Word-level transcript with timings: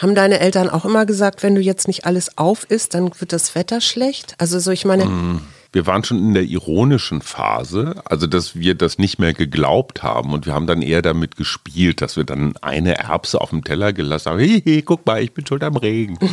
Haben 0.00 0.14
deine 0.14 0.40
Eltern 0.40 0.70
auch 0.70 0.86
immer 0.86 1.04
gesagt, 1.04 1.42
wenn 1.42 1.54
du 1.54 1.60
jetzt 1.60 1.86
nicht 1.86 2.06
alles 2.06 2.38
auf 2.38 2.64
isst, 2.70 2.94
dann 2.94 3.10
wird 3.18 3.34
das 3.34 3.54
Wetter 3.54 3.82
schlecht? 3.82 4.34
Also 4.38 4.58
so, 4.58 4.70
ich 4.70 4.86
meine. 4.86 5.04
Mm, 5.04 5.42
wir 5.72 5.86
waren 5.86 6.04
schon 6.04 6.16
in 6.16 6.32
der 6.32 6.44
ironischen 6.44 7.20
Phase, 7.20 7.96
also 8.06 8.26
dass 8.26 8.56
wir 8.56 8.74
das 8.74 8.96
nicht 8.96 9.18
mehr 9.18 9.34
geglaubt 9.34 10.02
haben 10.02 10.32
und 10.32 10.46
wir 10.46 10.54
haben 10.54 10.66
dann 10.66 10.80
eher 10.80 11.02
damit 11.02 11.36
gespielt, 11.36 12.00
dass 12.00 12.16
wir 12.16 12.24
dann 12.24 12.54
eine 12.62 12.96
Erbse 12.96 13.42
auf 13.42 13.50
dem 13.50 13.62
Teller 13.62 13.92
gelassen 13.92 14.30
haben. 14.30 14.38
Hey, 14.38 14.80
guck 14.80 15.04
mal, 15.04 15.22
ich 15.22 15.34
bin 15.34 15.46
schuld 15.46 15.62
am 15.62 15.76
Regen. 15.76 16.18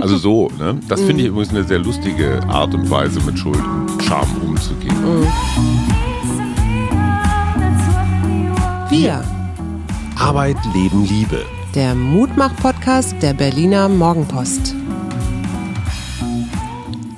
Also 0.00 0.16
so, 0.16 0.50
ne? 0.58 0.80
Das 0.88 1.00
finde 1.02 1.22
ich 1.22 1.28
übrigens 1.28 1.50
eine 1.50 1.64
sehr 1.64 1.78
lustige 1.78 2.40
Art 2.48 2.74
und 2.74 2.88
Weise, 2.90 3.20
mit 3.20 3.38
Schuld 3.38 3.58
und 3.58 4.02
Scham 4.02 4.26
umzugehen. 4.42 4.96
Wir. 8.88 9.22
Arbeit, 10.18 10.56
Leben, 10.74 11.04
Liebe. 11.04 11.44
Der 11.74 11.94
Mutmach-Podcast 11.94 13.14
der 13.22 13.32
Berliner 13.32 13.88
Morgenpost. 13.88 14.74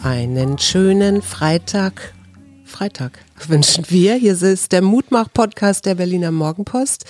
Einen 0.04 0.58
schönen 0.58 1.22
Freitag. 1.22 2.14
Freitag 2.64 3.18
wünschen 3.48 3.84
wir. 3.88 4.14
Hier 4.14 4.40
ist 4.40 4.70
der 4.70 4.80
Mutmach-Podcast 4.80 5.86
der 5.86 5.96
Berliner 5.96 6.30
Morgenpost. 6.30 7.04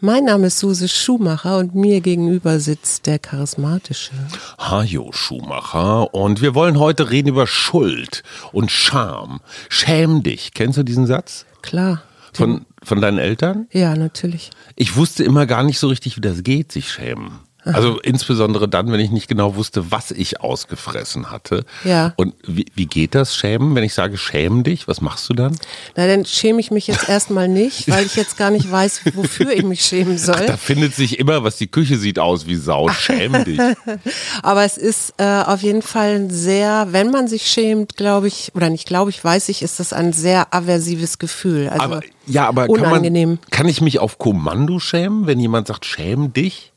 Mein 0.00 0.26
Name 0.26 0.48
ist 0.48 0.58
Suse 0.58 0.88
Schumacher 0.88 1.56
und 1.56 1.74
mir 1.74 2.02
gegenüber 2.02 2.60
sitzt 2.60 3.06
der 3.06 3.18
charismatische 3.18 4.12
Hajo 4.58 5.10
Schumacher. 5.12 6.12
Und 6.12 6.42
wir 6.42 6.54
wollen 6.54 6.78
heute 6.78 7.10
reden 7.10 7.28
über 7.28 7.46
Schuld 7.46 8.22
und 8.52 8.70
Scham. 8.70 9.40
Schäm 9.70 10.22
dich. 10.22 10.52
Kennst 10.52 10.76
du 10.76 10.82
diesen 10.82 11.06
Satz? 11.06 11.46
Klar. 11.62 12.02
Von, 12.34 12.66
von 12.82 13.00
deinen 13.00 13.18
Eltern? 13.18 13.66
Ja, 13.72 13.94
natürlich. 13.94 14.50
Ich 14.76 14.96
wusste 14.96 15.24
immer 15.24 15.46
gar 15.46 15.62
nicht 15.62 15.78
so 15.78 15.88
richtig, 15.88 16.16
wie 16.16 16.20
das 16.20 16.42
geht, 16.42 16.72
sich 16.72 16.90
schämen. 16.90 17.40
Also 17.80 18.00
insbesondere 18.00 18.68
dann, 18.68 18.92
wenn 18.92 19.00
ich 19.00 19.10
nicht 19.10 19.28
genau 19.28 19.54
wusste, 19.54 19.90
was 19.90 20.10
ich 20.10 20.40
ausgefressen 20.40 21.30
hatte. 21.30 21.64
Ja. 21.84 22.12
Und 22.16 22.34
wie, 22.46 22.66
wie 22.74 22.86
geht 22.86 23.14
das 23.14 23.36
Schämen, 23.36 23.74
wenn 23.74 23.84
ich 23.84 23.94
sage, 23.94 24.18
schäm 24.18 24.64
dich? 24.64 24.88
Was 24.88 25.00
machst 25.00 25.28
du 25.28 25.34
dann? 25.34 25.56
Na, 25.96 26.06
dann 26.06 26.24
schäme 26.26 26.60
ich 26.60 26.70
mich 26.70 26.86
jetzt 26.88 27.08
erstmal 27.08 27.48
nicht, 27.48 27.88
weil 27.88 28.04
ich 28.04 28.16
jetzt 28.16 28.36
gar 28.36 28.50
nicht 28.50 28.70
weiß, 28.70 29.02
wofür 29.14 29.50
ich 29.52 29.62
mich 29.62 29.82
schämen 29.84 30.18
soll. 30.18 30.36
Ach, 30.40 30.46
da 30.46 30.56
findet 30.56 30.94
sich 30.94 31.18
immer, 31.18 31.42
was 31.42 31.56
die 31.56 31.68
Küche 31.68 31.96
sieht 31.96 32.18
aus 32.18 32.46
wie 32.46 32.56
Sau. 32.56 32.88
Schäm 32.88 33.44
dich. 33.44 33.60
Aber 34.42 34.64
es 34.64 34.76
ist 34.76 35.14
äh, 35.18 35.24
auf 35.24 35.62
jeden 35.62 35.82
Fall 35.82 36.30
sehr, 36.30 36.88
wenn 36.90 37.10
man 37.10 37.28
sich 37.28 37.46
schämt, 37.46 37.96
glaube 37.96 38.28
ich, 38.28 38.52
oder 38.54 38.68
nicht 38.68 38.86
glaube 38.86 39.10
ich, 39.10 39.22
weiß 39.22 39.48
ich, 39.50 39.62
ist 39.62 39.78
das 39.78 39.92
ein 39.92 40.12
sehr 40.12 40.52
aversives 40.52 41.18
Gefühl. 41.18 41.68
Also 41.68 41.84
aber, 41.84 42.00
ja, 42.26 42.48
aber 42.48 42.66
kann, 42.66 42.86
unangenehm. 42.86 43.28
man, 43.28 43.38
kann 43.50 43.68
ich 43.68 43.80
mich 43.80 43.98
auf 43.98 44.18
Kommando 44.18 44.78
schämen, 44.78 45.26
wenn 45.26 45.38
jemand 45.38 45.68
sagt, 45.68 45.86
schäm 45.86 46.32
dich? 46.32 46.69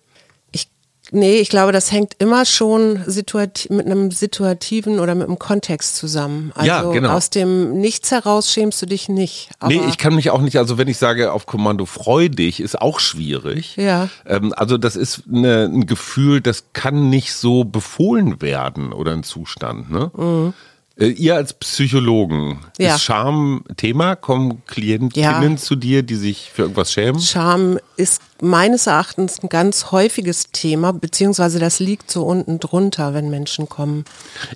Nee, 1.15 1.35
ich 1.35 1.49
glaube, 1.49 1.71
das 1.71 1.91
hängt 1.91 2.15
immer 2.17 2.43
schon 2.43 3.03
mit 3.05 3.85
einem 3.85 4.09
situativen 4.09 4.99
oder 4.99 5.13
mit 5.13 5.27
einem 5.27 5.37
Kontext 5.37 5.95
zusammen. 5.95 6.51
Also 6.55 6.67
ja, 6.67 6.81
genau. 6.91 7.11
aus 7.11 7.29
dem 7.29 7.79
Nichts 7.79 8.09
heraus 8.09 8.51
schämst 8.51 8.81
du 8.81 8.87
dich 8.87 9.09
nicht. 9.09 9.51
nee, 9.67 9.79
ich 9.87 9.99
kann 9.99 10.15
mich 10.15 10.31
auch 10.31 10.41
nicht, 10.41 10.57
also 10.57 10.79
wenn 10.79 10.87
ich 10.87 10.97
sage 10.97 11.31
auf 11.31 11.45
Kommando 11.45 11.85
freu 11.85 12.29
dich, 12.29 12.59
ist 12.59 12.81
auch 12.81 12.99
schwierig. 12.99 13.75
Ja. 13.77 14.09
Ähm, 14.25 14.53
also 14.57 14.79
das 14.79 14.95
ist 14.95 15.23
eine, 15.31 15.65
ein 15.65 15.85
Gefühl, 15.85 16.41
das 16.41 16.65
kann 16.73 17.11
nicht 17.11 17.33
so 17.33 17.63
befohlen 17.63 18.41
werden 18.41 18.91
oder 18.91 19.11
ein 19.11 19.21
Zustand. 19.21 19.91
Ne? 19.91 20.09
Mhm. 20.15 20.53
Äh, 20.95 21.07
ihr 21.07 21.35
als 21.35 21.53
Psychologen, 21.53 22.59
ja. 22.77 22.95
ist 22.95 23.01
Scham 23.01 23.63
Thema? 23.77 24.15
Kommen 24.15 24.63
Klientinnen 24.67 25.51
ja. 25.51 25.57
zu 25.57 25.75
dir, 25.75 26.03
die 26.03 26.15
sich 26.15 26.51
für 26.53 26.63
irgendwas 26.63 26.93
schämen? 26.93 27.19
Scham 27.19 27.79
ist 27.97 28.21
meines 28.41 28.85
Erachtens 28.85 29.41
ein 29.41 29.49
ganz 29.49 29.91
häufiges 29.91 30.51
Thema, 30.51 30.93
beziehungsweise 30.93 31.57
das 31.57 31.79
liegt 31.79 32.11
so 32.11 32.23
unten 32.23 32.59
drunter, 32.59 33.15
wenn 33.15 33.31
Menschen 33.31 33.67
kommen, 33.69 34.05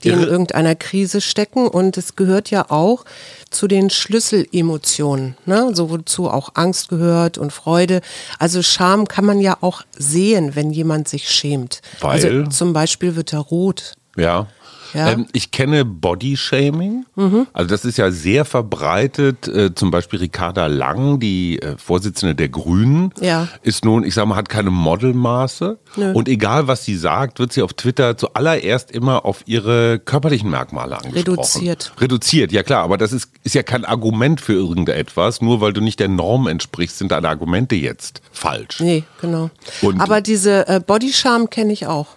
die 0.03 0.09
in 0.09 0.21
irgendeiner 0.21 0.75
Krise 0.75 1.21
stecken. 1.21 1.67
Und 1.67 1.97
es 1.97 2.15
gehört 2.15 2.51
ja 2.51 2.69
auch 2.69 3.05
zu 3.49 3.67
den 3.67 3.89
Schlüsselemotionen, 3.89 5.37
ne? 5.45 5.71
so 5.73 5.89
wozu 5.89 6.29
auch 6.29 6.51
Angst 6.53 6.89
gehört 6.89 7.39
und 7.39 7.51
Freude. 7.51 8.01
Also 8.37 8.61
Scham 8.61 9.07
kann 9.07 9.25
man 9.25 9.39
ja 9.39 9.57
auch 9.61 9.81
sehen, 9.97 10.55
wenn 10.55 10.69
jemand 10.69 11.07
sich 11.07 11.31
schämt. 11.31 11.81
Weil? 12.01 12.11
Also 12.11 12.49
zum 12.51 12.73
Beispiel 12.73 13.15
wird 13.15 13.33
er 13.33 13.39
rot. 13.39 13.93
Ja. 14.17 14.47
Ja. 14.93 15.11
Ähm, 15.11 15.27
ich 15.33 15.51
kenne 15.51 15.85
Bodyshaming. 15.85 17.05
Mhm. 17.15 17.47
Also 17.53 17.69
das 17.69 17.85
ist 17.85 17.97
ja 17.97 18.11
sehr 18.11 18.45
verbreitet. 18.45 19.47
Äh, 19.47 19.73
zum 19.75 19.91
Beispiel 19.91 20.19
Ricarda 20.19 20.67
Lang, 20.67 21.19
die 21.19 21.61
äh, 21.61 21.77
Vorsitzende 21.77 22.35
der 22.35 22.49
Grünen, 22.49 23.11
ja. 23.21 23.47
ist 23.63 23.85
nun, 23.85 24.03
ich 24.03 24.13
sage 24.13 24.27
mal, 24.27 24.35
hat 24.35 24.49
keine 24.49 24.71
Modelmaße. 24.71 25.79
Nö. 25.95 26.13
Und 26.13 26.29
egal, 26.29 26.67
was 26.67 26.85
sie 26.85 26.95
sagt, 26.95 27.39
wird 27.39 27.53
sie 27.53 27.61
auf 27.61 27.73
Twitter 27.73 28.17
zuallererst 28.17 28.91
immer 28.91 29.25
auf 29.25 29.43
ihre 29.45 29.99
körperlichen 29.99 30.49
Merkmale 30.49 30.97
angesprochen. 30.97 31.17
Reduziert. 31.17 31.93
Reduziert, 31.99 32.51
ja 32.51 32.63
klar. 32.63 32.83
Aber 32.83 32.97
das 32.97 33.13
ist, 33.13 33.31
ist 33.43 33.55
ja 33.55 33.63
kein 33.63 33.85
Argument 33.85 34.41
für 34.41 34.53
irgendetwas. 34.53 35.41
Nur 35.41 35.61
weil 35.61 35.73
du 35.73 35.81
nicht 35.81 35.99
der 35.99 36.09
Norm 36.09 36.47
entsprichst, 36.47 36.97
sind 36.97 37.11
deine 37.11 37.29
Argumente 37.29 37.75
jetzt 37.75 38.21
falsch. 38.31 38.79
Nee, 38.79 39.03
genau. 39.21 39.49
Und 39.81 39.99
Aber 39.99 40.21
diese 40.21 40.67
äh, 40.67 40.79
Bodyscham 40.79 41.49
kenne 41.49 41.73
ich 41.73 41.87
auch. 41.87 42.07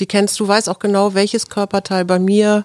Die 0.00 0.06
kennst 0.06 0.38
du, 0.40 0.48
weißt 0.48 0.68
auch 0.68 0.78
genau, 0.78 1.14
welches 1.14 1.48
Körperteil 1.48 2.04
bei 2.04 2.18
mir, 2.18 2.64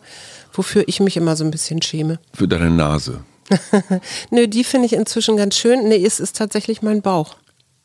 wofür 0.53 0.84
ich 0.88 1.00
mich 1.00 1.17
immer 1.17 1.35
so 1.35 1.44
ein 1.44 1.51
bisschen 1.51 1.81
schäme. 1.81 2.19
Für 2.34 2.47
deine 2.47 2.69
Nase. 2.69 3.22
Nö, 4.29 4.47
die 4.47 4.63
finde 4.63 4.85
ich 4.85 4.94
inzwischen 4.94 5.38
ganz 5.38 5.57
schön. 5.57 5.88
Nee, 5.88 6.06
es 6.06 6.19
ist 6.19 6.38
tatsächlich 6.38 6.81
mein 6.81 7.01
Bauch. 7.01 7.35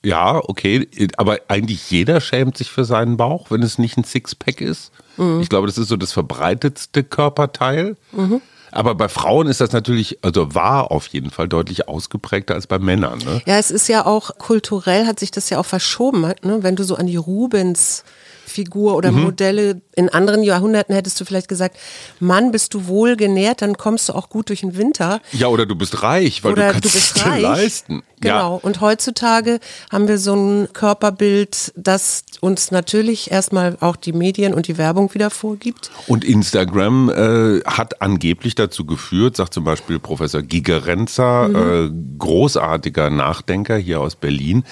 Ja, 0.04 0.42
okay, 0.46 0.86
aber 1.16 1.38
eigentlich 1.48 1.90
jeder 1.90 2.20
schämt 2.20 2.58
sich 2.58 2.70
für 2.70 2.84
seinen 2.84 3.16
Bauch, 3.16 3.50
wenn 3.50 3.62
es 3.62 3.78
nicht 3.78 3.96
ein 3.96 4.04
Sixpack 4.04 4.60
ist. 4.60 4.92
Mhm. 5.16 5.40
Ich 5.40 5.48
glaube, 5.48 5.66
das 5.66 5.78
ist 5.78 5.88
so 5.88 5.96
das 5.96 6.12
verbreitetste 6.12 7.02
Körperteil. 7.02 7.96
Mhm. 8.12 8.42
Aber 8.70 8.96
bei 8.96 9.08
Frauen 9.08 9.46
ist 9.46 9.60
das 9.60 9.70
natürlich, 9.70 10.18
also 10.22 10.54
war 10.54 10.90
auf 10.90 11.06
jeden 11.06 11.30
Fall 11.30 11.48
deutlich 11.48 11.88
ausgeprägter 11.88 12.54
als 12.54 12.66
bei 12.66 12.80
Männern. 12.80 13.20
Ne? 13.20 13.40
Ja, 13.46 13.56
es 13.56 13.70
ist 13.70 13.88
ja 13.88 14.04
auch 14.04 14.36
kulturell, 14.36 15.06
hat 15.06 15.20
sich 15.20 15.30
das 15.30 15.48
ja 15.48 15.58
auch 15.60 15.64
verschoben. 15.64 16.22
Ne? 16.42 16.58
Wenn 16.62 16.74
du 16.74 16.82
so 16.82 16.96
an 16.96 17.06
die 17.06 17.16
Rubens 17.16 18.02
Figur 18.46 18.96
oder 18.96 19.12
mhm. 19.12 19.22
Modelle. 19.22 19.80
In 19.96 20.08
anderen 20.08 20.42
Jahrhunderten 20.42 20.94
hättest 20.94 21.20
du 21.20 21.24
vielleicht 21.24 21.48
gesagt, 21.48 21.76
Mann, 22.20 22.52
bist 22.52 22.74
du 22.74 22.86
wohl 22.86 23.16
genährt, 23.16 23.62
dann 23.62 23.76
kommst 23.76 24.08
du 24.08 24.12
auch 24.14 24.28
gut 24.28 24.48
durch 24.48 24.60
den 24.60 24.76
Winter. 24.76 25.20
Ja, 25.32 25.48
oder 25.48 25.66
du 25.66 25.74
bist 25.74 26.02
reich, 26.02 26.44
weil 26.44 26.52
oder 26.52 26.72
du 26.72 26.72
kannst 26.72 26.94
es 26.94 27.24
leisten. 27.24 28.02
Genau. 28.24 28.54
Ja. 28.54 28.60
Und 28.62 28.80
heutzutage 28.80 29.60
haben 29.92 30.08
wir 30.08 30.18
so 30.18 30.34
ein 30.34 30.68
Körperbild, 30.72 31.72
das 31.76 32.24
uns 32.40 32.70
natürlich 32.70 33.30
erstmal 33.30 33.76
auch 33.80 33.96
die 33.96 34.12
Medien 34.12 34.54
und 34.54 34.66
die 34.66 34.78
Werbung 34.78 35.12
wieder 35.14 35.30
vorgibt. 35.30 35.90
Und 36.06 36.24
Instagram 36.24 37.10
äh, 37.10 37.60
hat 37.64 38.00
angeblich 38.00 38.54
dazu 38.54 38.86
geführt, 38.86 39.36
sagt 39.36 39.52
zum 39.52 39.64
Beispiel 39.64 39.98
Professor 39.98 40.42
Gigerenzer, 40.42 41.48
mhm. 41.48 41.56
äh, 41.56 42.18
großartiger 42.18 43.10
Nachdenker 43.10 43.76
hier 43.76 44.00
aus 44.00 44.16
Berlin. 44.16 44.64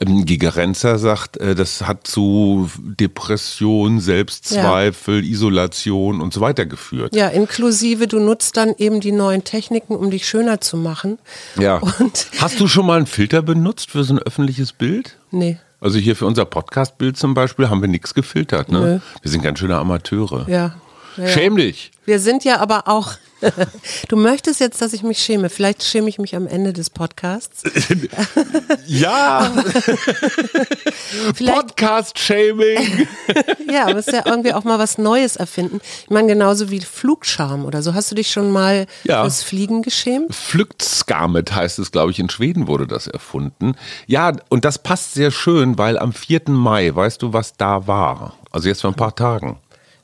Ähm, 0.00 0.24
Gigerenzer 0.24 0.98
sagt, 0.98 1.36
äh, 1.38 1.54
das 1.54 1.82
hat 1.82 2.06
zu 2.06 2.70
Depression, 3.20 4.00
Selbstzweifel, 4.00 5.24
ja. 5.24 5.30
Isolation 5.30 6.20
und 6.20 6.32
so 6.32 6.40
weiter 6.40 6.66
geführt. 6.66 7.14
Ja, 7.14 7.28
inklusive, 7.28 8.06
du 8.06 8.18
nutzt 8.18 8.56
dann 8.56 8.74
eben 8.78 9.00
die 9.00 9.12
neuen 9.12 9.44
Techniken, 9.44 9.94
um 9.94 10.10
dich 10.10 10.26
schöner 10.26 10.60
zu 10.60 10.76
machen. 10.76 11.18
Ja. 11.58 11.76
Und 11.98 12.28
Hast 12.40 12.60
du 12.60 12.66
schon 12.66 12.86
mal 12.86 12.96
einen 12.96 13.06
Filter 13.06 13.42
benutzt 13.42 13.90
für 13.90 14.04
so 14.04 14.14
ein 14.14 14.18
öffentliches 14.18 14.72
Bild? 14.72 15.16
Nee. 15.30 15.58
Also 15.80 15.98
hier 15.98 16.16
für 16.16 16.26
unser 16.26 16.44
Podcast-Bild 16.44 17.16
zum 17.16 17.34
Beispiel 17.34 17.70
haben 17.70 17.80
wir 17.80 17.88
nichts 17.88 18.14
gefiltert. 18.14 18.70
Ne? 18.70 18.80
Nö. 18.80 18.98
Wir 19.22 19.30
sind 19.30 19.42
ganz 19.42 19.58
schöne 19.58 19.76
Amateure. 19.76 20.46
Ja. 20.48 20.74
Ja. 21.16 21.28
Schäm 21.28 21.56
dich. 21.56 21.90
Wir 22.04 22.18
sind 22.18 22.44
ja 22.44 22.58
aber 22.58 22.88
auch. 22.88 23.12
du 24.08 24.16
möchtest 24.16 24.60
jetzt, 24.60 24.82
dass 24.82 24.92
ich 24.92 25.02
mich 25.02 25.18
schäme. 25.18 25.48
Vielleicht 25.48 25.82
schäme 25.82 26.08
ich 26.08 26.18
mich 26.18 26.36
am 26.36 26.46
Ende 26.46 26.72
des 26.74 26.90
Podcasts. 26.90 27.62
ja. 28.86 29.50
Podcast-Shaming. 31.38 33.08
ja, 33.70 33.86
aber 33.86 33.98
es 33.98 34.08
ist 34.08 34.14
ja 34.14 34.22
irgendwie 34.26 34.52
auch 34.52 34.64
mal 34.64 34.78
was 34.78 34.98
Neues 34.98 35.36
erfinden. 35.36 35.80
Ich 36.04 36.10
meine, 36.10 36.28
genauso 36.28 36.70
wie 36.70 36.80
Flugscham 36.80 37.64
oder 37.64 37.82
so. 37.82 37.94
Hast 37.94 38.10
du 38.10 38.14
dich 38.14 38.30
schon 38.30 38.50
mal 38.50 38.86
Ja. 39.04 39.22
fürs 39.22 39.42
Fliegen 39.42 39.82
geschämt? 39.82 40.34
Flugtskamet 40.34 41.54
heißt 41.54 41.78
es, 41.78 41.92
glaube 41.92 42.10
ich, 42.10 42.18
in 42.18 42.28
Schweden 42.30 42.66
wurde 42.66 42.86
das 42.86 43.06
erfunden. 43.06 43.74
Ja, 44.06 44.32
und 44.48 44.64
das 44.64 44.78
passt 44.82 45.14
sehr 45.14 45.30
schön, 45.30 45.78
weil 45.78 45.98
am 45.98 46.12
4. 46.12 46.42
Mai, 46.48 46.94
weißt 46.94 47.22
du, 47.22 47.32
was 47.32 47.56
da 47.56 47.86
war? 47.86 48.34
Also 48.50 48.68
jetzt 48.68 48.82
vor 48.82 48.90
ein 48.90 48.96
paar 48.96 49.14
Tagen. 49.14 49.58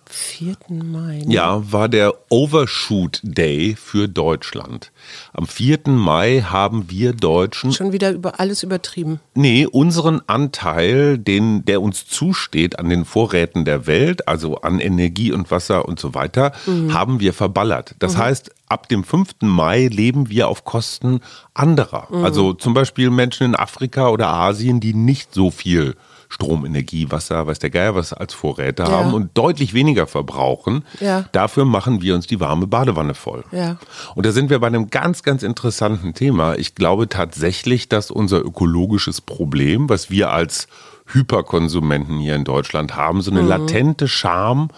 4. 0.08 0.56
Mai. 0.68 1.22
Ja, 1.26 1.72
war 1.72 1.88
der 1.88 2.14
Overshoot 2.28 3.20
Day 3.22 3.76
für 3.76 4.08
Deutschland. 4.08 4.92
Am 5.32 5.46
4. 5.46 5.80
Mai 5.86 6.42
haben 6.46 6.90
wir 6.90 7.12
Deutschen 7.12 7.72
Schon 7.72 7.92
wieder 7.92 8.12
über 8.12 8.38
alles 8.38 8.62
übertrieben. 8.62 9.20
Nee, 9.34 9.66
unseren 9.66 10.20
Anteil, 10.26 11.18
den, 11.18 11.64
der 11.64 11.82
uns 11.82 12.06
zusteht 12.06 12.78
an 12.78 12.88
den 12.88 13.04
Vorräten 13.04 13.64
der 13.64 13.86
Welt, 13.86 14.28
also 14.28 14.56
an 14.60 14.78
Energie 14.78 15.32
und 15.32 15.50
Wasser 15.50 15.86
und 15.86 15.98
so 15.98 16.14
weiter, 16.14 16.52
haben 16.92 17.20
wir 17.20 17.32
verballert. 17.32 17.94
Das 17.98 18.16
heißt, 18.16 18.50
ab 18.68 18.88
dem 18.88 19.04
5. 19.04 19.36
Mai 19.40 19.88
leben 19.88 20.28
wir 20.28 20.48
auf 20.48 20.64
Kosten 20.64 21.20
anderer. 21.54 22.08
Also 22.12 22.52
zum 22.52 22.74
Beispiel 22.74 23.10
Menschen 23.10 23.44
in 23.44 23.56
Afrika 23.56 24.08
oder 24.08 24.28
Asien, 24.28 24.80
die 24.80 24.94
nicht 24.94 25.34
so 25.34 25.50
viel 25.50 25.96
Strom, 26.28 26.66
Energie, 26.66 27.10
Wasser, 27.10 27.46
weiß 27.46 27.58
der 27.58 27.70
Geier 27.70 27.94
was 27.94 28.12
als 28.12 28.34
Vorräte 28.34 28.82
ja. 28.84 28.90
haben 28.90 29.14
und 29.14 29.30
deutlich 29.34 29.74
weniger 29.74 30.06
verbrauchen. 30.06 30.84
Ja. 31.00 31.26
Dafür 31.32 31.64
machen 31.64 32.02
wir 32.02 32.14
uns 32.14 32.26
die 32.26 32.40
warme 32.40 32.66
Badewanne 32.66 33.14
voll. 33.14 33.44
Ja. 33.52 33.76
Und 34.14 34.26
da 34.26 34.32
sind 34.32 34.50
wir 34.50 34.58
bei 34.58 34.66
einem 34.66 34.90
ganz, 34.90 35.22
ganz 35.22 35.42
interessanten 35.42 36.14
Thema. 36.14 36.56
Ich 36.56 36.74
glaube 36.74 37.08
tatsächlich, 37.08 37.88
dass 37.88 38.10
unser 38.10 38.40
ökologisches 38.40 39.20
Problem, 39.20 39.88
was 39.88 40.10
wir 40.10 40.30
als 40.30 40.68
Hyperkonsumenten 41.06 42.18
hier 42.18 42.34
in 42.34 42.44
Deutschland 42.44 42.96
haben, 42.96 43.22
so 43.22 43.30
eine 43.30 43.42
mhm. 43.42 43.48
latente 43.48 44.08
Scham 44.08 44.70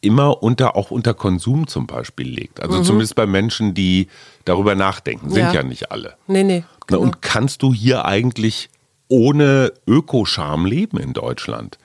immer 0.00 0.42
unter, 0.42 0.76
auch 0.76 0.90
unter 0.90 1.14
Konsum 1.14 1.66
zum 1.66 1.86
Beispiel 1.86 2.28
liegt. 2.28 2.60
Also 2.60 2.78
mhm. 2.78 2.84
zumindest 2.84 3.14
bei 3.14 3.26
Menschen, 3.26 3.74
die 3.74 4.08
darüber 4.44 4.74
nachdenken. 4.74 5.30
Sind 5.30 5.42
ja, 5.42 5.52
ja 5.52 5.62
nicht 5.62 5.90
alle. 5.90 6.14
Nee, 6.26 6.44
nee. 6.44 6.64
Genau. 6.86 7.00
Na, 7.00 7.06
und 7.06 7.22
kannst 7.22 7.62
du 7.62 7.74
hier 7.74 8.04
eigentlich 8.04 8.70
ohne 9.08 9.72
Ökoscham 9.86 10.66
leben 10.66 10.98
in 10.98 11.12
Deutschland? 11.12 11.78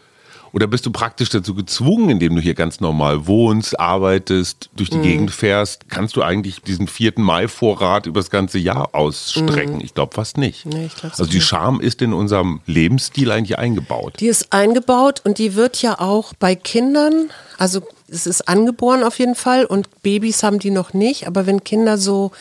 Oder 0.54 0.68
bist 0.68 0.86
du 0.86 0.92
praktisch 0.92 1.30
dazu 1.30 1.56
gezwungen, 1.56 2.10
indem 2.10 2.36
du 2.36 2.42
hier 2.42 2.56
ganz 2.56 2.82
normal 2.82 3.26
wohnst, 3.26 3.80
arbeitest, 3.80 4.70
durch 4.76 4.90
die 4.90 4.98
mhm. 4.98 5.04
Gegend 5.04 5.32
fährst? 5.32 5.90
Kannst 5.90 6.16
du 6.18 6.24
eigentlich 6.24 6.62
diesen 6.62 6.88
4. 6.88 7.14
Mai-Vorrat 7.18 8.06
über 8.06 8.20
das 8.20 8.30
ganze 8.30 8.58
Jahr 8.58 8.90
ausstrecken? 8.94 9.76
Mhm. 9.76 9.82
Ich 9.82 9.94
glaube 9.94 10.14
fast 10.14 10.38
nicht. 10.38 10.66
Nee, 10.66 10.90
also 11.02 11.26
die 11.26 11.42
Scham 11.42 11.80
ist 11.80 12.02
in 12.02 12.12
unserem 12.12 12.60
Lebensstil 12.66 13.32
eigentlich 13.32 13.58
eingebaut. 13.58 14.16
Die 14.20 14.28
ist 14.28 14.52
eingebaut 14.52 15.22
und 15.24 15.38
die 15.38 15.56
wird 15.56 15.82
ja 15.82 16.00
auch 16.00 16.34
bei 16.34 16.56
Kindern, 16.56 17.30
also 17.58 17.82
es 18.10 18.28
ist 18.28 18.50
angeboren 18.50 19.04
auf 19.04 19.20
jeden 19.20 19.36
Fall 19.36 19.64
und 19.66 20.02
Babys 20.04 20.44
haben 20.44 20.60
die 20.60 20.72
noch 20.72 20.94
nicht, 20.94 21.28
aber 21.28 21.46
wenn 21.46 21.64
Kinder 21.64 21.98
so 21.98 22.32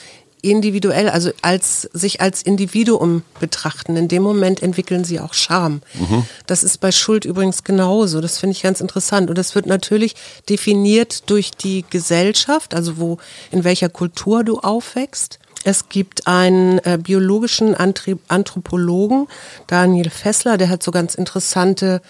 individuell, 0.42 1.08
also 1.08 1.30
als 1.42 1.82
sich 1.92 2.20
als 2.20 2.42
Individuum 2.42 3.22
betrachten. 3.38 3.96
In 3.96 4.08
dem 4.08 4.22
Moment 4.22 4.62
entwickeln 4.62 5.04
sie 5.04 5.20
auch 5.20 5.34
Scham. 5.34 5.82
Mhm. 5.94 6.24
Das 6.46 6.62
ist 6.62 6.78
bei 6.78 6.92
Schuld 6.92 7.24
übrigens 7.24 7.64
genauso. 7.64 8.20
Das 8.20 8.38
finde 8.38 8.56
ich 8.56 8.62
ganz 8.62 8.80
interessant. 8.80 9.30
Und 9.30 9.38
das 9.38 9.54
wird 9.54 9.66
natürlich 9.66 10.14
definiert 10.48 11.28
durch 11.30 11.50
die 11.50 11.84
Gesellschaft, 11.88 12.74
also 12.74 12.98
wo, 12.98 13.18
in 13.50 13.64
welcher 13.64 13.88
Kultur 13.88 14.44
du 14.44 14.58
aufwächst. 14.58 15.38
Es 15.62 15.90
gibt 15.90 16.26
einen 16.26 16.78
äh, 16.80 16.98
biologischen 17.00 17.74
Anthropologen, 17.74 19.26
Daniel 19.66 20.08
Fessler, 20.08 20.56
der 20.56 20.70
hat 20.70 20.82
so 20.82 20.90
ganz 20.90 21.14
interessante 21.14 22.00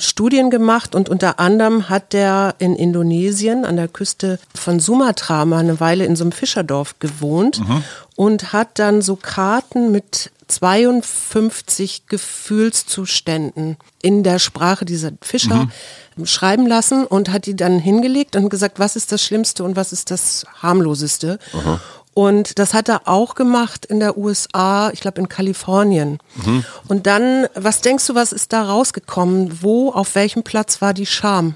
Studien 0.00 0.50
gemacht 0.50 0.94
und 0.94 1.08
unter 1.08 1.38
anderem 1.38 1.88
hat 1.88 2.12
der 2.12 2.54
in 2.58 2.74
Indonesien 2.74 3.64
an 3.64 3.76
der 3.76 3.88
Küste 3.88 4.38
von 4.54 4.80
Sumatra 4.80 5.44
mal 5.44 5.58
eine 5.58 5.80
Weile 5.80 6.04
in 6.04 6.16
so 6.16 6.24
einem 6.24 6.32
Fischerdorf 6.32 6.98
gewohnt 6.98 7.60
mhm. 7.60 7.84
und 8.16 8.52
hat 8.52 8.78
dann 8.78 9.02
so 9.02 9.16
Karten 9.16 9.92
mit 9.92 10.30
52 10.50 12.06
Gefühlszuständen 12.06 13.76
in 14.02 14.22
der 14.22 14.38
Sprache 14.38 14.84
dieser 14.84 15.12
Fischer 15.22 15.68
mhm. 16.16 16.26
schreiben 16.26 16.66
lassen 16.66 17.06
und 17.06 17.30
hat 17.30 17.46
die 17.46 17.54
dann 17.54 17.78
hingelegt 17.78 18.36
und 18.36 18.48
gesagt, 18.48 18.78
was 18.78 18.96
ist 18.96 19.12
das 19.12 19.22
Schlimmste 19.22 19.64
und 19.64 19.76
was 19.76 19.92
ist 19.92 20.10
das 20.10 20.44
harmloseste. 20.60 21.38
Mhm. 21.52 21.80
Und 22.12 22.58
das 22.58 22.74
hat 22.74 22.88
er 22.88 23.02
auch 23.06 23.34
gemacht 23.34 23.86
in 23.86 24.00
der 24.00 24.18
USA, 24.18 24.90
ich 24.90 25.00
glaube 25.00 25.20
in 25.20 25.28
Kalifornien. 25.28 26.18
Mhm. 26.44 26.64
Und 26.88 27.06
dann, 27.06 27.46
was 27.54 27.80
denkst 27.82 28.06
du, 28.08 28.14
was 28.14 28.32
ist 28.32 28.52
da 28.52 28.62
rausgekommen? 28.62 29.62
Wo, 29.62 29.90
auf 29.90 30.14
welchem 30.14 30.42
Platz 30.42 30.82
war 30.82 30.92
die 30.92 31.06
Scham? 31.06 31.54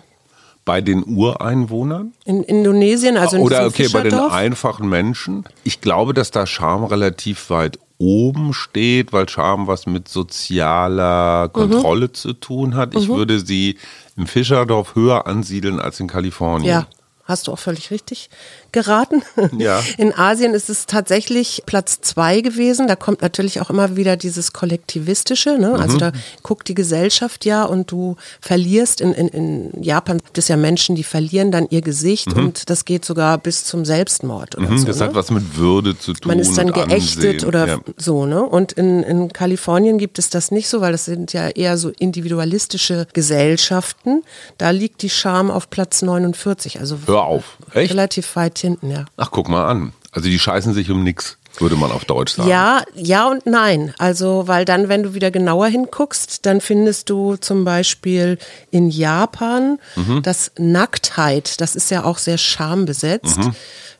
Bei 0.65 0.81
den 0.81 1.05
Ureinwohnern? 1.05 2.15
In 2.25 2.43
Indonesien, 2.43 3.17
also 3.17 3.37
in 3.37 3.43
Oder 3.43 3.67
okay, 3.67 3.89
bei 3.93 4.03
den 4.03 4.15
einfachen 4.15 4.89
Menschen. 4.89 5.45
Ich 5.65 5.81
glaube, 5.81 6.15
dass 6.15 6.31
da 6.31 6.47
Scham 6.47 6.85
relativ 6.85 7.51
weit 7.51 7.79
oben 7.99 8.53
steht, 8.53 9.13
weil 9.13 9.29
Scham 9.29 9.67
was 9.67 9.87
mit 9.87 10.09
sozialer 10.09 11.49
Kontrolle 11.49 12.07
mhm. 12.07 12.15
zu 12.15 12.33
tun 12.33 12.77
hat. 12.77 12.95
Ich 12.95 13.09
mhm. 13.09 13.17
würde 13.17 13.41
sie 13.41 13.77
im 14.17 14.27
Fischerdorf 14.27 14.95
höher 14.95 15.27
ansiedeln 15.27 15.81
als 15.81 16.01
in 16.01 16.07
Kalifornien. 16.07 16.71
Ja, 16.71 16.87
hast 17.25 17.47
du 17.47 17.53
auch 17.53 17.59
völlig 17.59 17.91
richtig 17.91 18.29
geraten. 18.73 19.23
Ja. 19.57 19.83
In 19.99 20.13
Asien 20.15 20.53
ist 20.53 20.69
es 20.69 20.87
tatsächlich 20.87 21.63
Platz 21.65 22.01
zwei 22.03 22.41
gewesen. 22.41 22.87
Da 22.87 22.97
kommt 22.97 23.23
natürlich 23.23 23.61
auch 23.61 23.71
immer 23.71 23.97
wieder 23.97 24.17
dieses 24.17 24.53
Kollektivistische. 24.53 25.59
Ne? 25.59 25.73
Also 25.73 25.95
mhm. 25.95 26.01
da 26.01 26.13
guckt 26.43 26.69
die 26.69 26.75
Gesellschaft 26.75 27.45
ja 27.45 27.65
und 27.65 27.91
du 27.91 28.17
verlierst. 28.41 29.01
In, 29.01 29.13
in, 29.13 29.29
in 29.29 29.83
Japan 29.83 30.19
gibt 30.19 30.37
es 30.39 30.49
ja 30.49 30.57
Menschen, 30.57 30.97
die 30.97 31.05
verlieren 31.05 31.51
dann 31.51 31.67
ihr 31.71 31.81
Gesicht 31.81 32.35
mhm. 32.35 32.45
und 32.45 32.71
das 32.71 32.85
geht 32.85 33.05
sogar 33.05 33.39
bis 33.39 33.65
zum 33.65 33.85
Selbstmord. 33.85 34.57
Oder 34.57 34.69
mhm, 34.69 34.79
so, 34.79 34.87
das 34.87 34.99
ne? 34.99 35.07
hat 35.07 35.15
was 35.15 35.31
mit 35.31 35.57
Würde 35.57 35.99
zu 35.99 36.13
tun. 36.13 36.29
Man 36.29 36.39
ist 36.39 36.59
dann 36.59 36.73
geächtet 36.73 37.35
Ansehen. 37.35 37.49
oder 37.49 37.67
ja. 37.67 37.79
so. 37.97 38.27
Ne? 38.27 38.43
Und 38.43 38.73
in, 38.73 39.03
in 39.03 39.33
Kalifornien 39.33 39.99
gibt 39.99 40.19
es 40.19 40.29
das 40.29 40.51
nicht 40.51 40.69
so, 40.69 40.81
weil 40.81 40.93
das 40.93 41.07
sind 41.07 41.33
ja 41.33 41.49
eher 41.49 41.79
so 41.79 41.91
individualistische 41.91 43.07
Gesellschaften. 43.13 44.23
Da 44.59 44.71
liegt 44.71 45.03
die 45.03 45.11
Scham 45.11 45.51
auf 45.51 45.71
Platz 45.71 46.03
49. 46.03 46.81
Also 46.81 46.99
Hör 47.15 47.25
auf. 47.25 47.57
Echt? 47.73 47.93
relativ 47.93 48.35
weit 48.37 48.59
hinten, 48.59 48.91
ja. 48.91 49.05
Ach, 49.17 49.31
guck 49.31 49.49
mal 49.49 49.67
an. 49.67 49.93
Also 50.11 50.29
die 50.29 50.39
scheißen 50.39 50.75
sich 50.75 50.91
um 50.91 51.03
nichts, 51.03 51.39
würde 51.59 51.77
man 51.77 51.93
auf 51.93 52.05
Deutsch 52.05 52.35
sagen. 52.35 52.49
Ja, 52.49 52.83
ja 52.95 53.29
und 53.29 53.47
nein. 53.47 53.95
Also, 53.99 54.47
weil 54.47 54.65
dann, 54.65 54.89
wenn 54.89 55.03
du 55.03 55.15
wieder 55.15 55.31
genauer 55.31 55.69
hinguckst, 55.69 56.45
dann 56.47 56.61
findest 56.61 57.11
du 57.11 57.37
zum 57.37 57.65
Beispiel 57.65 58.39
in 58.71 58.91
Japan, 58.91 59.79
mhm. 59.97 60.23
dass 60.23 60.53
Nacktheit, 60.59 61.61
das 61.61 61.77
ist 61.77 61.91
ja 61.91 62.05
auch 62.05 62.19
sehr 62.19 62.39
schambesetzt, 62.39 63.39
mhm. 63.39 63.55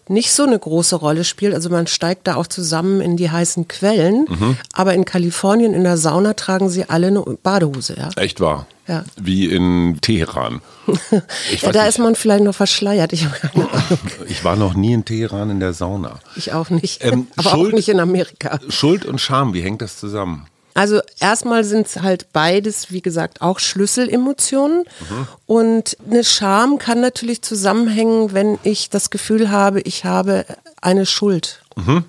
Nicht 0.09 0.33
so 0.33 0.43
eine 0.43 0.59
große 0.59 0.97
Rolle 0.97 1.25
spielt. 1.25 1.55
Also 1.55 1.71
man 1.71 1.87
steigt 1.87 2.27
da 2.27 2.37
auch 2.37 2.47
zusammen 2.47 3.01
in 3.01 3.17
die 3.17 3.31
heißen 3.31 3.69
Quellen. 3.69 4.27
Mhm. 4.29 4.57
Aber 4.73 4.95
in 4.95 5.05
Kalifornien 5.05 5.75
in 5.75 5.85
der 5.85 5.97
Sauna 5.97 6.35
tragen 6.35 6.69
sie 6.69 6.89
alle 6.89 7.09
eine 7.09 7.21
Badehose, 7.21 7.97
ja. 7.97 8.11
Echt 8.17 8.41
wahr? 8.41 8.67
Ja. 8.87 9.05
Wie 9.17 9.47
in 9.47 9.99
Teheran. 10.03 10.61
ja, 11.11 11.73
da 11.73 11.85
nicht. 11.85 11.89
ist 11.89 11.99
man 11.99 12.15
vielleicht 12.15 12.45
noch 12.45 12.55
verschleiert. 12.55 13.15
Ich, 13.15 13.27
ich, 14.29 14.45
war 14.45 14.57
noch 14.57 14.75
nie 14.75 14.93
in 14.93 15.07
Teheran 15.07 15.49
in 15.49 15.61
der 15.61 15.73
Sauna. 15.73 16.21
Ich 16.37 16.53
auch 16.53 16.69
nicht. 16.69 17.03
Ähm, 17.03 17.29
Aber 17.37 17.51
Schuld, 17.51 17.73
auch 17.73 17.77
nicht 17.77 17.89
in 17.89 18.01
Amerika. 18.01 18.61
Schuld 18.69 19.07
und 19.07 19.21
Scham, 19.21 19.55
wie 19.55 19.63
hängt 19.63 19.81
das 19.81 19.99
zusammen? 19.99 20.47
Also 20.75 21.01
erstmal 21.21 21.63
sind 21.63 21.87
es 21.87 22.03
halt 22.03 22.33
beides, 22.33 22.91
wie 22.91 23.01
gesagt, 23.01 23.41
auch 23.41 23.61
Schlüsselemotionen. 23.61 24.81
Mhm. 25.09 25.29
Und 25.47 25.97
eine 26.11 26.25
Scham 26.25 26.79
kann 26.79 27.01
natürlich 27.01 27.43
zusammenhängen, 27.43 28.33
wenn 28.33 28.59
ich 28.65 28.91
das 28.91 29.11
Gefühl 29.11 29.51
habe, 29.51 29.81
ich 29.81 30.05
habe 30.05 30.45
eine 30.83 31.07
Schuld. 31.07 31.63
Mhm. 31.77 32.05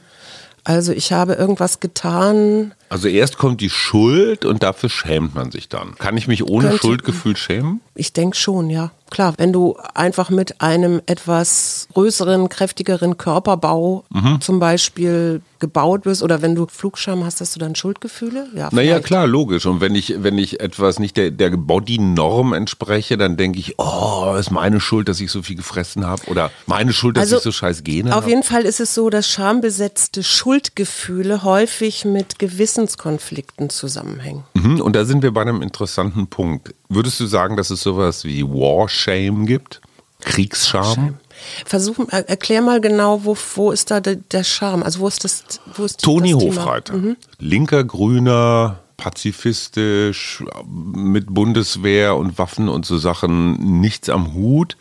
Also 0.63 0.93
ich 0.93 1.13
habe 1.13 1.33
irgendwas 1.33 1.79
getan. 1.79 2.73
Also 2.89 3.07
erst 3.07 3.37
kommt 3.37 3.61
die 3.61 3.69
Schuld 3.69 4.45
und 4.45 4.63
dafür 4.63 4.89
schämt 4.89 5.35
man 5.35 5.51
sich 5.51 5.69
dann. 5.69 5.95
Kann 5.95 6.17
ich 6.17 6.27
mich 6.27 6.43
ohne 6.43 6.69
Könnte, 6.69 6.81
Schuldgefühl 6.81 7.35
schämen? 7.35 7.81
Ich 7.95 8.13
denke 8.13 8.37
schon, 8.37 8.69
ja. 8.69 8.91
Klar, 9.11 9.35
wenn 9.37 9.53
du 9.53 9.77
einfach 9.93 10.29
mit 10.29 10.61
einem 10.61 11.01
etwas 11.05 11.87
größeren, 11.93 12.49
kräftigeren 12.49 13.17
Körperbau 13.17 14.03
mhm. 14.09 14.41
zum 14.41 14.59
Beispiel 14.59 15.41
gebaut 15.59 16.03
bist 16.03 16.21
oder 16.21 16.41
wenn 16.41 16.55
du 16.55 16.67
Flugscham 16.67 17.23
hast, 17.23 17.39
hast 17.39 17.55
du 17.55 17.59
dann 17.59 17.75
Schuldgefühle? 17.75 18.47
Ja, 18.55 18.69
naja, 18.71 18.99
klar, 18.99 19.27
logisch. 19.27 19.65
Und 19.65 19.79
wenn 19.79 19.95
ich, 19.95 20.15
wenn 20.17 20.37
ich 20.37 20.59
etwas 20.59 20.99
nicht 20.99 21.17
der, 21.17 21.31
der 21.31 21.51
Body-Norm 21.51 22.53
entspreche, 22.53 23.17
dann 23.17 23.37
denke 23.37 23.59
ich, 23.59 23.75
oh, 23.77 24.35
ist 24.37 24.51
meine 24.51 24.79
Schuld, 24.79 25.07
dass 25.07 25.19
ich 25.21 25.31
so 25.31 25.43
viel 25.43 25.55
gefressen 25.55 26.05
habe 26.05 26.23
oder 26.27 26.51
meine 26.65 26.91
Schuld, 26.91 27.17
dass 27.17 27.23
also, 27.23 27.37
ich 27.37 27.43
so 27.43 27.51
scheiß 27.51 27.83
Gene 27.83 28.09
habe. 28.09 28.19
Auf 28.19 28.27
jeden 28.27 28.43
Fall 28.43 28.63
ist 28.63 28.79
es 28.79 28.93
so, 28.93 29.09
dass 29.09 29.29
schambesetzte 29.29 30.23
Schuldgefühle 30.23 31.43
häufig 31.43 32.05
mit 32.05 32.37
Gewissenskonflikten 32.75 33.69
zusammenhängen. 33.69 34.43
Mhm, 34.53 34.81
und 34.81 34.95
da 34.95 35.05
sind 35.05 35.23
wir 35.23 35.31
bei 35.31 35.41
einem 35.41 35.61
interessanten 35.61 36.27
Punkt. 36.27 36.75
Würdest 36.89 37.19
du 37.21 37.25
sagen, 37.25 37.55
dass 37.55 37.69
es 37.69 37.81
sowas 37.81 38.25
wie 38.25 38.43
War 38.43 38.89
Shame 38.89 39.45
gibt? 39.45 39.81
Kriegsscham? 40.19 41.17
Versuch, 41.65 41.97
erklär 42.09 42.61
mal 42.61 42.81
genau, 42.81 43.23
wo, 43.23 43.37
wo 43.55 43.71
ist 43.71 43.91
da 43.91 43.99
der, 44.01 44.15
der 44.15 44.43
Charme? 44.43 44.83
Also 44.83 44.99
wo 44.99 45.07
ist 45.07 45.23
das? 45.23 45.43
Wo 45.75 45.85
ist 45.85 46.01
Toni 46.01 46.33
das 46.33 46.41
Hofreiter, 46.41 46.93
mhm. 46.93 47.17
linker 47.39 47.83
Grüner, 47.83 48.79
pazifistisch, 48.97 50.43
mit 50.65 51.33
Bundeswehr 51.33 52.15
und 52.15 52.37
Waffen 52.37 52.67
und 52.67 52.85
so 52.85 52.97
Sachen 52.97 53.79
nichts 53.81 54.09
am 54.09 54.33
Hut, 54.33 54.77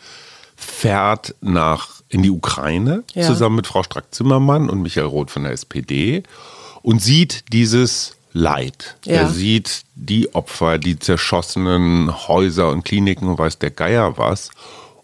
fährt 0.56 1.34
nach 1.40 2.02
in 2.08 2.22
die 2.22 2.30
Ukraine 2.30 3.04
ja. 3.14 3.26
zusammen 3.26 3.56
mit 3.56 3.66
Frau 3.66 3.82
Strack-Zimmermann 3.82 4.70
und 4.70 4.82
Michael 4.82 5.06
Roth 5.06 5.30
von 5.30 5.42
der 5.42 5.52
SPD 5.52 6.22
und 6.84 7.00
sieht 7.00 7.52
dieses 7.52 8.14
Leid. 8.34 8.96
Ja. 9.06 9.14
Er 9.14 9.30
sieht 9.30 9.84
die 9.94 10.34
Opfer, 10.34 10.76
die 10.78 10.98
zerschossenen 10.98 12.28
Häuser 12.28 12.68
und 12.68 12.84
Kliniken 12.84 13.26
und 13.26 13.38
weiß 13.38 13.58
der 13.58 13.70
Geier 13.70 14.18
was. 14.18 14.50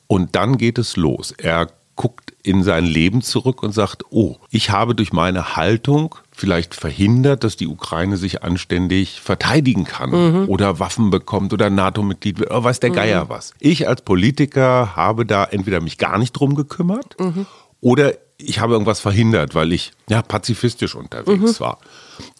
Und 0.06 0.36
dann 0.36 0.58
geht 0.58 0.78
es 0.78 0.96
los. 0.96 1.32
Er 1.38 1.68
guckt 1.96 2.34
in 2.42 2.62
sein 2.64 2.84
Leben 2.84 3.22
zurück 3.22 3.62
und 3.62 3.72
sagt, 3.72 4.04
oh, 4.10 4.36
ich 4.50 4.70
habe 4.70 4.94
durch 4.94 5.12
meine 5.12 5.56
Haltung 5.56 6.16
vielleicht 6.32 6.74
verhindert, 6.74 7.44
dass 7.44 7.56
die 7.56 7.66
Ukraine 7.66 8.18
sich 8.18 8.42
anständig 8.42 9.20
verteidigen 9.20 9.84
kann 9.84 10.10
mhm. 10.10 10.48
oder 10.48 10.80
Waffen 10.80 11.10
bekommt 11.10 11.52
oder 11.52 11.70
NATO-Mitglied 11.70 12.40
wird 12.40 12.50
oder 12.50 12.64
weiß 12.64 12.80
der 12.80 12.90
Geier 12.90 13.24
mhm. 13.24 13.28
was. 13.30 13.54
Ich 13.58 13.88
als 13.88 14.02
Politiker 14.02 14.96
habe 14.96 15.24
da 15.24 15.44
entweder 15.44 15.80
mich 15.80 15.96
gar 15.96 16.18
nicht 16.18 16.32
drum 16.32 16.54
gekümmert 16.54 17.16
mhm. 17.18 17.46
oder 17.80 18.14
ich 18.42 18.60
habe 18.60 18.72
irgendwas 18.72 19.00
verhindert, 19.00 19.54
weil 19.54 19.72
ich 19.72 19.92
ja 20.08 20.22
pazifistisch 20.22 20.94
unterwegs 20.94 21.60
mhm. 21.60 21.64
war. 21.64 21.78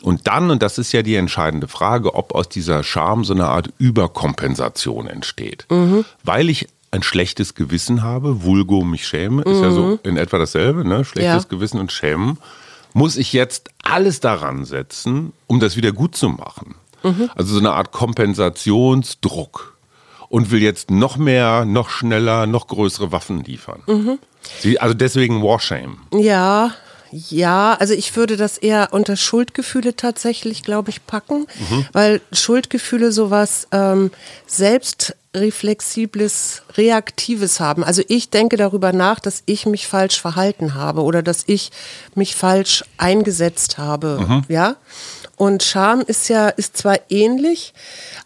Und 0.02 0.26
dann, 0.26 0.50
und 0.50 0.62
das 0.62 0.78
ist 0.78 0.92
ja 0.92 1.02
die 1.02 1.14
entscheidende 1.14 1.69
Frage, 1.69 2.14
ob 2.14 2.35
aus 2.35 2.49
dieser 2.49 2.83
Scham 2.83 3.25
so 3.25 3.33
eine 3.33 3.47
Art 3.47 3.71
Überkompensation 3.78 5.07
entsteht. 5.07 5.66
Mhm. 5.71 6.04
Weil 6.25 6.50
ich 6.50 6.69
ein 6.90 7.02
schlechtes 7.02 7.54
Gewissen 7.54 8.02
habe, 8.02 8.42
vulgo 8.42 8.83
mich 8.83 9.07
schäme, 9.07 9.42
ist 9.42 9.61
ja 9.61 9.71
so 9.71 9.83
mhm. 9.83 9.99
in 10.02 10.16
etwa 10.16 10.38
dasselbe, 10.38 10.87
ne? 10.87 11.04
Schlechtes 11.04 11.45
ja. 11.45 11.49
Gewissen 11.49 11.78
und 11.78 11.92
Schämen. 11.92 12.38
Muss 12.92 13.16
ich 13.16 13.33
jetzt 13.33 13.71
alles 13.83 14.19
daran 14.19 14.64
setzen, 14.64 15.33
um 15.47 15.61
das 15.61 15.76
wieder 15.76 15.92
gut 15.92 16.16
zu 16.16 16.28
machen? 16.28 16.75
Mhm. 17.02 17.30
Also 17.37 17.54
so 17.54 17.61
eine 17.61 17.73
Art 17.73 17.92
Kompensationsdruck 17.92 19.70
und 20.30 20.50
will 20.50 20.62
jetzt 20.62 20.90
noch 20.90 21.18
mehr, 21.18 21.66
noch 21.66 21.90
schneller, 21.90 22.46
noch 22.46 22.68
größere 22.68 23.12
Waffen 23.12 23.44
liefern. 23.44 23.82
Mhm. 23.87 24.18
Sie, 24.60 24.80
also 24.80 24.94
deswegen 24.94 25.42
Warshame. 25.42 25.99
Ja, 26.14 26.72
ja, 27.12 27.75
also 27.75 27.92
ich 27.92 28.16
würde 28.16 28.37
das 28.37 28.56
eher 28.56 28.90
unter 28.92 29.16
Schuldgefühle 29.16 29.96
tatsächlich, 29.96 30.62
glaube 30.62 30.90
ich, 30.90 31.04
packen, 31.04 31.49
mhm. 31.68 31.84
weil 31.92 32.20
Schuldgefühle 32.30 33.10
sowas 33.10 33.66
ähm, 33.72 34.12
selbstreflexibles, 34.46 36.62
reaktives 36.76 37.58
haben. 37.58 37.82
Also 37.82 38.02
ich 38.06 38.30
denke 38.30 38.56
darüber 38.56 38.92
nach, 38.92 39.18
dass 39.18 39.42
ich 39.46 39.66
mich 39.66 39.88
falsch 39.88 40.20
verhalten 40.20 40.75
habe 40.75 41.02
oder 41.02 41.25
dass 41.25 41.42
ich 41.49 41.72
mich 42.14 42.37
falsch 42.37 42.84
eingesetzt 42.96 43.78
habe, 43.78 44.25
mhm. 44.28 44.44
ja. 44.49 44.76
Und 45.40 45.62
Scham 45.62 46.02
ist 46.02 46.28
ja, 46.28 46.50
ist 46.50 46.76
zwar 46.76 46.99
ähnlich, 47.09 47.73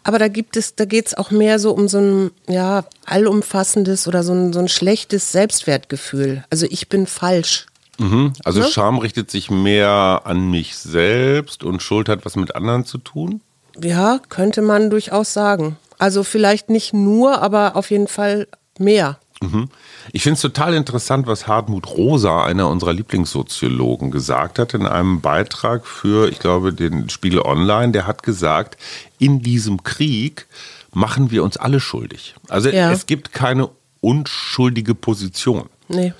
aber 0.03 0.19
da 0.19 0.27
gibt 0.27 0.57
es, 0.57 0.75
da 0.75 0.83
geht 0.83 1.07
es 1.07 1.13
auch 1.13 1.31
mehr 1.31 1.59
so 1.59 1.71
um 1.71 1.87
so 1.87 1.97
ein, 1.97 2.31
ja, 2.49 2.83
allumfassendes 3.05 4.09
oder 4.09 4.21
so 4.21 4.33
ein, 4.33 4.51
so 4.51 4.59
ein 4.59 4.67
schlechtes 4.67 5.31
Selbstwertgefühl. 5.31 6.43
Also 6.49 6.67
ich 6.69 6.89
bin 6.89 7.07
falsch. 7.07 7.67
Mhm. 7.99 8.33
Also 8.43 8.59
ja? 8.59 8.67
Scham 8.67 8.97
richtet 8.97 9.31
sich 9.31 9.49
mehr 9.49 10.23
an 10.25 10.49
mich 10.49 10.75
selbst 10.75 11.63
und 11.63 11.81
Schuld 11.81 12.09
hat 12.09 12.25
was 12.25 12.35
mit 12.35 12.53
anderen 12.53 12.85
zu 12.85 12.97
tun? 12.97 13.39
Ja, 13.81 14.19
könnte 14.27 14.61
man 14.61 14.89
durchaus 14.89 15.31
sagen. 15.31 15.77
Also 15.97 16.21
vielleicht 16.21 16.69
nicht 16.69 16.93
nur, 16.93 17.41
aber 17.41 17.77
auf 17.77 17.91
jeden 17.91 18.09
Fall 18.09 18.45
mehr. 18.77 19.19
Mhm. 19.51 19.69
Ich 20.11 20.23
finde 20.23 20.35
es 20.35 20.41
total 20.41 20.73
interessant, 20.73 21.27
was 21.27 21.47
Hartmut 21.47 21.87
Rosa, 21.87 22.43
einer 22.43 22.69
unserer 22.69 22.93
Lieblingssoziologen, 22.93 24.11
gesagt 24.11 24.59
hat 24.59 24.73
in 24.73 24.85
einem 24.85 25.21
Beitrag 25.21 25.85
für, 25.85 26.29
ich 26.29 26.39
glaube, 26.39 26.73
den 26.73 27.09
Spiegel 27.09 27.41
Online. 27.41 27.91
Der 27.91 28.07
hat 28.07 28.23
gesagt, 28.23 28.77
in 29.17 29.41
diesem 29.41 29.83
Krieg 29.83 30.47
machen 30.93 31.31
wir 31.31 31.43
uns 31.43 31.57
alle 31.57 31.79
schuldig. 31.79 32.35
Also 32.49 32.69
ja. 32.69 32.91
es 32.91 33.05
gibt 33.05 33.33
keine 33.33 33.69
unschuldige 34.01 34.95
Position. 34.95 35.69
Nee. 35.87 36.13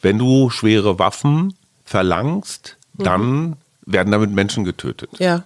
Wenn 0.00 0.18
du 0.18 0.50
schwere 0.50 0.98
Waffen 0.98 1.54
verlangst, 1.84 2.76
mhm. 2.96 3.04
dann 3.04 3.56
werden 3.86 4.12
damit 4.12 4.30
Menschen 4.30 4.64
getötet. 4.64 5.10
Ja. 5.18 5.44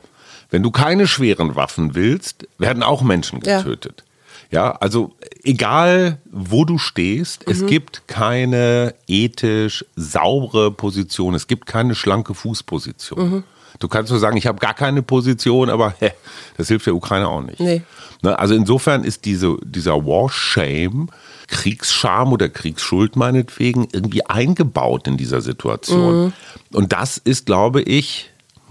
Wenn 0.50 0.62
du 0.62 0.70
keine 0.70 1.06
schweren 1.06 1.56
Waffen 1.56 1.94
willst, 1.94 2.46
werden 2.58 2.82
auch 2.82 3.02
Menschen 3.02 3.40
getötet. 3.40 4.04
Ja. 4.06 4.13
Ja, 4.54 4.70
also 4.70 5.10
egal 5.42 6.18
wo 6.30 6.64
du 6.64 6.78
stehst, 6.78 7.44
mhm. 7.44 7.52
es 7.52 7.66
gibt 7.66 8.06
keine 8.06 8.94
ethisch 9.08 9.84
saubere 9.96 10.70
Position, 10.70 11.34
es 11.34 11.48
gibt 11.48 11.66
keine 11.66 11.96
schlanke 11.96 12.34
Fußposition. 12.34 13.30
Mhm. 13.30 13.44
Du 13.80 13.88
kannst 13.88 14.12
nur 14.12 14.20
sagen, 14.20 14.36
ich 14.36 14.46
habe 14.46 14.60
gar 14.60 14.74
keine 14.74 15.02
Position, 15.02 15.70
aber 15.70 15.96
hä, 15.98 16.12
das 16.56 16.68
hilft 16.68 16.86
der 16.86 16.94
Ukraine 16.94 17.26
auch 17.26 17.42
nicht. 17.42 17.58
Nee. 17.58 17.82
Ne, 18.22 18.38
also 18.38 18.54
insofern 18.54 19.02
ist 19.02 19.24
diese, 19.24 19.56
dieser 19.64 20.06
War-Shame, 20.06 21.08
Kriegsscham 21.48 22.32
oder 22.32 22.48
Kriegsschuld 22.48 23.16
meinetwegen, 23.16 23.88
irgendwie 23.90 24.24
eingebaut 24.24 25.08
in 25.08 25.16
dieser 25.16 25.40
Situation. 25.40 26.26
Mhm. 26.26 26.32
Und 26.72 26.92
das 26.92 27.18
ist, 27.18 27.46
glaube 27.46 27.82
ich, 27.82 28.30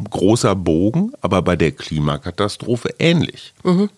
großer 0.09 0.55
Bogen, 0.55 1.11
aber 1.19 1.41
bei 1.41 1.57
der 1.57 1.73
Klimakatastrophe 1.73 2.95
ähnlich. 2.99 3.53
Mhm 3.65 3.89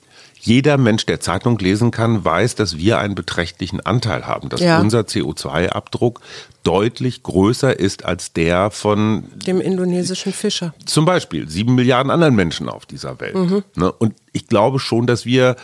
jeder 0.45 0.77
Mensch, 0.77 1.05
der 1.05 1.19
Zeitung 1.19 1.57
lesen 1.57 1.91
kann, 1.91 2.23
weiß, 2.23 2.55
dass 2.55 2.77
wir 2.77 2.99
einen 2.99 3.15
beträchtlichen 3.15 3.79
Anteil 3.79 4.27
haben, 4.27 4.49
dass 4.49 4.61
ja. 4.61 4.79
unser 4.79 5.01
CO2-Abdruck 5.01 6.21
deutlich 6.63 7.23
größer 7.23 7.79
ist 7.79 8.05
als 8.05 8.31
der 8.33 8.69
von 8.69 9.23
dem 9.45 9.59
indonesischen 9.59 10.33
Fischer. 10.33 10.73
Zum 10.85 11.05
Beispiel 11.05 11.49
sieben 11.49 11.75
Milliarden 11.75 12.11
anderen 12.11 12.35
Menschen 12.35 12.69
auf 12.69 12.85
dieser 12.85 13.19
Welt. 13.19 13.35
Mhm. 13.35 13.63
Ne? 13.75 13.91
Und 13.91 14.13
ich 14.33 14.47
glaube 14.47 14.79
schon, 14.79 15.07
dass 15.07 15.25
wir 15.25 15.55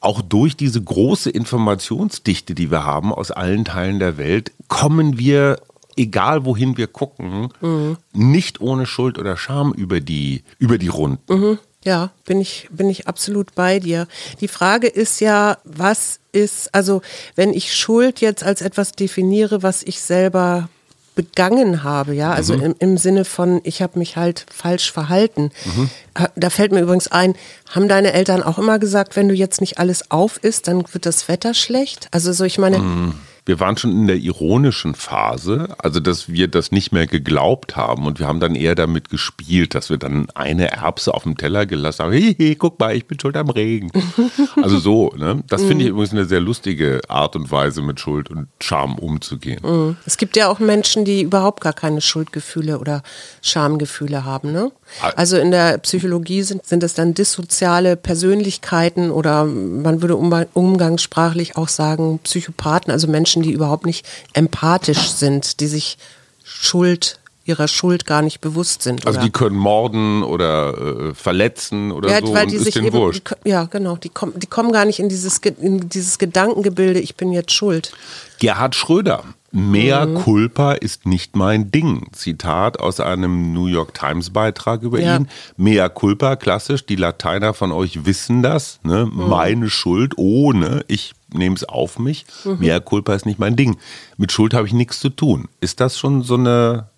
auch 0.00 0.22
durch 0.22 0.56
diese 0.56 0.80
große 0.80 1.28
Informationsdichte, 1.28 2.54
die 2.54 2.70
wir 2.70 2.84
haben 2.84 3.12
aus 3.12 3.30
allen 3.30 3.66
Teilen 3.66 3.98
der 3.98 4.16
Welt, 4.16 4.52
kommen 4.68 5.18
wir 5.18 5.58
egal 5.96 6.44
wohin 6.46 6.76
wir 6.76 6.86
gucken, 6.86 7.48
mhm. 7.60 7.96
nicht 8.12 8.60
ohne 8.60 8.86
Schuld 8.86 9.18
oder 9.18 9.36
Scham 9.36 9.72
über 9.72 10.00
die, 10.00 10.42
über 10.58 10.78
die 10.78 10.88
Runden. 10.88 11.32
Mhm. 11.32 11.58
Ja, 11.84 12.10
bin 12.26 12.40
ich, 12.40 12.68
bin 12.70 12.90
ich 12.90 13.08
absolut 13.08 13.54
bei 13.54 13.78
dir. 13.78 14.06
Die 14.40 14.48
Frage 14.48 14.86
ist 14.86 15.20
ja, 15.20 15.56
was 15.64 16.20
ist, 16.32 16.74
also 16.74 17.00
wenn 17.36 17.54
ich 17.54 17.74
Schuld 17.74 18.20
jetzt 18.20 18.44
als 18.44 18.60
etwas 18.60 18.92
definiere, 18.92 19.62
was 19.62 19.82
ich 19.82 20.00
selber 20.00 20.68
begangen 21.14 21.82
habe, 21.82 22.14
ja, 22.14 22.32
also 22.32 22.54
mhm. 22.54 22.62
im, 22.62 22.74
im, 22.78 22.98
Sinne 22.98 23.24
von, 23.24 23.60
ich 23.64 23.80
habe 23.82 23.98
mich 23.98 24.16
halt 24.16 24.46
falsch 24.54 24.92
verhalten. 24.92 25.50
Mhm. 25.64 25.90
Da 26.36 26.50
fällt 26.50 26.72
mir 26.72 26.80
übrigens 26.80 27.08
ein, 27.08 27.34
haben 27.68 27.88
deine 27.88 28.12
Eltern 28.12 28.42
auch 28.42 28.58
immer 28.58 28.78
gesagt, 28.78 29.16
wenn 29.16 29.28
du 29.28 29.34
jetzt 29.34 29.60
nicht 29.60 29.78
alles 29.78 30.10
auf 30.10 30.38
isst, 30.42 30.68
dann 30.68 30.84
wird 30.92 31.06
das 31.06 31.28
Wetter 31.28 31.54
schlecht? 31.54 32.08
Also 32.10 32.32
so, 32.32 32.44
ich 32.44 32.58
meine, 32.58 32.78
mhm 32.78 33.14
wir 33.46 33.60
waren 33.60 33.76
schon 33.76 33.92
in 33.92 34.06
der 34.06 34.16
ironischen 34.16 34.94
Phase, 34.94 35.68
also 35.78 36.00
dass 36.00 36.28
wir 36.28 36.48
das 36.48 36.72
nicht 36.72 36.92
mehr 36.92 37.06
geglaubt 37.06 37.76
haben 37.76 38.06
und 38.06 38.18
wir 38.18 38.26
haben 38.26 38.40
dann 38.40 38.54
eher 38.54 38.74
damit 38.74 39.08
gespielt, 39.08 39.74
dass 39.74 39.90
wir 39.90 39.98
dann 39.98 40.28
eine 40.30 40.70
Erbse 40.72 41.14
auf 41.14 41.22
dem 41.24 41.36
Teller 41.36 41.66
gelassen 41.66 42.04
haben. 42.04 42.12
Hey, 42.12 42.34
hey 42.36 42.54
guck 42.54 42.78
mal, 42.78 42.94
ich 42.94 43.06
bin 43.06 43.18
schuld 43.18 43.36
am 43.36 43.50
Regen. 43.50 43.90
also 44.62 44.78
so, 44.78 45.12
ne? 45.16 45.42
Das 45.48 45.62
finde 45.62 45.84
ich 45.84 45.90
mhm. 45.90 45.96
übrigens 45.96 46.12
eine 46.12 46.24
sehr 46.24 46.40
lustige 46.40 47.00
Art 47.08 47.36
und 47.36 47.50
Weise, 47.50 47.82
mit 47.82 48.00
Schuld 48.00 48.30
und 48.30 48.48
Scham 48.60 48.98
umzugehen. 48.98 49.60
Mhm. 49.62 49.96
Es 50.06 50.16
gibt 50.16 50.36
ja 50.36 50.48
auch 50.48 50.58
Menschen, 50.58 51.04
die 51.04 51.22
überhaupt 51.22 51.60
gar 51.60 51.72
keine 51.72 52.00
Schuldgefühle 52.00 52.78
oder 52.78 53.02
Schamgefühle 53.42 54.24
haben, 54.24 54.52
ne? 54.52 54.70
Also 55.16 55.36
in 55.36 55.50
der 55.50 55.78
Psychologie 55.78 56.42
sind, 56.42 56.66
sind 56.66 56.82
es 56.82 56.94
dann 56.94 57.14
dissoziale 57.14 57.96
Persönlichkeiten 57.96 59.10
oder 59.10 59.44
man 59.44 60.02
würde 60.02 60.16
umgangssprachlich 60.16 61.56
auch 61.56 61.68
sagen 61.68 62.18
Psychopathen, 62.24 62.90
also 62.90 63.06
Menschen, 63.06 63.42
die 63.42 63.52
überhaupt 63.52 63.86
nicht 63.86 64.06
empathisch 64.32 65.10
sind, 65.10 65.60
die 65.60 65.68
sich 65.68 65.96
Schuld 66.42 67.19
ihrer 67.50 67.68
Schuld 67.68 68.06
gar 68.06 68.22
nicht 68.22 68.40
bewusst 68.40 68.82
sind. 68.82 69.06
Also 69.06 69.18
oder? 69.18 69.26
die 69.26 69.32
können 69.32 69.56
morden 69.56 70.22
oder 70.22 71.10
äh, 71.10 71.14
verletzen 71.14 71.92
oder 71.92 72.10
ja, 72.10 72.24
so 72.24 72.32
weil 72.32 72.46
die 72.46 72.58
sich 72.58 72.76
eben, 72.76 72.92
wurscht. 72.92 73.34
Die, 73.44 73.50
ja, 73.50 73.64
genau. 73.64 73.96
Die, 73.96 74.08
kommen, 74.08 74.32
die 74.36 74.46
kommen 74.46 74.72
gar 74.72 74.84
nicht 74.84 74.98
in 74.98 75.08
dieses, 75.08 75.38
in 75.38 75.88
dieses 75.88 76.18
Gedankengebilde, 76.18 77.00
ich 77.00 77.16
bin 77.16 77.32
jetzt 77.32 77.52
schuld. 77.52 77.92
Gerhard 78.38 78.74
Schröder 78.74 79.24
Mehr 79.52 80.06
mhm. 80.06 80.14
Culpa 80.14 80.72
ist 80.72 81.06
nicht 81.06 81.34
mein 81.34 81.72
Ding. 81.72 82.06
Zitat 82.12 82.78
aus 82.78 83.00
einem 83.00 83.52
New 83.52 83.66
York 83.66 83.94
Times 83.94 84.30
Beitrag 84.30 84.82
über 84.82 85.00
ja. 85.00 85.16
ihn. 85.16 85.28
Mehr 85.56 85.88
Culpa, 85.88 86.36
klassisch, 86.36 86.86
die 86.86 86.94
Lateiner 86.94 87.52
von 87.52 87.72
euch 87.72 88.06
wissen 88.06 88.42
das. 88.42 88.78
Ne? 88.84 89.06
Mhm. 89.06 89.28
Meine 89.28 89.68
Schuld, 89.68 90.16
ohne, 90.16 90.84
ich 90.86 91.14
nehme 91.32 91.56
es 91.56 91.64
auf 91.64 91.98
mich. 91.98 92.26
Mhm. 92.44 92.58
Mehr 92.60 92.80
Culpa 92.80 93.14
ist 93.14 93.26
nicht 93.26 93.40
mein 93.40 93.56
Ding. 93.56 93.76
Mit 94.16 94.30
Schuld 94.30 94.54
habe 94.54 94.68
ich 94.68 94.72
nichts 94.72 95.00
zu 95.00 95.08
tun. 95.08 95.48
Ist 95.60 95.80
das 95.80 95.98
schon 95.98 96.22
so 96.22 96.34
eine 96.34 96.89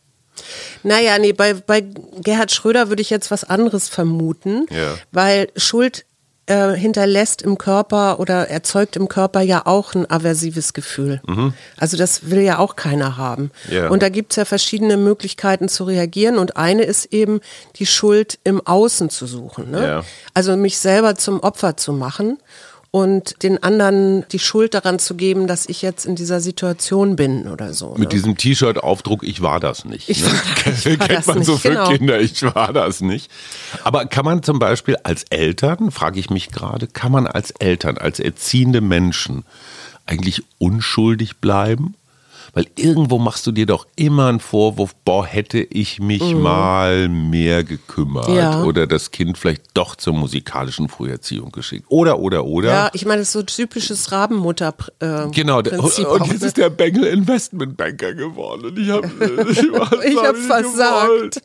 naja, 0.83 1.19
nee, 1.19 1.33
bei, 1.33 1.55
bei 1.55 1.81
Gerhard 1.81 2.51
Schröder 2.51 2.89
würde 2.89 3.03
ich 3.03 3.11
jetzt 3.11 3.31
was 3.31 3.45
anderes 3.45 3.89
vermuten, 3.89 4.67
ja. 4.71 4.95
weil 5.11 5.49
Schuld 5.57 6.05
äh, 6.47 6.73
hinterlässt 6.73 7.43
im 7.43 7.57
Körper 7.57 8.19
oder 8.19 8.49
erzeugt 8.49 8.97
im 8.97 9.09
Körper 9.09 9.43
ja 9.43 9.65
auch 9.65 9.95
ein 9.95 10.11
aversives 10.11 10.73
Gefühl. 10.73 11.21
Mhm. 11.27 11.55
Also 11.77 11.97
das 11.97 12.31
will 12.31 12.41
ja 12.41 12.59
auch 12.59 12.75
keiner 12.75 13.17
haben. 13.17 13.53
Yeah. 13.71 13.91
Und 13.91 14.03
da 14.03 14.09
gibt 14.09 14.33
es 14.33 14.37
ja 14.37 14.45
verschiedene 14.45 14.97
Möglichkeiten 14.97 15.69
zu 15.69 15.85
reagieren 15.85 16.39
und 16.39 16.57
eine 16.57 16.83
ist 16.83 17.13
eben 17.13 17.41
die 17.77 17.87
Schuld 17.87 18.41
im 18.43 18.61
Außen 18.67 19.09
zu 19.09 19.27
suchen. 19.27 19.71
Ne? 19.71 19.83
Yeah. 19.83 20.05
Also 20.35 20.57
mich 20.57 20.79
selber 20.79 21.15
zum 21.15 21.39
Opfer 21.41 21.77
zu 21.77 21.93
machen 21.93 22.39
und 22.93 23.43
den 23.43 23.63
anderen 23.63 24.29
die 24.29 24.39
Schuld 24.39 24.75
daran 24.75 24.99
zu 24.99 25.15
geben, 25.15 25.47
dass 25.47 25.67
ich 25.67 25.81
jetzt 25.81 26.05
in 26.05 26.15
dieser 26.15 26.41
Situation 26.41 27.17
bin 27.17 27.49
oder 27.49 27.73
so. 27.73 27.93
Mit 27.93 28.01
ne? 28.01 28.07
diesem 28.09 28.37
T-Shirt-Aufdruck, 28.37 29.25
ich 29.25 29.41
war 29.41 29.61
das 29.61 29.87
nicht. 29.87 30.11
Ich, 30.11 30.21
ne? 30.21 30.29
ich 30.67 31.01
war 31.01 31.09
Kennt 31.09 31.27
man 31.27 31.39
nicht, 31.39 31.47
so 31.47 31.57
für 31.57 31.71
genau. 31.71 31.89
Kinder, 31.89 32.21
ich 32.21 32.43
war 32.43 32.75
das 32.75 33.01
nicht. 33.01 33.31
Aber 33.83 34.05
kann 34.05 34.27
man 34.27 34.43
zum 34.43 34.59
Beispiel 34.59 34.97
als 35.05 35.25
Eltern, 35.31 35.91
frage 35.91 36.21
ich 36.21 36.29
mich 36.29 36.51
gerade, 36.51 36.87
kann 36.87 37.11
man 37.11 37.27
als 37.27 37.51
Eltern, 37.53 37.97
als 37.97 38.21
erziehende 38.21 38.83
Menschen 38.83 39.45
eigentlich 40.05 40.45
unschuldig 40.59 41.39
bleiben? 41.39 41.95
Weil 42.55 42.67
irgendwo 42.77 43.19
machst 43.19 43.47
du 43.47 43.53
dir 43.53 43.65
doch 43.65 43.87
immer 43.97 44.27
einen 44.27 44.41
Vorwurf, 44.41 44.95
boah, 45.07 45.25
hätte 45.25 45.59
ich 45.59 46.01
mich 46.01 46.23
mhm. 46.35 46.43
mal 46.43 47.09
mehr 47.09 47.65
gekümmert 47.65 48.29
ja. 48.29 48.63
oder 48.63 48.87
das 48.87 49.11
Kind 49.11 49.39
vielleicht 49.39 49.63
doch 49.73 49.97
zur 49.97 50.13
musikalischen 50.13 50.91
Früherziehung 50.91 51.51
geschickt. 51.51 51.87
Oder, 51.89 52.19
oder, 52.19 52.45
oder. 52.45 52.71
Ja, 52.71 52.91
ich 52.93 53.07
meine, 53.07 53.21
das 53.21 53.29
ist 53.29 53.33
so 53.33 53.43
typisches 53.43 54.13
Rabenmutter. 54.13 54.75
Äh, 54.99 55.29
genau, 55.31 55.59
und, 55.61 55.73
und 55.73 56.27
jetzt 56.27 56.43
ist 56.43 56.59
der 56.59 56.69
Bengel 56.69 57.05
Investmentbanker 57.05 58.13
geworden 58.13 58.67
und 58.67 58.79
ich 58.79 58.91
habe 58.91 59.09
ich 60.05 60.17
hab 60.19 60.37
versagt. 60.37 61.43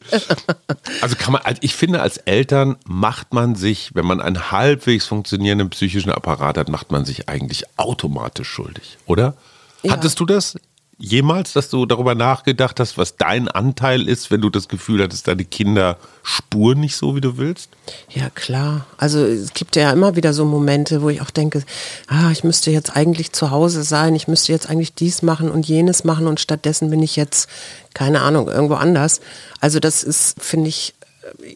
also 1.01 1.15
kann 1.17 1.31
man, 1.31 1.41
also 1.43 1.59
ich 1.61 1.73
finde, 1.73 2.01
als 2.01 2.17
Eltern 2.17 2.75
macht 2.85 3.33
man 3.33 3.55
sich, 3.55 3.91
wenn 3.93 4.05
man 4.05 4.19
einen 4.19 4.51
halbwegs 4.51 5.05
funktionierenden 5.05 5.69
psychischen 5.69 6.11
Apparat 6.11 6.57
hat, 6.57 6.67
macht 6.67 6.91
man 6.91 7.05
sich 7.05 7.29
eigentlich 7.29 7.63
automatisch 7.77 8.49
schuldig, 8.49 8.97
oder? 9.05 9.35
Ja. 9.83 9.93
Hattest 9.93 10.19
du 10.19 10.25
das 10.25 10.57
jemals, 10.99 11.53
dass 11.53 11.69
du 11.69 11.85
darüber 11.85 12.15
nachgedacht 12.15 12.79
hast, 12.79 12.97
was 12.97 13.17
dein 13.17 13.47
Anteil 13.47 14.07
ist, 14.07 14.31
wenn 14.31 14.41
du 14.41 14.49
das 14.49 14.67
Gefühl 14.67 15.03
hattest, 15.03 15.27
deine 15.27 15.45
Kinder 15.45 15.97
spuren 16.23 16.79
nicht 16.79 16.95
so, 16.95 17.15
wie 17.15 17.21
du 17.21 17.37
willst? 17.37 17.69
Ja, 18.09 18.29
klar. 18.31 18.85
Also 18.97 19.19
es 19.19 19.53
gibt 19.53 19.75
ja 19.75 19.91
immer 19.91 20.15
wieder 20.15 20.33
so 20.33 20.45
Momente, 20.45 21.01
wo 21.01 21.09
ich 21.09 21.21
auch 21.21 21.29
denke, 21.29 21.63
ah, 22.07 22.31
ich 22.31 22.43
müsste 22.43 22.71
jetzt 22.71 22.95
eigentlich 22.95 23.31
zu 23.31 23.51
Hause 23.51 23.83
sein, 23.83 24.15
ich 24.15 24.27
müsste 24.27 24.51
jetzt 24.51 24.69
eigentlich 24.69 24.93
dies 24.93 25.21
machen 25.21 25.51
und 25.51 25.67
jenes 25.67 26.03
machen 26.03 26.27
und 26.27 26.39
stattdessen 26.39 26.89
bin 26.89 27.03
ich 27.03 27.15
jetzt, 27.15 27.47
keine 27.93 28.21
Ahnung, 28.21 28.47
irgendwo 28.47 28.75
anders. 28.75 29.21
Also 29.59 29.79
das 29.79 30.03
ist, 30.03 30.41
finde 30.41 30.69
ich, 30.69 30.95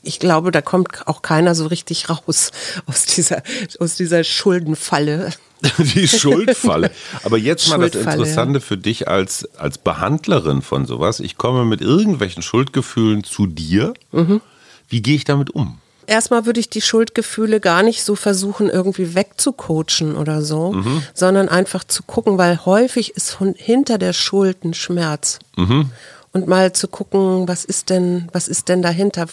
ich 0.03 0.19
glaube, 0.19 0.51
da 0.51 0.61
kommt 0.61 1.07
auch 1.07 1.21
keiner 1.21 1.55
so 1.55 1.67
richtig 1.67 2.09
raus 2.09 2.51
aus 2.85 3.05
dieser, 3.05 3.41
aus 3.79 3.95
dieser 3.95 4.23
Schuldenfalle. 4.23 5.31
Die 5.95 6.07
Schuldfalle. 6.07 6.91
Aber 7.23 7.37
jetzt 7.37 7.69
mal 7.69 7.79
das 7.79 7.95
Interessante 8.01 8.59
ja. 8.59 8.65
für 8.65 8.77
dich 8.77 9.07
als, 9.07 9.47
als 9.57 9.77
Behandlerin 9.77 10.61
von 10.61 10.85
sowas. 10.85 11.19
Ich 11.19 11.37
komme 11.37 11.65
mit 11.65 11.81
irgendwelchen 11.81 12.41
Schuldgefühlen 12.41 13.23
zu 13.23 13.47
dir. 13.47 13.93
Mhm. 14.11 14.41
Wie 14.89 15.01
gehe 15.01 15.15
ich 15.15 15.23
damit 15.23 15.51
um? 15.51 15.77
Erstmal 16.07 16.45
würde 16.45 16.59
ich 16.59 16.69
die 16.69 16.81
Schuldgefühle 16.81 17.59
gar 17.59 17.83
nicht 17.83 18.03
so 18.03 18.15
versuchen, 18.15 18.69
irgendwie 18.69 19.15
wegzucoachen 19.15 20.17
oder 20.17 20.41
so, 20.41 20.73
mhm. 20.73 21.03
sondern 21.13 21.47
einfach 21.47 21.83
zu 21.83 22.03
gucken, 22.03 22.37
weil 22.37 22.65
häufig 22.65 23.15
ist 23.15 23.37
hinter 23.55 23.97
der 23.97 24.13
Schuld 24.13 24.65
ein 24.65 24.73
Schmerz. 24.73 25.39
Mhm 25.55 25.91
und 26.33 26.47
mal 26.47 26.73
zu 26.73 26.87
gucken, 26.87 27.47
was 27.47 27.65
ist 27.65 27.89
denn, 27.89 28.29
was 28.31 28.47
ist 28.47 28.69
denn 28.69 28.81
dahinter? 28.81 29.27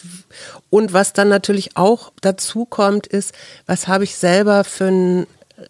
Und 0.71 0.93
was 0.93 1.13
dann 1.13 1.29
natürlich 1.29 1.77
auch 1.77 2.13
dazu 2.21 2.65
kommt, 2.65 3.07
ist, 3.07 3.35
was 3.67 3.89
habe 3.89 4.05
ich 4.05 4.17
selber 4.17 4.65
für 4.65 4.87
ein 4.87 5.27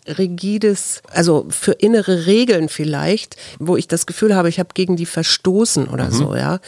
rigides, 0.07 1.03
also 1.11 1.47
für 1.49 1.73
innere 1.73 2.27
Regeln 2.27 2.69
vielleicht, 2.69 3.37
wo 3.59 3.77
ich 3.77 3.89
das 3.89 4.07
Gefühl 4.07 4.35
habe, 4.35 4.49
ich 4.49 4.59
habe 4.59 4.71
gegen 4.75 4.97
die 4.97 5.07
verstoßen 5.07 5.89
oder 5.89 6.07
mhm. 6.07 6.13
so, 6.13 6.35
ja. 6.35 6.61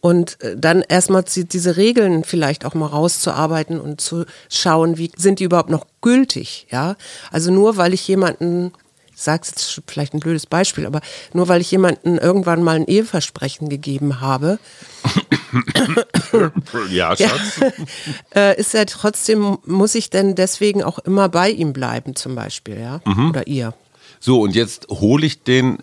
Und 0.00 0.40
äh, 0.42 0.56
dann 0.56 0.82
erstmal 0.82 1.24
diese 1.24 1.76
Regeln 1.76 2.24
vielleicht 2.24 2.64
auch 2.64 2.74
mal 2.74 2.86
rauszuarbeiten 2.86 3.80
und 3.80 4.00
zu 4.00 4.24
schauen, 4.48 4.98
wie 4.98 5.10
sind 5.16 5.38
die 5.38 5.44
überhaupt 5.44 5.70
noch 5.70 5.86
gültig, 6.00 6.66
ja. 6.70 6.96
Also 7.30 7.52
nur 7.52 7.76
weil 7.76 7.94
ich 7.94 8.06
jemanden 8.08 8.72
sage 9.22 9.42
jetzt 9.46 9.82
vielleicht 9.86 10.14
ein 10.14 10.20
blödes 10.20 10.46
Beispiel, 10.46 10.86
aber 10.86 11.00
nur 11.32 11.48
weil 11.48 11.60
ich 11.60 11.70
jemanden 11.70 12.18
irgendwann 12.18 12.62
mal 12.62 12.76
ein 12.76 12.86
Eheversprechen 12.86 13.68
gegeben 13.68 14.20
habe, 14.20 14.58
ja, 16.90 17.16
Schatz. 17.16 17.60
Ja, 17.60 17.70
äh, 18.50 18.60
ist 18.60 18.74
er 18.74 18.86
trotzdem, 18.86 19.58
muss 19.64 19.94
ich 19.94 20.10
denn 20.10 20.34
deswegen 20.34 20.82
auch 20.82 20.98
immer 21.00 21.28
bei 21.28 21.50
ihm 21.50 21.72
bleiben, 21.72 22.16
zum 22.16 22.34
Beispiel, 22.34 22.80
ja? 22.80 23.00
Mhm. 23.04 23.30
Oder 23.30 23.46
ihr. 23.46 23.74
So, 24.20 24.40
und 24.40 24.54
jetzt 24.54 24.88
hole 24.88 25.26
ich 25.26 25.42
den 25.42 25.78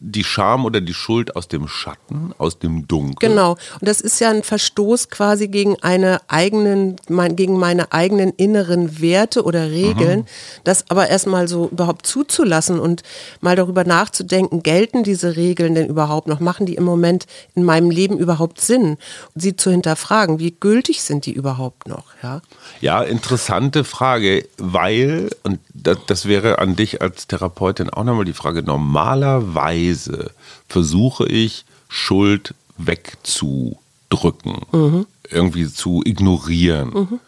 die 0.00 0.24
Scham 0.24 0.64
oder 0.64 0.80
die 0.80 0.94
Schuld 0.94 1.36
aus 1.36 1.48
dem 1.48 1.68
Schatten, 1.68 2.34
aus 2.38 2.58
dem 2.58 2.86
Dunkel. 2.86 3.28
Genau. 3.28 3.52
Und 3.52 3.88
das 3.88 4.00
ist 4.00 4.20
ja 4.20 4.30
ein 4.30 4.42
Verstoß 4.42 5.08
quasi 5.10 5.48
gegen 5.48 5.76
eine 5.82 6.20
eigenen, 6.28 6.96
mein, 7.08 7.36
gegen 7.36 7.58
meine 7.58 7.92
eigenen 7.92 8.30
inneren 8.30 9.00
Werte 9.00 9.44
oder 9.44 9.70
Regeln. 9.70 10.20
Mhm. 10.20 10.26
Das 10.64 10.90
aber 10.90 11.08
erstmal 11.08 11.48
so 11.48 11.68
überhaupt 11.68 12.06
zuzulassen 12.06 12.78
und 12.78 13.02
mal 13.40 13.56
darüber 13.56 13.84
nachzudenken, 13.84 14.62
gelten 14.62 15.02
diese 15.02 15.36
Regeln 15.36 15.74
denn 15.74 15.88
überhaupt 15.88 16.28
noch? 16.28 16.40
Machen 16.40 16.66
die 16.66 16.74
im 16.74 16.84
Moment 16.84 17.26
in 17.54 17.64
meinem 17.64 17.90
Leben 17.90 18.18
überhaupt 18.18 18.60
Sinn? 18.60 18.96
Und 19.34 19.40
sie 19.40 19.56
zu 19.56 19.70
hinterfragen, 19.70 20.38
wie 20.38 20.52
gültig 20.52 21.02
sind 21.02 21.26
die 21.26 21.32
überhaupt 21.32 21.88
noch? 21.88 22.04
Ja, 22.22 22.40
ja 22.80 23.02
interessante 23.02 23.84
Frage, 23.84 24.46
weil, 24.58 25.30
und 25.42 25.58
das, 25.82 25.98
das 26.06 26.26
wäre 26.26 26.58
an 26.58 26.76
dich 26.76 27.02
als 27.02 27.26
Therapeutin 27.26 27.90
auch 27.90 28.04
nochmal 28.04 28.24
die 28.24 28.32
Frage, 28.32 28.62
normalerweise 28.62 29.52
Weise 29.54 30.30
versuche 30.68 31.26
ich, 31.26 31.64
Schuld 31.88 32.54
wegzudrücken, 32.78 34.62
mhm. 34.72 35.06
irgendwie 35.30 35.70
zu 35.72 36.02
ignorieren. 36.04 36.90
Mhm. 36.90 37.20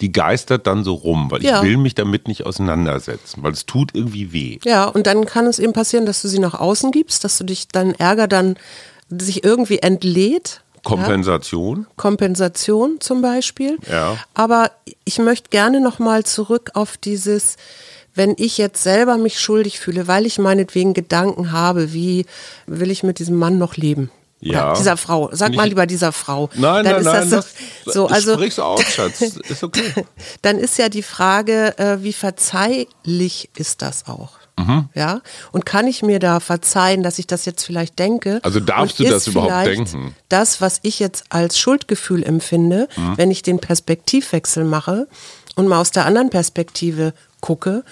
Die 0.00 0.10
geistert 0.10 0.66
dann 0.66 0.82
so 0.82 0.94
rum, 0.94 1.30
weil 1.30 1.44
ja. 1.44 1.58
ich 1.58 1.68
will 1.68 1.76
mich 1.76 1.94
damit 1.94 2.26
nicht 2.26 2.44
auseinandersetzen, 2.44 3.42
weil 3.42 3.52
es 3.52 3.66
tut 3.66 3.94
irgendwie 3.94 4.32
weh. 4.32 4.58
Ja, 4.64 4.86
und 4.86 5.06
dann 5.06 5.26
kann 5.26 5.46
es 5.46 5.60
eben 5.60 5.72
passieren, 5.72 6.06
dass 6.06 6.22
du 6.22 6.28
sie 6.28 6.40
nach 6.40 6.54
außen 6.54 6.90
gibst, 6.90 7.22
dass 7.24 7.38
du 7.38 7.44
dich 7.44 7.68
dann 7.68 7.94
Ärger 7.94 8.26
dann 8.26 8.56
sich 9.08 9.44
irgendwie 9.44 9.78
entlädt. 9.78 10.60
Kompensation. 10.82 11.80
Ja? 11.80 11.94
Kompensation 11.96 12.96
zum 13.00 13.22
Beispiel. 13.22 13.78
Ja. 13.88 14.16
Aber 14.34 14.72
ich 15.04 15.18
möchte 15.20 15.50
gerne 15.50 15.80
nochmal 15.80 16.24
zurück 16.24 16.70
auf 16.74 16.96
dieses, 16.96 17.56
wenn 18.14 18.34
ich 18.36 18.58
jetzt 18.58 18.82
selber 18.82 19.16
mich 19.16 19.40
schuldig 19.40 19.80
fühle, 19.80 20.08
weil 20.08 20.26
ich 20.26 20.38
meinetwegen 20.38 20.94
Gedanken 20.94 21.52
habe, 21.52 21.92
wie 21.92 22.26
will 22.66 22.90
ich 22.90 23.02
mit 23.02 23.18
diesem 23.18 23.36
Mann 23.36 23.58
noch 23.58 23.76
leben? 23.76 24.10
Ja. 24.40 24.70
Oder 24.70 24.78
dieser 24.78 24.96
Frau. 24.96 25.30
Sag 25.32 25.54
mal 25.54 25.68
lieber 25.68 25.86
dieser 25.86 26.10
Frau. 26.10 26.50
Nein, 26.54 26.84
dann 26.84 27.04
nein, 27.04 27.22
ist 27.22 27.30
nein. 27.30 27.30
Das 27.30 27.94
so, 27.94 28.08
das, 28.08 28.16
also, 28.16 28.34
sprichst 28.34 28.58
aus, 28.58 28.82
Schatz. 28.82 29.20
Ist 29.20 29.62
okay. 29.62 30.04
dann 30.42 30.58
ist 30.58 30.78
ja 30.78 30.88
die 30.88 31.04
Frage, 31.04 31.78
äh, 31.78 32.02
wie 32.02 32.12
verzeihlich 32.12 33.50
ist 33.56 33.82
das 33.82 34.08
auch? 34.08 34.32
Mhm. 34.58 34.88
Ja, 34.94 35.22
und 35.52 35.64
kann 35.64 35.86
ich 35.86 36.02
mir 36.02 36.18
da 36.18 36.40
verzeihen, 36.40 37.02
dass 37.02 37.18
ich 37.18 37.26
das 37.26 37.44
jetzt 37.44 37.64
vielleicht 37.64 37.98
denke? 37.98 38.40
Also 38.42 38.60
darfst 38.60 38.98
du 38.98 39.04
das 39.04 39.28
überhaupt 39.28 39.66
denken? 39.66 40.14
Das, 40.28 40.60
was 40.60 40.80
ich 40.82 40.98
jetzt 40.98 41.24
als 41.30 41.58
Schuldgefühl 41.58 42.22
empfinde, 42.22 42.88
mhm. 42.96 43.16
wenn 43.16 43.30
ich 43.30 43.42
den 43.42 43.60
Perspektivwechsel 43.60 44.64
mache 44.64 45.06
und 45.54 45.68
mal 45.68 45.80
aus 45.80 45.92
der 45.92 46.04
anderen 46.04 46.30
Perspektive 46.30 47.14
gucke, 47.42 47.84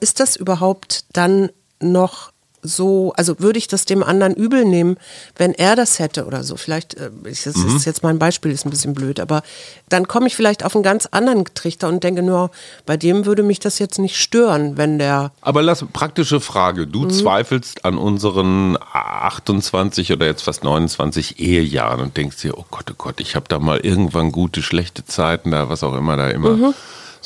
ist 0.00 0.20
das 0.20 0.36
überhaupt 0.36 1.06
dann 1.14 1.48
noch 1.80 2.32
so, 2.60 3.12
also 3.16 3.38
würde 3.38 3.58
ich 3.58 3.68
das 3.68 3.84
dem 3.84 4.02
anderen 4.02 4.34
übel 4.34 4.64
nehmen, 4.64 4.96
wenn 5.36 5.54
er 5.54 5.76
das 5.76 5.98
hätte 5.98 6.26
oder 6.26 6.42
so. 6.42 6.56
Vielleicht, 6.56 6.94
äh, 6.94 7.10
das 7.22 7.56
mhm. 7.56 7.76
ist 7.76 7.84
jetzt 7.84 8.02
mein 8.02 8.18
Beispiel, 8.18 8.50
ist 8.50 8.66
ein 8.66 8.70
bisschen 8.70 8.94
blöd, 8.94 9.20
aber 9.20 9.42
dann 9.88 10.08
komme 10.08 10.26
ich 10.26 10.36
vielleicht 10.36 10.64
auf 10.64 10.74
einen 10.74 10.82
ganz 10.82 11.06
anderen 11.06 11.44
Trichter 11.54 11.88
und 11.88 12.02
denke 12.02 12.22
nur, 12.22 12.50
bei 12.84 12.96
dem 12.96 13.26
würde 13.26 13.42
mich 13.42 13.60
das 13.60 13.78
jetzt 13.78 13.98
nicht 13.98 14.16
stören, 14.16 14.76
wenn 14.76 14.98
der. 14.98 15.32
Aber 15.40 15.62
lass 15.62 15.84
praktische 15.92 16.40
Frage. 16.40 16.86
Du 16.86 17.02
mhm. 17.02 17.10
zweifelst 17.10 17.84
an 17.84 17.96
unseren 17.96 18.76
28 18.92 20.12
oder 20.12 20.26
jetzt 20.26 20.42
fast 20.42 20.64
29 20.64 21.38
Ehejahren 21.38 22.00
und 22.00 22.16
denkst 22.16 22.38
dir, 22.42 22.58
oh 22.58 22.64
Gott, 22.70 22.90
oh 22.90 22.94
Gott, 22.98 23.20
ich 23.20 23.36
habe 23.36 23.46
da 23.48 23.58
mal 23.58 23.78
irgendwann 23.78 24.32
gute, 24.32 24.62
schlechte 24.62 25.04
Zeiten, 25.04 25.52
da 25.52 25.68
was 25.68 25.82
auch 25.82 25.94
immer 25.94 26.16
da 26.16 26.28
immer. 26.28 26.50
Mhm 26.50 26.74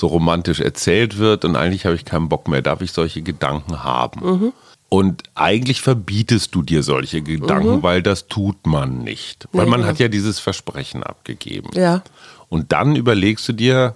so 0.03 0.09
romantisch 0.09 0.59
erzählt 0.59 1.19
wird 1.19 1.45
und 1.45 1.55
eigentlich 1.55 1.87
habe 1.87 1.95
ich 1.95 2.05
keinen 2.05 2.29
Bock 2.29 2.49
mehr, 2.49 2.61
darf 2.61 2.81
ich 2.81 2.91
solche 2.91 3.23
Gedanken 3.23 3.85
haben? 3.85 4.21
Mhm. 4.21 4.53
Und 4.88 5.23
eigentlich 5.37 5.81
verbietest 5.81 6.57
du 6.57 6.62
dir 6.62 6.83
solche 6.83 7.23
Gedanken, 7.23 7.77
mhm. 7.77 7.83
weil 7.85 8.03
das 8.03 8.27
tut 8.27 8.67
man 8.67 8.99
nicht. 8.99 9.47
Weil 9.53 9.67
nee, 9.67 9.71
man 9.71 9.83
ja. 9.83 9.87
hat 9.87 10.01
ja 10.01 10.09
dieses 10.09 10.41
Versprechen 10.41 11.05
abgegeben. 11.05 11.71
Ja. 11.75 12.03
Und 12.49 12.73
dann 12.73 12.97
überlegst 12.97 13.49
du 13.49 13.53
dir, 13.53 13.95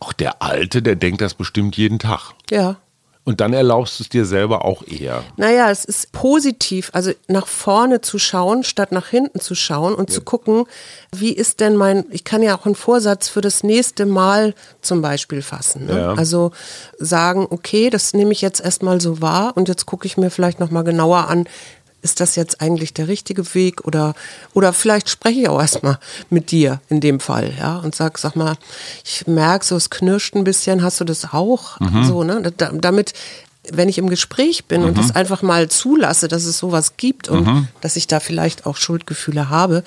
auch 0.00 0.12
der 0.12 0.42
Alte, 0.42 0.82
der 0.82 0.96
denkt 0.96 1.20
das 1.20 1.34
bestimmt 1.34 1.76
jeden 1.76 2.00
Tag. 2.00 2.32
Ja. 2.50 2.78
Und 3.24 3.40
dann 3.40 3.52
erlaubst 3.52 4.00
du 4.00 4.02
es 4.02 4.08
dir 4.08 4.24
selber 4.24 4.64
auch 4.64 4.82
eher. 4.84 5.22
Naja, 5.36 5.70
es 5.70 5.84
ist 5.84 6.10
positiv, 6.10 6.90
also 6.92 7.12
nach 7.28 7.46
vorne 7.46 8.00
zu 8.00 8.18
schauen, 8.18 8.64
statt 8.64 8.90
nach 8.90 9.06
hinten 9.06 9.38
zu 9.38 9.54
schauen 9.54 9.94
und 9.94 10.10
ja. 10.10 10.16
zu 10.16 10.22
gucken, 10.22 10.64
wie 11.14 11.32
ist 11.32 11.60
denn 11.60 11.76
mein, 11.76 12.04
ich 12.10 12.24
kann 12.24 12.42
ja 12.42 12.58
auch 12.58 12.66
einen 12.66 12.74
Vorsatz 12.74 13.28
für 13.28 13.40
das 13.40 13.62
nächste 13.62 14.06
Mal 14.06 14.54
zum 14.80 15.02
Beispiel 15.02 15.40
fassen. 15.40 15.86
Ne? 15.86 15.98
Ja. 15.98 16.14
Also 16.14 16.50
sagen, 16.98 17.46
okay, 17.48 17.90
das 17.90 18.12
nehme 18.12 18.32
ich 18.32 18.40
jetzt 18.40 18.60
erstmal 18.60 19.00
so 19.00 19.20
wahr 19.20 19.52
und 19.56 19.68
jetzt 19.68 19.86
gucke 19.86 20.06
ich 20.06 20.16
mir 20.16 20.30
vielleicht 20.30 20.58
nochmal 20.58 20.82
genauer 20.82 21.28
an, 21.28 21.46
ist 22.02 22.20
das 22.20 22.36
jetzt 22.36 22.60
eigentlich 22.60 22.92
der 22.92 23.08
richtige 23.08 23.54
Weg 23.54 23.84
oder 23.86 24.14
oder 24.52 24.72
vielleicht 24.72 25.08
spreche 25.08 25.40
ich 25.40 25.48
auch 25.48 25.60
erstmal 25.60 25.98
mit 26.30 26.50
dir 26.50 26.80
in 26.88 27.00
dem 27.00 27.20
Fall, 27.20 27.54
ja, 27.58 27.78
und 27.78 27.94
sag, 27.94 28.18
sag 28.18 28.36
mal, 28.36 28.56
ich 29.04 29.26
merke 29.26 29.64
so, 29.64 29.76
es 29.76 29.88
knirscht 29.88 30.34
ein 30.34 30.44
bisschen, 30.44 30.82
hast 30.82 31.00
du 31.00 31.04
das 31.04 31.32
auch? 31.32 31.80
Mhm. 31.80 32.04
So, 32.04 32.24
ne? 32.24 32.52
Da, 32.56 32.70
damit 32.72 33.14
wenn 33.70 33.88
ich 33.88 33.98
im 33.98 34.08
Gespräch 34.08 34.64
bin 34.64 34.80
mhm. 34.80 34.88
und 34.88 34.98
das 34.98 35.14
einfach 35.14 35.42
mal 35.42 35.68
zulasse, 35.68 36.26
dass 36.26 36.44
es 36.44 36.58
sowas 36.58 36.96
gibt 36.96 37.28
und 37.28 37.46
mhm. 37.46 37.68
dass 37.80 37.94
ich 37.94 38.08
da 38.08 38.18
vielleicht 38.18 38.66
auch 38.66 38.76
Schuldgefühle 38.76 39.50
habe, 39.50 39.84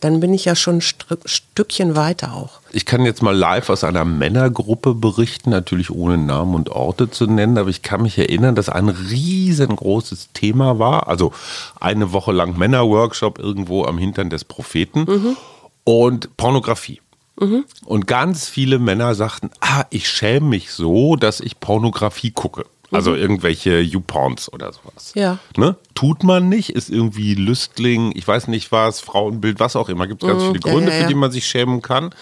dann 0.00 0.20
bin 0.20 0.32
ich 0.32 0.44
ja 0.44 0.54
schon 0.54 0.78
ein 0.78 1.18
Stückchen 1.24 1.96
weiter 1.96 2.34
auch. 2.34 2.60
Ich 2.70 2.86
kann 2.86 3.04
jetzt 3.04 3.22
mal 3.22 3.36
live 3.36 3.70
aus 3.70 3.84
einer 3.84 4.04
Männergruppe 4.04 4.94
berichten, 4.94 5.50
natürlich 5.50 5.90
ohne 5.90 6.18
Namen 6.18 6.54
und 6.54 6.70
Orte 6.70 7.10
zu 7.10 7.26
nennen, 7.26 7.58
aber 7.58 7.70
ich 7.70 7.82
kann 7.82 8.02
mich 8.02 8.18
erinnern, 8.18 8.54
dass 8.54 8.68
ein 8.68 8.88
riesengroßes 8.88 10.30
Thema 10.34 10.78
war. 10.78 11.08
Also 11.08 11.32
eine 11.80 12.12
Woche 12.12 12.32
lang 12.32 12.56
Männerworkshop 12.56 13.38
irgendwo 13.38 13.84
am 13.84 13.98
Hintern 13.98 14.30
des 14.30 14.44
Propheten 14.44 15.00
mhm. 15.00 15.36
und 15.84 16.36
Pornografie. 16.36 17.00
Mhm. 17.40 17.64
Und 17.84 18.06
ganz 18.06 18.48
viele 18.48 18.78
Männer 18.78 19.14
sagten, 19.14 19.50
ah, 19.60 19.84
ich 19.90 20.08
schäme 20.08 20.48
mich 20.48 20.72
so, 20.72 21.16
dass 21.16 21.40
ich 21.40 21.60
Pornografie 21.60 22.30
gucke. 22.30 22.64
Also 22.90 23.10
mhm. 23.10 23.18
irgendwelche 23.18 23.80
YouPorns 23.80 24.52
oder 24.52 24.72
sowas. 24.72 25.12
Ja. 25.14 25.38
Ne? 25.56 25.76
Tut 25.94 26.24
man 26.24 26.48
nicht, 26.48 26.70
ist 26.70 26.90
irgendwie 26.90 27.34
Lüstling, 27.34 28.12
ich 28.14 28.26
weiß 28.26 28.48
nicht 28.48 28.72
was, 28.72 29.00
Frauenbild, 29.00 29.60
was 29.60 29.76
auch 29.76 29.88
immer. 29.88 30.06
Gibt 30.06 30.22
ganz 30.22 30.42
mhm. 30.42 30.46
viele 30.48 30.60
Gründe, 30.60 30.90
ja, 30.90 30.90
ja, 30.90 30.94
ja. 30.94 31.02
für 31.02 31.08
die 31.08 31.14
man 31.14 31.30
sich 31.30 31.46
schämen 31.46 31.82
kann. 31.82 32.14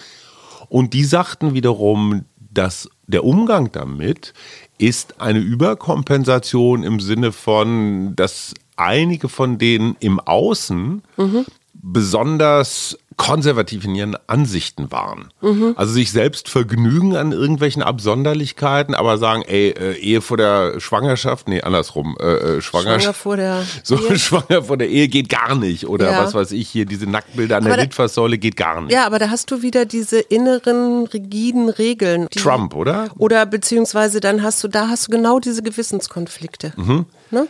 Und 0.69 0.93
die 0.93 1.05
sagten 1.05 1.53
wiederum, 1.53 2.25
dass 2.51 2.89
der 3.05 3.23
Umgang 3.23 3.71
damit 3.71 4.33
ist 4.77 5.21
eine 5.21 5.39
Überkompensation 5.39 6.83
im 6.83 6.99
Sinne 6.99 7.31
von, 7.31 8.15
dass 8.15 8.53
einige 8.75 9.29
von 9.29 9.57
denen 9.57 9.95
im 9.99 10.19
Außen 10.19 11.01
mhm. 11.15 11.45
besonders 11.73 12.97
konservativ 13.17 13.83
in 13.83 13.95
ihren 13.95 14.15
Ansichten 14.27 14.91
waren. 14.91 15.33
Mhm. 15.41 15.73
Also 15.75 15.91
sich 15.91 16.11
selbst 16.11 16.49
vergnügen 16.49 17.15
an 17.15 17.31
irgendwelchen 17.31 17.81
Absonderlichkeiten, 17.81 18.93
aber 18.93 19.17
sagen, 19.17 19.41
ey, 19.41 19.69
äh, 19.71 19.97
Ehe 19.97 20.21
vor 20.21 20.37
der 20.37 20.79
Schwangerschaft, 20.79 21.47
nee, 21.47 21.61
andersrum, 21.61 22.15
äh, 22.19 22.25
äh 22.25 22.61
Schwangerschaft. 22.61 23.01
Schwanger 23.01 23.13
vor 23.13 23.37
der 23.37 23.63
so, 23.83 23.97
Ehe. 23.97 24.19
Schwanger 24.19 24.63
vor 24.63 24.77
der 24.77 24.89
Ehe 24.89 25.07
geht 25.07 25.29
gar 25.29 25.55
nicht. 25.55 25.87
Oder 25.87 26.11
ja. 26.11 26.23
was 26.23 26.35
weiß 26.35 26.51
ich 26.51 26.69
hier, 26.69 26.85
diese 26.85 27.07
Nacktbilder 27.07 27.57
an 27.57 27.65
aber 27.65 27.75
der 27.75 27.85
Litfaßsäule 27.85 28.37
geht 28.37 28.55
gar 28.55 28.81
nicht. 28.81 28.93
Ja, 28.93 29.05
aber 29.07 29.17
da 29.17 29.31
hast 29.31 29.49
du 29.49 29.63
wieder 29.63 29.85
diese 29.85 30.19
inneren, 30.19 31.07
rigiden 31.07 31.69
Regeln. 31.69 32.29
Trump, 32.29 32.75
oder? 32.75 33.09
Oder 33.17 33.47
beziehungsweise 33.47 34.19
dann 34.19 34.43
hast 34.43 34.63
du, 34.63 34.67
da 34.67 34.89
hast 34.89 35.07
du 35.07 35.11
genau 35.11 35.39
diese 35.39 35.63
Gewissenskonflikte. 35.63 36.73
Mhm. 36.77 37.05
Ne? 37.31 37.47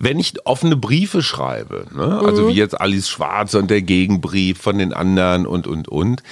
Wenn 0.00 0.18
ich 0.18 0.46
offene 0.46 0.76
Briefe 0.76 1.22
schreibe, 1.22 1.86
ne? 1.94 2.20
also 2.24 2.44
mhm. 2.44 2.48
wie 2.48 2.54
jetzt 2.54 2.80
Alice 2.80 3.08
Schwarz 3.08 3.54
und 3.54 3.70
der 3.70 3.82
Gegenbrief 3.82 4.58
von 4.58 4.78
den 4.78 4.92
anderen 4.92 5.46
und, 5.46 5.66
und, 5.66 5.86
und, 5.88 6.22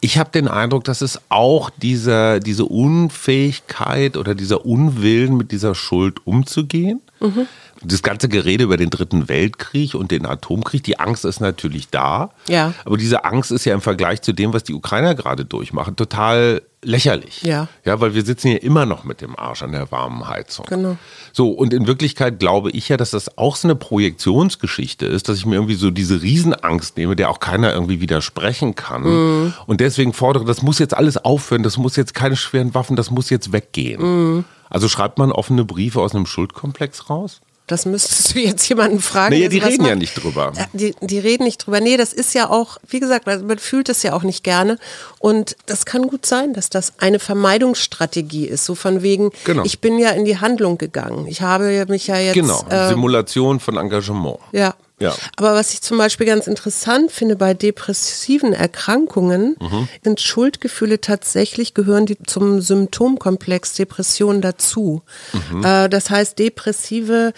ich 0.00 0.18
habe 0.18 0.30
den 0.30 0.48
Eindruck, 0.48 0.84
dass 0.84 1.00
es 1.00 1.18
auch 1.30 1.70
dieser, 1.70 2.38
diese 2.38 2.66
Unfähigkeit 2.66 4.18
oder 4.18 4.34
dieser 4.34 4.66
Unwillen 4.66 5.38
mit 5.38 5.50
dieser 5.50 5.74
Schuld 5.74 6.26
umzugehen. 6.26 7.00
Mhm. 7.20 7.46
Das 7.84 8.02
ganze 8.02 8.28
Gerede 8.28 8.64
über 8.64 8.76
den 8.76 8.90
Dritten 8.90 9.28
Weltkrieg 9.28 9.94
und 9.94 10.10
den 10.10 10.26
Atomkrieg, 10.26 10.82
die 10.84 10.98
Angst 10.98 11.24
ist 11.24 11.40
natürlich 11.40 11.90
da. 11.90 12.30
Ja. 12.48 12.72
Aber 12.84 12.96
diese 12.96 13.24
Angst 13.24 13.50
ist 13.52 13.64
ja 13.64 13.74
im 13.74 13.80
Vergleich 13.80 14.22
zu 14.22 14.32
dem, 14.32 14.52
was 14.52 14.64
die 14.64 14.74
Ukrainer 14.74 15.14
gerade 15.14 15.44
durchmachen, 15.44 15.96
total 15.96 16.62
lächerlich. 16.84 17.42
Ja. 17.42 17.68
Ja, 17.84 18.00
weil 18.00 18.14
wir 18.14 18.24
sitzen 18.24 18.48
hier 18.48 18.62
immer 18.62 18.86
noch 18.86 19.04
mit 19.04 19.20
dem 19.20 19.38
Arsch 19.38 19.62
an 19.62 19.72
der 19.72 19.90
warmen 19.90 20.28
Heizung. 20.28 20.66
Genau. 20.68 20.96
So, 21.32 21.50
und 21.50 21.72
in 21.72 21.86
Wirklichkeit 21.86 22.38
glaube 22.38 22.70
ich 22.70 22.88
ja, 22.88 22.96
dass 22.96 23.10
das 23.10 23.38
auch 23.38 23.56
so 23.56 23.68
eine 23.68 23.74
Projektionsgeschichte 23.74 25.06
ist, 25.06 25.28
dass 25.28 25.38
ich 25.38 25.46
mir 25.46 25.56
irgendwie 25.56 25.74
so 25.74 25.90
diese 25.90 26.22
Riesenangst 26.22 26.96
nehme, 26.96 27.16
der 27.16 27.30
auch 27.30 27.40
keiner 27.40 27.72
irgendwie 27.72 28.00
widersprechen 28.00 28.74
kann. 28.74 29.02
Mhm. 29.02 29.54
Und 29.66 29.80
deswegen 29.80 30.12
fordere, 30.12 30.44
das 30.44 30.62
muss 30.62 30.78
jetzt 30.78 30.94
alles 30.94 31.16
aufhören, 31.16 31.62
das 31.62 31.76
muss 31.76 31.96
jetzt 31.96 32.14
keine 32.14 32.36
schweren 32.36 32.74
Waffen, 32.74 32.96
das 32.96 33.10
muss 33.10 33.30
jetzt 33.30 33.52
weggehen. 33.52 34.02
Mhm. 34.02 34.44
Also 34.70 34.88
schreibt 34.88 35.18
man 35.18 35.32
offene 35.32 35.64
Briefe 35.64 36.00
aus 36.00 36.14
einem 36.14 36.26
Schuldkomplex 36.26 37.08
raus? 37.10 37.40
Das 37.66 37.86
müsstest 37.86 38.34
du 38.34 38.40
jetzt 38.40 38.68
jemanden 38.68 39.00
fragen. 39.00 39.34
Nee, 39.34 39.48
die 39.48 39.58
reden 39.58 39.78
man, 39.78 39.86
ja 39.86 39.96
nicht 39.96 40.22
drüber. 40.22 40.52
Die, 40.74 40.94
die 41.00 41.18
reden 41.18 41.44
nicht 41.44 41.64
drüber. 41.64 41.80
Nee, 41.80 41.96
das 41.96 42.12
ist 42.12 42.34
ja 42.34 42.50
auch, 42.50 42.76
wie 42.86 43.00
gesagt, 43.00 43.26
man 43.26 43.58
fühlt 43.58 43.88
es 43.88 44.02
ja 44.02 44.12
auch 44.12 44.22
nicht 44.22 44.44
gerne. 44.44 44.78
Und 45.18 45.56
das 45.64 45.86
kann 45.86 46.06
gut 46.06 46.26
sein, 46.26 46.52
dass 46.52 46.68
das 46.68 46.92
eine 46.98 47.18
Vermeidungsstrategie 47.18 48.46
ist. 48.46 48.66
So 48.66 48.74
von 48.74 49.02
wegen, 49.02 49.30
genau. 49.44 49.62
ich 49.64 49.80
bin 49.80 49.98
ja 49.98 50.10
in 50.10 50.26
die 50.26 50.38
Handlung 50.38 50.76
gegangen. 50.76 51.26
Ich 51.26 51.40
habe 51.40 51.86
mich 51.88 52.06
ja 52.06 52.18
jetzt. 52.18 52.34
Genau, 52.34 52.62
äh, 52.68 52.88
Simulation 52.88 53.60
von 53.60 53.78
Engagement. 53.78 54.38
Ja. 54.52 54.74
Ja. 55.04 55.14
Aber 55.36 55.54
was 55.54 55.74
ich 55.74 55.82
zum 55.82 55.98
Beispiel 55.98 56.26
ganz 56.26 56.46
interessant 56.46 57.12
finde 57.12 57.36
bei 57.36 57.54
depressiven 57.54 58.52
Erkrankungen, 58.52 59.56
mhm. 59.60 59.88
sind 60.02 60.20
Schuldgefühle 60.20 61.00
tatsächlich, 61.00 61.74
gehören 61.74 62.06
die 62.06 62.18
zum 62.18 62.60
Symptomkomplex 62.60 63.74
Depression 63.74 64.40
dazu. 64.40 65.02
Mhm. 65.50 65.64
Äh, 65.64 65.88
das 65.88 66.10
heißt, 66.10 66.38
Depressive 66.38 67.32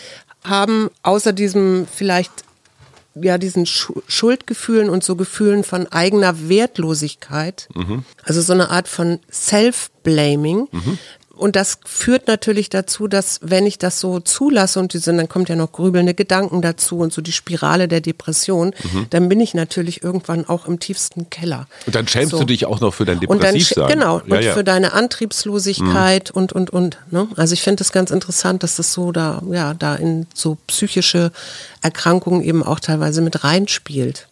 haben 0.44 0.90
außer 1.02 1.33
diesem 1.33 1.87
vielleicht 1.92 2.31
ja 3.18 3.38
diesen 3.38 3.64
Schuldgefühlen 3.64 4.90
und 4.90 5.02
so 5.02 5.16
Gefühlen 5.16 5.64
von 5.64 5.87
eigener 5.90 6.48
Wertlosigkeit, 6.50 7.66
mhm. 7.74 8.05
also 8.22 8.42
so 8.42 8.52
eine 8.52 8.68
Art 8.68 8.88
von 8.88 9.20
Self-Blaming, 9.33 10.68
mhm 10.70 10.98
und 11.37 11.55
das 11.55 11.79
führt 11.85 12.29
natürlich 12.29 12.70
dazu, 12.70 13.09
dass 13.09 13.40
wenn 13.42 13.66
ich 13.66 13.79
das 13.79 14.01
so 14.01 14.20
zulasse 14.20 14.81
und 14.81 14.94
diese, 14.94 15.14
dann 15.14 15.29
kommt 15.29 15.49
ja 15.49 15.57
noch 15.57 15.70
grübelnde 15.70 16.14
Gedanken 16.14 16.62
dazu 16.62 16.99
und 16.99 17.12
so 17.12 17.20
die 17.20 17.33
Spirale 17.33 17.88
der 17.88 18.01
Depression, 18.01 18.75
mhm. 18.92 19.07
dann 19.11 19.29
bin 19.29 19.40
ich 19.40 19.53
natürlich 19.53 20.03
irgendwann 20.03 20.49
auch 20.49 20.66
im 20.66 20.81
tiefsten 20.81 21.29
Keller. 21.29 21.66
Und 21.87 21.94
dann 21.94 22.09
schämst 22.09 22.31
so. 22.31 22.38
du 22.38 22.44
dich 22.44 22.64
auch 22.64 22.81
noch 22.81 22.94
für 22.94 23.05
dein 23.05 23.20
Depressivsein. 23.20 23.88
Genau, 23.88 24.22
ja, 24.27 24.37
und 24.37 24.42
ja. 24.42 24.55
für 24.55 24.64
deine 24.64 24.94
Antriebslosigkeit 24.94 26.35
mhm. 26.35 26.40
und, 26.40 26.53
und, 26.53 26.70
und. 26.70 26.99
Ne? 27.11 27.29
Also 27.37 27.53
ich 27.53 27.62
finde 27.62 27.83
es 27.83 27.92
ganz 27.92 28.11
interessant, 28.11 28.62
dass 28.62 28.77
das 28.77 28.92
so 28.92 29.12
da, 29.12 29.42
ja, 29.51 29.75
da 29.75 29.94
in 29.94 30.27
so 30.33 30.57
psychische 30.66 31.33
Erkrankungen 31.83 32.42
eben 32.42 32.62
auch 32.62 32.81
teilweise 32.81 33.20
mit 33.20 33.44
reinspielt. 33.44 34.27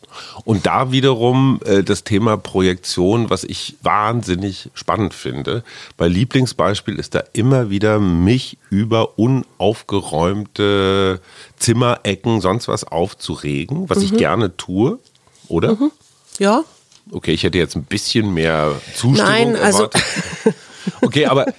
Und 0.45 0.67
da 0.67 0.93
wiederum 0.93 1.61
äh, 1.65 1.83
das 1.83 2.05
Thema 2.05 2.37
Projektion, 2.37 3.31
was 3.31 3.45
ich 3.45 3.77
wahnsinnig 3.83 4.71
spannend 4.75 5.15
finde. 5.15 5.65
Bei 5.97 6.09
Lieblingsbeispiel 6.09 6.99
ist 6.99 7.15
da 7.15 7.23
immer 7.33 7.71
wieder 7.71 7.99
mich 7.99 8.59
über 8.71 9.19
unaufgeräumte 9.19 11.21
Zimmerecken, 11.57 12.41
sonst 12.41 12.69
was 12.69 12.85
aufzuregen, 12.85 13.89
was 13.89 13.99
mhm. 13.99 14.05
ich 14.05 14.17
gerne 14.17 14.57
tue, 14.57 14.99
oder? 15.49 15.73
Mhm. 15.73 15.91
Ja. 16.39 16.65
Okay, 17.11 17.33
ich 17.33 17.43
hätte 17.43 17.59
jetzt 17.59 17.77
ein 17.77 17.85
bisschen 17.85 18.33
mehr 18.33 18.81
Zustimmung 18.95 19.31
Nein, 19.31 19.57
also 19.57 19.85
erwartet. 19.85 20.05
Okay, 21.01 21.27
aber 21.27 21.47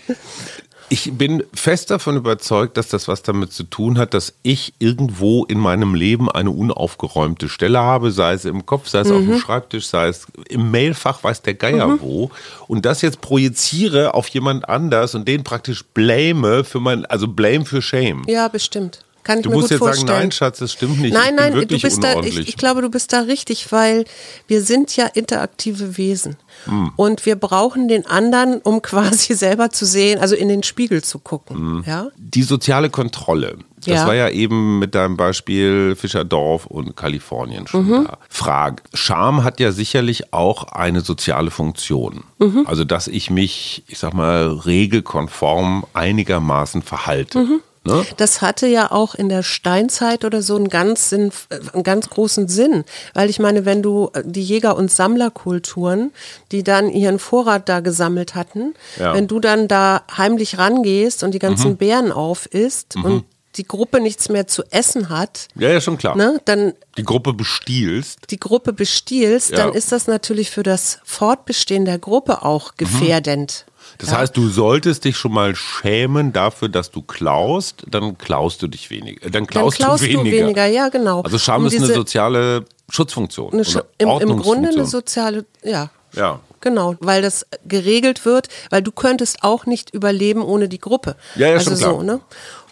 ich 0.89 1.12
bin 1.13 1.43
fest 1.54 1.89
davon 1.89 2.15
überzeugt, 2.15 2.78
dass 2.78 2.89
das 2.89 3.08
was 3.08 3.24
damit 3.24 3.52
zu 3.52 3.63
tun 3.63 3.98
hat, 3.98 4.13
dass 4.13 4.34
ich 4.43 4.74
irgendwo 4.80 5.43
in 5.45 5.60
meinem 5.60 5.95
Leben 5.95 6.30
eine 6.30 6.52
unaufgeräumte 6.52 7.50
Stelle 7.50 7.80
habe, 7.80 8.12
sei 8.12 8.34
es 8.34 8.45
im 8.45 8.65
Kopf, 8.65 8.88
sei 8.88 9.00
es 9.00 9.08
mhm. 9.08 9.13
auf 9.13 9.21
dem 9.21 9.34
mhm. 9.34 9.39
Schreibtisch, 9.39 9.88
sei 9.88 10.08
es 10.08 10.28
im 10.50 10.71
Mailfach, 10.71 11.24
weiß 11.24 11.41
der 11.41 11.56
Geier 11.56 11.88
mhm. 11.88 12.02
wo. 12.02 12.32
Und 12.67 12.86
das 12.86 13.02
jetzt 13.02 13.21
projiziere 13.21 14.13
auf 14.13 14.28
jemand 14.30 14.69
anders 14.69 15.15
und 15.15 15.28
den 15.28 15.43
praktisch 15.43 15.84
blame 15.84 16.63
für 16.63 16.80
mein, 16.80 17.06
also 17.06 17.28
blame 17.28 17.65
für 17.65 17.82
Shame. 17.82 18.24
Ja, 18.28 18.48
bestimmt. 18.48 19.05
Kann 19.25 19.39
ich 19.39 19.43
du 19.43 19.49
mir 19.49 19.55
musst 19.55 19.65
gut 19.65 19.71
jetzt 19.71 19.79
vorstellen. 19.79 20.07
sagen, 20.07 20.19
nein, 20.19 20.31
Schatz, 20.31 20.59
das 20.59 20.71
stimmt 20.71 21.01
nicht. 21.01 21.11
Nein, 21.11 21.33
nein, 21.33 21.53
du 21.67 21.79
bist 21.79 22.03
da, 22.03 22.21
ich, 22.21 22.38
ich, 22.47 22.57
glaube, 22.57 22.83
du 22.83 22.91
bist 22.91 23.11
da 23.11 23.21
richtig, 23.21 23.71
weil 23.71 24.05
wir 24.47 24.61
sind 24.61 24.95
ja 24.95 25.07
interaktive 25.07 25.97
Wesen. 25.97 26.38
Hm. 26.65 26.91
Und 26.95 27.25
wir 27.25 27.35
brauchen 27.35 27.88
den 27.88 28.05
anderen, 28.05 28.61
um 28.61 28.81
quasi 28.83 29.33
selber 29.33 29.71
zu 29.71 29.88
sehen, 29.88 30.19
also 30.19 30.35
in 30.35 30.47
den 30.47 30.61
Spiegel 30.61 31.03
zu 31.03 31.17
gucken. 31.17 31.57
Hm. 31.57 31.83
Ja? 31.88 32.07
Die 32.17 32.43
soziale 32.43 32.91
Kontrolle. 32.91 33.57
Das 33.77 34.01
ja. 34.01 34.07
war 34.07 34.13
ja 34.13 34.29
eben 34.29 34.77
mit 34.77 34.93
deinem 34.93 35.17
Beispiel 35.17 35.95
Fischerdorf 35.95 36.67
und 36.67 36.95
Kalifornien 36.95 37.67
schon 37.67 37.88
mhm. 37.88 38.05
da. 38.05 38.17
Frage. 38.29 38.83
Scham 38.93 39.43
hat 39.43 39.59
ja 39.59 39.71
sicherlich 39.71 40.33
auch 40.33 40.63
eine 40.65 41.01
soziale 41.01 41.51
Funktion. 41.51 42.23
Mhm. 42.39 42.65
Also, 42.67 42.83
dass 42.83 43.07
ich 43.07 43.29
mich, 43.29 43.83
ich 43.88 43.99
sag 43.99 44.13
mal, 44.13 44.47
regelkonform 44.47 45.85
einigermaßen 45.93 46.81
verhalte. 46.81 47.39
Mhm. 47.39 47.61
Ne? 47.86 48.06
Das 48.17 48.41
hatte 48.41 48.65
ja 48.65 48.91
auch 48.91 49.13
in 49.13 49.30
der 49.30 49.43
Steinzeit 49.43 50.26
oder 50.26 50.41
so 50.41 50.56
einen 50.56 50.69
ganz, 50.69 51.10
Sinn, 51.10 51.32
einen 51.74 51.84
ganz 51.84 52.10
großen 52.10 52.48
Sinn. 52.48 52.84
Weil 53.13 53.30
ich 53.30 53.39
meine, 53.39 53.65
wenn 53.65 53.84
du 53.84 54.10
äh, 54.13 54.24
die 54.26 54.43
Jäger- 54.43 54.76
und 54.76 54.91
Sammlerkulturen, 54.91 56.12
die 56.52 56.63
dann 56.63 56.89
ihren 56.89 57.19
Vorrat 57.19 57.69
da 57.69 57.82
gesammelt 57.82 58.34
hatten, 58.34 58.74
ja. 59.00 59.13
wenn 59.13 59.28
du 59.28 59.39
dann 59.39 59.67
da 59.67 60.02
heimlich 60.17 60.58
rangehst 60.58 61.24
und 61.24 61.32
die 61.32 61.39
ganzen 61.39 61.71
mhm. 61.71 61.78
Beeren 61.78 62.12
aufisst 62.12 62.95
mhm. 62.95 63.06
und 63.06 63.26
die 63.58 63.67
Gruppe 63.67 64.02
nichts 64.02 64.30
mehr 64.30 64.48
zu 64.48 64.63
essen 64.71 65.10
hat. 65.10 65.48
Ja, 65.56 65.69
ja, 65.69 65.80
schon 65.80 65.98
klar. 65.98 66.17
Ne, 66.17 66.41
dann 66.45 66.74
die 66.98 67.04
Gruppe 67.04 67.34
bestiehlst. 67.34 68.19
Die 68.30 68.39
Gruppe 68.39 68.74
bestiehlst, 68.74 69.52
ja. 69.52 69.58
dann 69.58 69.74
ist 69.74 69.91
das 69.91 70.08
natürlich 70.08 70.52
für 70.52 70.63
das 70.63 71.00
Fortbestehen 71.04 71.86
der 71.86 72.00
Gruppe 72.00 72.43
auch 72.43 72.71
mhm. 72.71 72.78
gefährdend. 72.78 73.65
Mhm. 73.67 73.74
Das 73.97 74.12
ja. 74.12 74.17
heißt, 74.17 74.36
du 74.36 74.49
solltest 74.49 75.05
dich 75.05 75.17
schon 75.17 75.31
mal 75.31 75.55
schämen 75.55 76.34
dafür, 76.34 76.69
dass 76.69 76.91
du 76.91 77.01
klaust, 77.01 77.84
dann 77.89 78.17
klaust 78.17 78.62
du 78.62 78.67
dich 78.67 78.89
weniger. 78.89 79.29
Dann 79.29 79.47
klaust, 79.47 79.79
dann 79.79 79.88
klaust 79.88 80.03
du, 80.03 80.08
weniger. 80.08 80.38
du 80.38 80.43
weniger. 80.43 80.65
Ja, 80.65 80.89
genau. 80.89 81.21
Also 81.21 81.38
Scham 81.38 81.62
um 81.62 81.67
ist 81.67 81.77
eine 81.77 81.88
soziale 81.88 82.65
Schutzfunktion. 82.89 83.53
Eine 83.53 83.65
Sch 83.65 83.77
im, 83.97 84.10
Im 84.10 84.38
Grunde 84.39 84.69
eine 84.69 84.86
soziale, 84.86 85.45
ja. 85.63 85.89
Ja. 86.13 86.39
Genau, 86.62 86.95
weil 86.99 87.21
das 87.21 87.45
geregelt 87.67 88.25
wird, 88.25 88.47
weil 88.71 88.81
du 88.81 88.91
könntest 88.91 89.43
auch 89.43 89.65
nicht 89.65 89.93
überleben 89.93 90.41
ohne 90.41 90.67
die 90.67 90.79
Gruppe. 90.79 91.15
Ja, 91.36 91.49
ja, 91.49 91.53
also 91.55 91.71
schon 91.71 91.79
klar. 91.79 91.91
so, 91.91 92.01
ne? 92.01 92.19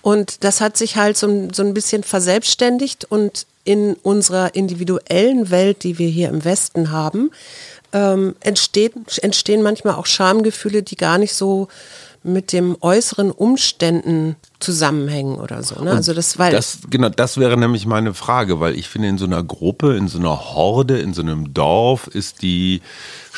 Und 0.01 0.43
das 0.43 0.61
hat 0.61 0.77
sich 0.77 0.97
halt 0.97 1.15
so, 1.15 1.47
so 1.53 1.63
ein 1.63 1.73
bisschen 1.73 2.03
verselbstständigt 2.03 3.05
und 3.05 3.45
in 3.63 3.93
unserer 4.03 4.55
individuellen 4.55 5.49
Welt, 5.49 5.83
die 5.83 5.97
wir 5.97 6.09
hier 6.09 6.29
im 6.29 6.43
Westen 6.43 6.91
haben, 6.91 7.31
ähm, 7.93 8.35
entsteht, 8.41 8.93
entstehen 9.19 9.61
manchmal 9.61 9.95
auch 9.95 10.05
Schamgefühle, 10.05 10.83
die 10.83 10.97
gar 10.97 11.17
nicht 11.17 11.33
so 11.33 11.67
mit 12.23 12.53
dem 12.53 12.77
äußeren 12.79 13.31
Umständen 13.31 14.37
zusammenhängen 14.59 15.35
oder 15.35 15.61
so. 15.61 15.83
Ne? 15.83 15.91
Also 15.91 16.13
das, 16.13 16.39
weil 16.39 16.53
das, 16.53 16.79
genau, 16.89 17.09
das 17.09 17.37
wäre 17.37 17.57
nämlich 17.57 17.85
meine 17.85 18.13
Frage, 18.13 18.59
weil 18.61 18.75
ich 18.77 18.87
finde, 18.87 19.09
in 19.09 19.17
so 19.17 19.25
einer 19.25 19.43
Gruppe, 19.43 19.97
in 19.97 20.07
so 20.07 20.19
einer 20.19 20.53
Horde, 20.53 20.99
in 20.99 21.13
so 21.13 21.21
einem 21.21 21.53
Dorf 21.53 22.07
ist 22.07 22.41
die 22.41 22.81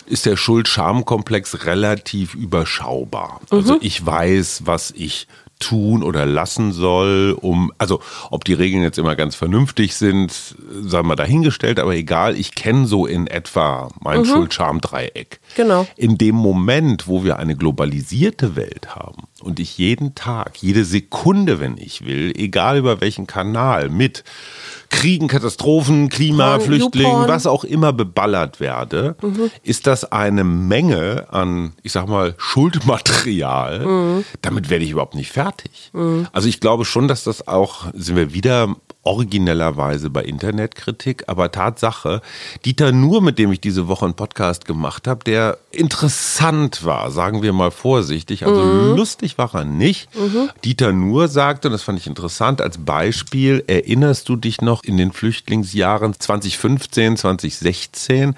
ist 0.08 0.28
der 0.28 0.38
Schuld-Scham-Komplex 0.38 1.66
relativ 1.66 2.36
überschaubar. 2.36 3.42
Also 3.50 3.74
mhm. 3.74 3.80
ich 3.82 4.06
weiß, 4.06 4.62
was 4.66 4.92
ich 4.96 5.28
tun 5.60 6.04
oder 6.04 6.26
lassen 6.26 6.72
soll, 6.72 7.38
um, 7.40 7.72
also 7.78 8.02
ob 8.30 8.44
die 8.44 8.54
Regeln 8.54 8.84
jetzt 8.84 8.98
immer 8.98 9.16
ganz 9.16 9.36
vernünftig 9.36 9.96
sind, 9.96 10.56
sagen 10.82 11.08
wir 11.08 11.16
dahingestellt, 11.16 11.80
aber 11.80 11.96
egal, 11.96 12.38
ich 12.38 12.56
kenne 12.56 12.86
so 12.88 13.06
in 13.06 13.28
etwa 13.28 13.90
mein 14.00 14.22
mhm. 14.22 14.26
Schuld-Scham-Dreieck. 14.26 15.40
Genau. 15.56 15.88
In 15.96 16.18
dem 16.18 16.36
Moment, 16.36 17.08
wo 17.08 17.24
wir 17.24 17.40
eine 17.40 17.56
globalisierte 17.56 18.56
Welt 18.56 18.96
haben 18.96 19.24
und 19.42 19.60
ich 19.60 19.78
jeden 19.78 20.16
Tag, 20.16 20.58
jede 20.58 20.84
Sekunde, 20.84 21.60
wenn 21.60 21.78
ich 21.78 22.06
will, 22.06 22.34
egal 22.36 22.78
über 22.78 23.02
welchen 23.02 23.28
Kanal, 23.28 23.90
mit 23.90 24.24
Kriegen, 24.96 25.28
Katastrophen, 25.28 26.10
Klima, 26.10 26.60
Flüchtlingen, 26.60 27.28
was 27.28 27.46
auch 27.46 27.64
immer 27.66 27.92
beballert 27.92 28.60
werde, 28.60 29.16
mhm. 29.22 29.52
ist 29.62 29.88
das 29.88 30.12
eine 30.12 30.44
Menge 30.44 31.28
an, 31.32 31.74
ich 31.84 31.92
sag 31.92 32.08
mal, 32.08 32.34
Schuldmaterial. 32.38 33.86
Mhm. 33.86 34.26
Damit 34.42 34.70
werde 34.70 34.86
ich 34.86 34.92
überhaupt 34.92 35.16
nicht 35.16 35.32
fertig. 35.32 35.92
Mhm. 35.94 36.28
Also 36.32 36.48
ich 36.48 36.62
glaube 36.62 36.86
schon, 36.86 37.08
dass 37.10 37.26
das 37.26 37.48
auch, 37.48 37.88
sind 37.94 38.16
wir 38.16 38.34
wieder 38.34 38.76
originellerweise 39.06 40.10
bei 40.10 40.24
Internetkritik, 40.24 41.24
aber 41.28 41.52
Tatsache, 41.52 42.22
Dieter 42.66 42.92
Nur, 42.92 43.22
mit 43.22 43.40
dem 43.40 43.52
ich 43.52 43.62
diese 43.62 43.88
Woche 43.88 44.06
einen 44.06 44.16
Podcast 44.16 44.66
gemacht 44.66 45.08
habe, 45.08 45.24
der 45.24 45.58
interessant 45.72 46.84
war, 46.84 47.12
sagen 47.12 47.42
wir 47.42 47.54
mal 47.54 47.72
vorsichtig, 47.72 48.46
also 48.46 48.62
mhm. 48.62 48.96
lustig 48.96 49.38
war 49.38 49.54
er 49.54 49.66
nicht. 49.66 50.14
Mhm. 50.16 50.50
Dieter 50.64 50.92
Nur 50.92 51.28
sagte, 51.28 51.68
und 51.68 51.74
das 51.74 51.84
fand 51.84 52.00
ich 52.00 52.08
interessant, 52.08 52.62
als 52.62 52.80
Beispiel, 52.80 53.64
erinnerst 53.68 54.28
du 54.28 54.36
dich 54.36 54.62
noch 54.62 54.84
in 54.84 54.98
den 54.98 55.12
Flüchtlingsjahren 55.12 56.20
2015, 56.20 57.18
2016, 57.18 58.36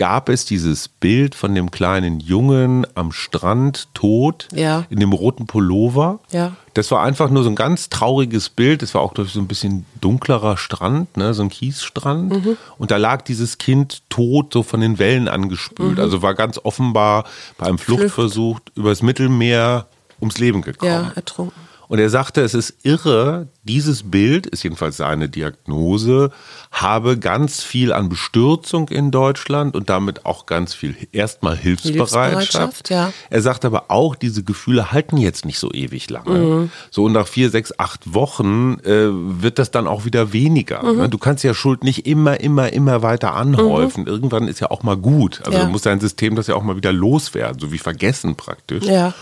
gab 0.00 0.30
es 0.30 0.46
dieses 0.46 0.88
Bild 0.88 1.34
von 1.34 1.54
dem 1.54 1.70
kleinen 1.70 2.20
Jungen 2.20 2.86
am 2.94 3.12
Strand 3.12 3.86
tot 3.92 4.48
ja. 4.54 4.86
in 4.88 4.98
dem 4.98 5.12
roten 5.12 5.46
Pullover. 5.46 6.20
Ja. 6.32 6.56
Das 6.72 6.90
war 6.90 7.02
einfach 7.02 7.28
nur 7.28 7.42
so 7.42 7.50
ein 7.50 7.54
ganz 7.54 7.90
trauriges 7.90 8.48
Bild. 8.48 8.82
Es 8.82 8.94
war 8.94 9.02
auch 9.02 9.12
durch 9.12 9.30
so 9.30 9.40
ein 9.40 9.46
bisschen 9.46 9.84
dunklerer 10.00 10.56
Strand, 10.56 11.18
ne, 11.18 11.34
so 11.34 11.42
ein 11.42 11.50
Kiesstrand. 11.50 12.32
Mhm. 12.32 12.56
Und 12.78 12.90
da 12.90 12.96
lag 12.96 13.20
dieses 13.20 13.58
Kind 13.58 14.00
tot, 14.08 14.54
so 14.54 14.62
von 14.62 14.80
den 14.80 14.98
Wellen 14.98 15.28
angespült. 15.28 15.98
Mhm. 15.98 16.02
Also 16.02 16.22
war 16.22 16.32
ganz 16.32 16.58
offenbar 16.62 17.24
bei 17.58 17.66
einem 17.66 17.76
Fluchtversuch 17.76 18.56
Flucht. 18.56 18.72
übers 18.76 19.02
Mittelmeer 19.02 19.86
ums 20.18 20.38
Leben 20.38 20.62
gekommen. 20.62 20.90
Ja, 20.90 21.12
ertrunken. 21.14 21.69
Und 21.90 21.98
er 21.98 22.08
sagte, 22.08 22.42
es 22.42 22.54
ist 22.54 22.84
irre, 22.84 23.48
dieses 23.64 24.12
Bild, 24.12 24.46
ist 24.46 24.62
jedenfalls 24.62 24.96
seine 24.96 25.28
Diagnose, 25.28 26.30
habe 26.70 27.18
ganz 27.18 27.64
viel 27.64 27.92
an 27.92 28.08
Bestürzung 28.08 28.88
in 28.90 29.10
Deutschland 29.10 29.74
und 29.74 29.90
damit 29.90 30.24
auch 30.24 30.46
ganz 30.46 30.72
viel 30.72 30.94
erstmal 31.10 31.56
Hilfsbereitschaft. 31.56 32.30
Hilfsbereitschaft 32.46 32.90
ja. 32.90 33.12
Er 33.28 33.42
sagt 33.42 33.64
aber 33.64 33.86
auch, 33.88 34.14
diese 34.14 34.44
Gefühle 34.44 34.92
halten 34.92 35.16
jetzt 35.16 35.44
nicht 35.44 35.58
so 35.58 35.72
ewig 35.72 36.08
lange. 36.10 36.38
Mhm. 36.38 36.70
So 36.92 37.06
und 37.06 37.12
nach 37.12 37.26
vier, 37.26 37.50
sechs, 37.50 37.74
acht 37.76 38.14
Wochen 38.14 38.78
äh, 38.84 39.08
wird 39.10 39.58
das 39.58 39.72
dann 39.72 39.88
auch 39.88 40.04
wieder 40.04 40.32
weniger. 40.32 40.84
Mhm. 40.84 40.96
Ne? 40.96 41.08
Du 41.08 41.18
kannst 41.18 41.42
ja 41.42 41.54
Schuld 41.54 41.82
nicht 41.82 42.06
immer, 42.06 42.38
immer, 42.38 42.72
immer 42.72 43.02
weiter 43.02 43.34
anhäufen. 43.34 44.02
Mhm. 44.02 44.08
Irgendwann 44.08 44.46
ist 44.46 44.60
ja 44.60 44.70
auch 44.70 44.84
mal 44.84 44.96
gut. 44.96 45.42
Also 45.44 45.58
ja. 45.58 45.66
muss 45.66 45.82
dein 45.82 45.98
System 45.98 46.36
das 46.36 46.46
ja 46.46 46.54
auch 46.54 46.62
mal 46.62 46.76
wieder 46.76 46.92
loswerden, 46.92 47.58
so 47.58 47.72
wie 47.72 47.78
vergessen 47.78 48.36
praktisch. 48.36 48.84
Ja. 48.84 49.12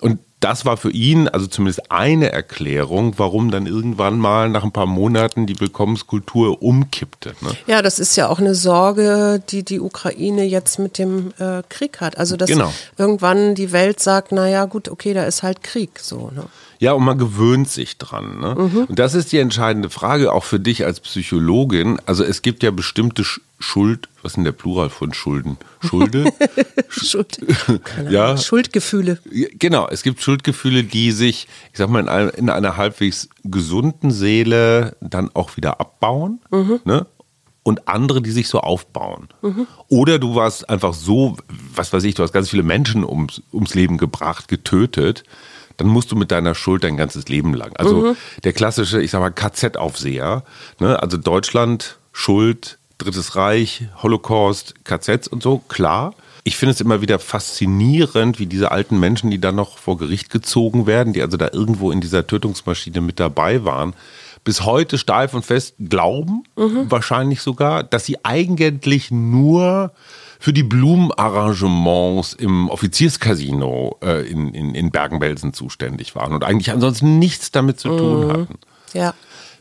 Und 0.00 0.18
das 0.40 0.66
war 0.66 0.76
für 0.76 0.90
ihn 0.90 1.28
also 1.28 1.46
zumindest 1.46 1.90
eine 1.90 2.30
Erklärung, 2.30 3.14
warum 3.16 3.50
dann 3.50 3.66
irgendwann 3.66 4.18
mal 4.18 4.50
nach 4.50 4.64
ein 4.64 4.72
paar 4.72 4.86
Monaten 4.86 5.46
die 5.46 5.58
Willkommenskultur 5.58 6.62
umkippte. 6.62 7.34
Ne? 7.40 7.50
Ja, 7.66 7.80
das 7.80 7.98
ist 7.98 8.16
ja 8.16 8.28
auch 8.28 8.38
eine 8.38 8.54
Sorge, 8.54 9.42
die 9.48 9.62
die 9.62 9.80
Ukraine 9.80 10.44
jetzt 10.44 10.78
mit 10.78 10.98
dem 10.98 11.32
äh, 11.38 11.62
Krieg 11.68 12.00
hat. 12.00 12.18
Also 12.18 12.36
dass 12.36 12.50
genau. 12.50 12.72
irgendwann 12.98 13.54
die 13.54 13.72
Welt 13.72 14.00
sagt, 14.00 14.32
naja 14.32 14.66
gut, 14.66 14.88
okay, 14.88 15.14
da 15.14 15.24
ist 15.24 15.42
halt 15.42 15.62
Krieg 15.62 15.98
so. 16.00 16.30
Ne? 16.34 16.44
Ja, 16.78 16.92
und 16.92 17.04
man 17.04 17.18
gewöhnt 17.18 17.68
sich 17.68 17.98
dran. 17.98 18.40
Ne? 18.40 18.54
Mhm. 18.58 18.84
Und 18.84 18.98
das 18.98 19.14
ist 19.14 19.32
die 19.32 19.38
entscheidende 19.38 19.90
Frage 19.90 20.32
auch 20.32 20.44
für 20.44 20.60
dich 20.60 20.84
als 20.84 21.00
Psychologin. 21.00 21.98
Also 22.06 22.24
es 22.24 22.42
gibt 22.42 22.62
ja 22.62 22.70
bestimmte 22.70 23.24
Schuld, 23.58 24.08
was 24.22 24.32
ist 24.32 24.36
denn 24.36 24.44
der 24.44 24.52
Plural 24.52 24.90
von 24.90 25.14
Schulden? 25.14 25.56
Schulde? 25.80 26.32
Schuld. 26.88 27.40
ja. 28.10 28.36
Schuldgefühle. 28.36 29.18
Genau, 29.58 29.88
es 29.88 30.02
gibt 30.02 30.20
Schuldgefühle, 30.20 30.84
die 30.84 31.12
sich, 31.12 31.48
ich 31.72 31.78
sag 31.78 31.88
mal, 31.88 32.00
in 32.00 32.08
einer, 32.08 32.34
in 32.34 32.50
einer 32.50 32.76
halbwegs 32.76 33.28
gesunden 33.44 34.10
Seele 34.10 34.96
dann 35.00 35.30
auch 35.34 35.56
wieder 35.56 35.80
abbauen. 35.80 36.40
Mhm. 36.50 36.80
Ne? 36.84 37.06
und 37.66 37.88
andere, 37.88 38.22
die 38.22 38.30
sich 38.30 38.48
so 38.48 38.60
aufbauen. 38.60 39.26
Mhm. 39.42 39.66
Oder 39.88 40.20
du 40.20 40.36
warst 40.36 40.70
einfach 40.70 40.94
so, 40.94 41.36
was 41.74 41.92
weiß 41.92 42.04
ich, 42.04 42.14
du 42.14 42.22
hast 42.22 42.32
ganz 42.32 42.48
viele 42.48 42.62
Menschen 42.62 43.02
ums, 43.02 43.42
ums 43.52 43.74
Leben 43.74 43.98
gebracht, 43.98 44.46
getötet 44.46 45.24
dann 45.76 45.88
musst 45.88 46.10
du 46.10 46.16
mit 46.16 46.30
deiner 46.30 46.54
Schuld 46.54 46.84
dein 46.84 46.96
ganzes 46.96 47.28
Leben 47.28 47.54
lang. 47.54 47.74
Also 47.76 47.96
mhm. 47.96 48.16
der 48.44 48.52
klassische, 48.52 49.00
ich 49.00 49.10
sag 49.10 49.20
mal, 49.20 49.30
KZ-Aufseher, 49.30 50.42
ne? 50.78 51.02
also 51.02 51.16
Deutschland, 51.16 51.98
Schuld, 52.12 52.78
Drittes 52.98 53.36
Reich, 53.36 53.84
Holocaust, 54.02 54.74
KZs 54.84 55.28
und 55.28 55.42
so, 55.42 55.58
klar. 55.68 56.14
Ich 56.44 56.56
finde 56.56 56.72
es 56.72 56.80
immer 56.80 57.02
wieder 57.02 57.18
faszinierend, 57.18 58.38
wie 58.38 58.46
diese 58.46 58.70
alten 58.70 58.98
Menschen, 59.00 59.30
die 59.30 59.40
dann 59.40 59.56
noch 59.56 59.78
vor 59.78 59.98
Gericht 59.98 60.30
gezogen 60.30 60.86
werden, 60.86 61.12
die 61.12 61.20
also 61.20 61.36
da 61.36 61.50
irgendwo 61.52 61.90
in 61.90 62.00
dieser 62.00 62.26
Tötungsmaschine 62.26 63.00
mit 63.00 63.20
dabei 63.20 63.64
waren, 63.64 63.94
bis 64.44 64.64
heute 64.64 64.96
steif 64.96 65.34
und 65.34 65.44
fest 65.44 65.74
glauben, 65.78 66.44
mhm. 66.56 66.88
wahrscheinlich 66.88 67.42
sogar, 67.42 67.82
dass 67.82 68.06
sie 68.06 68.24
eigentlich 68.24 69.10
nur 69.10 69.92
für 70.38 70.52
die 70.52 70.62
Blumenarrangements 70.62 72.34
im 72.34 72.68
Offizierscasino 72.68 73.98
äh, 74.02 74.28
in, 74.28 74.52
in, 74.54 74.74
in 74.74 74.90
Bergen-Belsen 74.90 75.52
zuständig 75.52 76.14
waren 76.14 76.32
und 76.32 76.44
eigentlich 76.44 76.70
ansonsten 76.70 77.18
nichts 77.18 77.50
damit 77.50 77.80
zu 77.80 77.96
tun 77.96 78.26
mhm. 78.26 78.32
hatten. 78.32 78.58
Ja. 78.92 79.14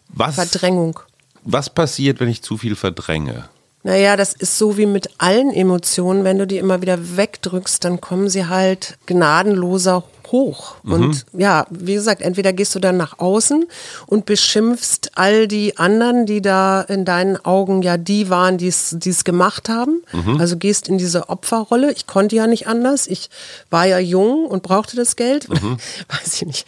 Was, 0.10 0.36
Verdrängung. 0.36 1.00
Was 1.44 1.70
passiert, 1.70 2.20
wenn 2.20 2.30
ich 2.30 2.42
zu 2.42 2.58
viel 2.58 2.76
verdränge? 2.76 3.50
Naja, 3.84 4.18
das 4.18 4.34
ist 4.34 4.58
so 4.58 4.78
wie 4.78 4.88
mit 4.88 5.10
allen 5.20 5.52
Emotionen. 5.52 6.24
Wenn 6.24 6.40
du 6.40 6.48
die 6.48 6.58
immer 6.58 6.82
wieder 6.82 7.18
wegdrückst, 7.18 7.84
dann 7.86 8.02
kommen 8.02 8.30
sie 8.30 8.48
halt 8.48 8.98
gnadenloser 9.06 10.04
hoch. 10.32 10.76
Mhm. 10.84 10.94
Und 10.94 11.26
ja, 11.34 11.66
wie 11.70 11.94
gesagt, 11.94 12.22
entweder 12.22 12.54
gehst 12.54 12.76
du 12.76 12.80
dann 12.80 12.98
nach 12.98 13.20
außen 13.20 13.66
und 14.06 14.26
beschimpfst 14.26 15.12
all 15.16 15.48
die 15.48 15.78
anderen, 15.78 16.26
die 16.26 16.42
da 16.42 16.82
in 16.82 17.06
deinen 17.06 17.38
Augen 17.38 17.82
ja 17.82 17.98
die 17.98 18.30
waren, 18.30 18.58
die 18.58 18.68
es 18.68 19.24
gemacht 19.24 19.70
haben. 19.70 20.02
Mhm. 20.12 20.40
Also 20.40 20.58
gehst 20.58 20.88
in 20.88 20.98
diese 20.98 21.30
Opferrolle. 21.30 21.92
Ich 21.92 22.08
konnte 22.08 22.36
ja 22.36 22.48
nicht 22.48 22.68
anders. 22.68 23.08
Ich 23.08 23.30
war 23.70 23.86
ja 23.86 24.00
jung 24.00 24.46
und 24.46 24.64
brauchte 24.64 24.96
das 24.96 25.16
Geld. 25.16 25.50
Mhm. 25.50 25.78
Weiß 26.10 26.34
ich 26.34 26.46
nicht. 26.46 26.68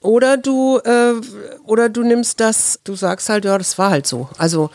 Oder 0.00 0.36
du, 0.36 0.78
äh, 0.78 1.14
oder 1.64 1.88
du 1.88 2.02
nimmst 2.02 2.38
das, 2.38 2.78
du 2.84 2.94
sagst 2.94 3.28
halt, 3.28 3.44
ja, 3.44 3.58
das 3.58 3.78
war 3.78 3.90
halt 3.90 4.06
so. 4.06 4.28
Also 4.38 4.70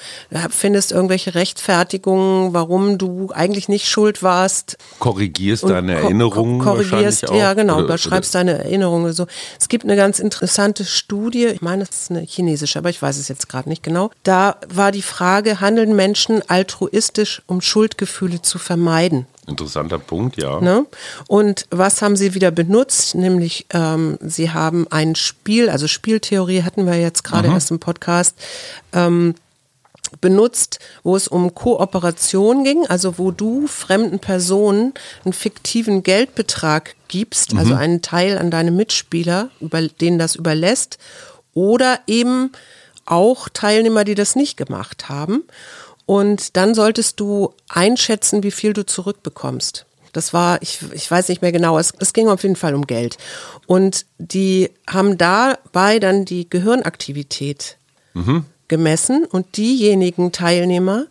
findest 0.50 0.92
irgendwelche 0.92 1.34
Rechtfertigungen, 1.36 2.54
warum 2.54 2.98
du 2.98 3.30
eigentlich 3.34 3.70
nicht 3.70 3.88
schuld 3.88 4.22
warst. 4.22 4.78
Korrigierst 5.00 5.64
deine 5.64 5.94
Erinnerungen. 5.94 6.60
Ko 6.60 6.72
korrigierst, 6.72 7.30
ja 7.34 7.54
genau, 7.54 7.76
oder, 7.76 7.86
überschreibst 7.86 8.23
oder? 8.30 8.40
deine 8.40 8.64
Erinnerungen 8.64 9.06
oder 9.06 9.14
so. 9.14 9.28
Es 9.60 9.70
gibt 9.70 9.84
eine 9.84 9.96
ganz 9.96 10.20
interessante 10.20 10.86
Studie, 10.86 11.48
ich 11.48 11.62
meine, 11.62 11.84
es 11.84 11.90
ist 11.90 12.12
eine 12.12 12.22
chinesische, 12.22 12.80
aber 12.80 12.90
ich 12.90 13.02
weiß 13.02 13.18
es 13.18 13.28
jetzt 13.28 13.50
gerade 13.50 13.70
nicht 13.70 13.84
genau. 13.84 14.12
Da 14.24 14.58
war 14.70 14.92
die 14.92 15.02
Frage, 15.02 15.60
handeln 15.62 15.96
Menschen 15.96 16.42
altruistisch, 16.48 17.42
um 17.48 17.62
Schuldgefühle 17.62 18.42
zu 18.42 18.60
vermeiden? 18.60 19.28
Interessanter 19.46 20.00
Punkt, 20.00 20.42
ja. 20.42 20.62
Ne? 20.62 20.86
Und 21.28 21.66
was 21.70 22.02
haben 22.02 22.16
sie 22.16 22.34
wieder 22.34 22.52
benutzt? 22.52 23.16
Nämlich, 23.16 23.66
ähm, 23.72 24.18
sie 24.22 24.52
haben 24.52 24.88
ein 24.90 25.16
Spiel, 25.16 25.70
also 25.70 25.88
Spieltheorie 25.88 26.64
hatten 26.64 26.86
wir 26.86 26.96
jetzt 26.96 27.24
gerade 27.24 27.50
mhm. 27.50 27.56
erst 27.56 27.72
im 27.72 27.80
Podcast, 27.80 28.38
ähm, 28.94 29.36
benutzt, 30.22 30.80
wo 31.04 31.16
es 31.16 31.28
um 31.28 31.54
Kooperation 31.54 32.64
ging, 32.64 32.86
also 32.88 33.18
wo 33.18 33.32
du 33.32 33.68
fremden 33.68 34.20
Personen 34.20 34.94
einen 35.24 35.34
fiktiven 35.34 36.04
Geldbetrag 36.04 36.96
gibst, 37.08 37.54
mhm. 37.54 37.60
also 37.60 37.74
einen 37.76 38.02
Teil 38.02 38.38
an 38.38 38.52
deine 38.52 38.72
Mitspieler, 38.72 39.50
über 39.60 39.82
denen 39.82 40.20
das 40.20 40.36
überlässt, 40.36 40.98
oder 41.54 42.00
eben 42.08 42.52
auch 43.06 43.50
Teilnehmer, 43.50 44.04
die 44.04 44.16
das 44.16 44.36
nicht 44.36 44.58
gemacht 44.58 45.10
haben. 45.10 45.44
Und 46.06 46.58
dann 46.58 46.76
solltest 46.76 47.20
du 47.20 47.54
einschätzen, 47.70 48.44
wie 48.44 48.52
viel 48.52 48.74
du 48.74 48.86
zurückbekommst. 48.86 49.86
Das 50.12 50.32
war, 50.32 50.62
ich, 50.62 50.80
ich 50.94 51.10
weiß 51.10 51.30
nicht 51.30 51.42
mehr 51.42 51.52
genau, 51.52 51.78
es, 51.80 51.94
es 52.00 52.14
ging 52.14 52.30
auf 52.30 52.44
jeden 52.44 52.56
Fall 52.56 52.76
um 52.76 52.86
Geld. 52.86 53.18
Und 53.66 54.06
die 54.20 54.70
haben 54.88 55.18
dabei 55.18 56.00
dann 56.00 56.24
die 56.26 56.50
Gehirnaktivität 56.50 57.78
mhm. 58.14 58.46
Gemessen 58.74 59.26
und 59.26 59.58
diejenigen 59.58 60.32
Teilnehmer, 60.32 61.06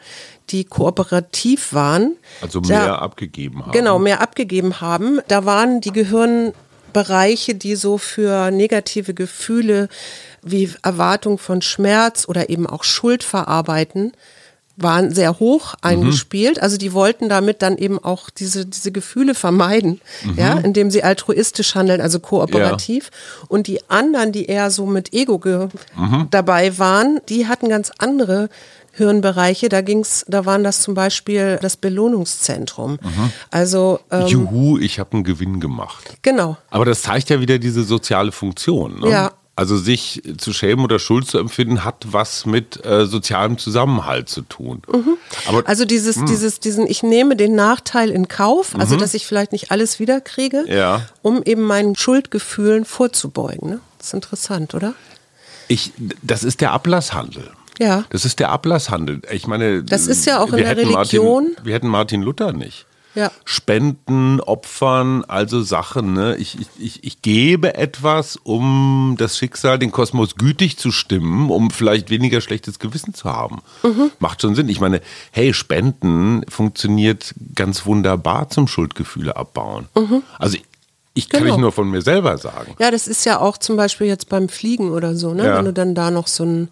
die 0.50 0.64
kooperativ 0.64 1.72
waren. 1.72 2.16
Also 2.40 2.60
mehr 2.60 2.86
da, 2.86 2.94
abgegeben 2.96 3.62
haben. 3.62 3.70
Genau, 3.70 4.00
mehr 4.00 4.20
abgegeben 4.20 4.80
haben. 4.80 5.20
Da 5.28 5.44
waren 5.44 5.80
die 5.80 5.92
Gehirnbereiche, 5.92 7.54
die 7.54 7.76
so 7.76 7.98
für 7.98 8.50
negative 8.50 9.14
Gefühle 9.14 9.88
wie 10.42 10.70
Erwartung 10.82 11.38
von 11.38 11.62
Schmerz 11.62 12.24
oder 12.26 12.50
eben 12.50 12.66
auch 12.66 12.82
Schuld 12.82 13.22
verarbeiten, 13.22 14.12
waren 14.76 15.14
sehr 15.14 15.38
hoch 15.38 15.74
eingespielt. 15.82 16.56
Mhm. 16.56 16.62
Also 16.62 16.76
die 16.76 16.92
wollten 16.92 17.28
damit 17.28 17.62
dann 17.62 17.76
eben 17.76 17.98
auch 18.02 18.30
diese, 18.30 18.66
diese 18.66 18.92
Gefühle 18.92 19.34
vermeiden, 19.34 20.00
mhm. 20.24 20.38
ja, 20.38 20.58
indem 20.58 20.90
sie 20.90 21.02
altruistisch 21.02 21.74
handeln, 21.74 22.00
also 22.00 22.20
kooperativ. 22.20 23.10
Ja. 23.12 23.46
Und 23.48 23.66
die 23.66 23.80
anderen, 23.90 24.32
die 24.32 24.46
eher 24.46 24.70
so 24.70 24.86
mit 24.86 25.12
Ego 25.12 25.40
mhm. 25.96 26.28
dabei 26.30 26.78
waren, 26.78 27.20
die 27.28 27.46
hatten 27.46 27.68
ganz 27.68 27.92
andere 27.98 28.48
Hirnbereiche. 28.92 29.68
Da 29.68 29.80
ging's, 29.80 30.24
da 30.28 30.46
waren 30.46 30.64
das 30.64 30.80
zum 30.80 30.94
Beispiel 30.94 31.58
das 31.60 31.76
Belohnungszentrum. 31.76 32.92
Mhm. 32.92 33.32
Also 33.50 34.00
ähm, 34.10 34.26
Juhu, 34.26 34.78
ich 34.78 34.98
habe 34.98 35.12
einen 35.14 35.24
Gewinn 35.24 35.60
gemacht. 35.60 36.16
Genau. 36.22 36.56
Aber 36.70 36.84
das 36.84 37.02
zeigt 37.02 37.30
ja 37.30 37.40
wieder 37.40 37.58
diese 37.58 37.84
soziale 37.84 38.32
Funktion. 38.32 39.00
Ne? 39.00 39.10
Ja. 39.10 39.32
Also 39.54 39.76
sich 39.76 40.22
zu 40.38 40.54
schämen 40.54 40.82
oder 40.82 40.98
Schuld 40.98 41.26
zu 41.26 41.38
empfinden, 41.38 41.84
hat 41.84 42.06
was 42.06 42.46
mit 42.46 42.84
äh, 42.86 43.04
sozialem 43.04 43.58
Zusammenhalt 43.58 44.30
zu 44.30 44.40
tun. 44.42 44.82
Mhm. 44.90 45.18
Aber, 45.46 45.68
also 45.68 45.84
dieses, 45.84 46.16
mh. 46.16 46.22
Hm. 46.22 46.28
dieses, 46.28 46.60
diesen, 46.60 46.86
ich 46.86 47.02
nehme 47.02 47.36
den 47.36 47.54
Nachteil 47.54 48.10
in 48.10 48.28
Kauf, 48.28 48.74
also 48.74 48.94
mhm. 48.94 49.00
dass 49.00 49.12
ich 49.12 49.26
vielleicht 49.26 49.52
nicht 49.52 49.70
alles 49.70 50.00
wiederkriege, 50.00 50.64
ja. 50.68 51.02
um 51.20 51.42
eben 51.42 51.62
meinen 51.62 51.96
Schuldgefühlen 51.96 52.86
vorzubeugen. 52.86 53.68
Ne? 53.68 53.80
Das 53.98 54.08
ist 54.08 54.14
interessant, 54.14 54.74
oder? 54.74 54.94
Ich, 55.68 55.92
das 56.22 56.44
ist 56.44 56.62
der 56.62 56.72
Ablasshandel. 56.72 57.50
Ja. 57.78 58.04
Das 58.10 58.24
ist 58.24 58.38
der 58.38 58.50
Ablasshandel. 58.50 59.22
Ich 59.30 59.46
meine, 59.46 59.82
das 59.82 60.06
ist 60.06 60.24
ja 60.26 60.40
auch 60.40 60.52
in 60.52 60.58
der 60.58 60.76
Religion. 60.76 61.44
Martin, 61.44 61.64
wir 61.64 61.74
hätten 61.74 61.88
Martin 61.88 62.22
Luther 62.22 62.52
nicht. 62.52 62.86
Ja. 63.14 63.30
Spenden, 63.44 64.40
Opfern, 64.40 65.24
also 65.24 65.62
Sachen. 65.62 66.12
Ne? 66.12 66.36
Ich, 66.36 66.58
ich, 66.78 67.04
ich 67.04 67.22
gebe 67.22 67.74
etwas, 67.74 68.36
um 68.36 69.16
das 69.18 69.38
Schicksal, 69.38 69.78
den 69.78 69.92
Kosmos 69.92 70.36
gütig 70.36 70.78
zu 70.78 70.90
stimmen, 70.90 71.50
um 71.50 71.70
vielleicht 71.70 72.10
weniger 72.10 72.40
schlechtes 72.40 72.78
Gewissen 72.78 73.14
zu 73.14 73.30
haben. 73.30 73.62
Mhm. 73.82 74.10
Macht 74.18 74.40
schon 74.40 74.54
Sinn. 74.54 74.68
Ich 74.68 74.80
meine, 74.80 75.00
hey, 75.30 75.52
Spenden 75.52 76.44
funktioniert 76.48 77.34
ganz 77.54 77.86
wunderbar 77.86 78.48
zum 78.48 78.66
Schuldgefühle 78.68 79.36
abbauen. 79.36 79.88
Mhm. 79.94 80.22
Also 80.38 80.58
ich 81.14 81.28
kann 81.28 81.42
genau. 81.42 81.54
ich 81.54 81.60
nur 81.60 81.72
von 81.72 81.90
mir 81.90 82.00
selber 82.00 82.38
sagen. 82.38 82.74
Ja, 82.78 82.90
das 82.90 83.06
ist 83.06 83.26
ja 83.26 83.38
auch 83.38 83.58
zum 83.58 83.76
Beispiel 83.76 84.06
jetzt 84.06 84.30
beim 84.30 84.48
Fliegen 84.48 84.90
oder 84.90 85.14
so, 85.14 85.34
ne? 85.34 85.44
Ja. 85.44 85.58
Wenn 85.58 85.66
du 85.66 85.72
dann 85.72 85.94
da 85.94 86.10
noch 86.10 86.26
so 86.26 86.44
ein 86.44 86.68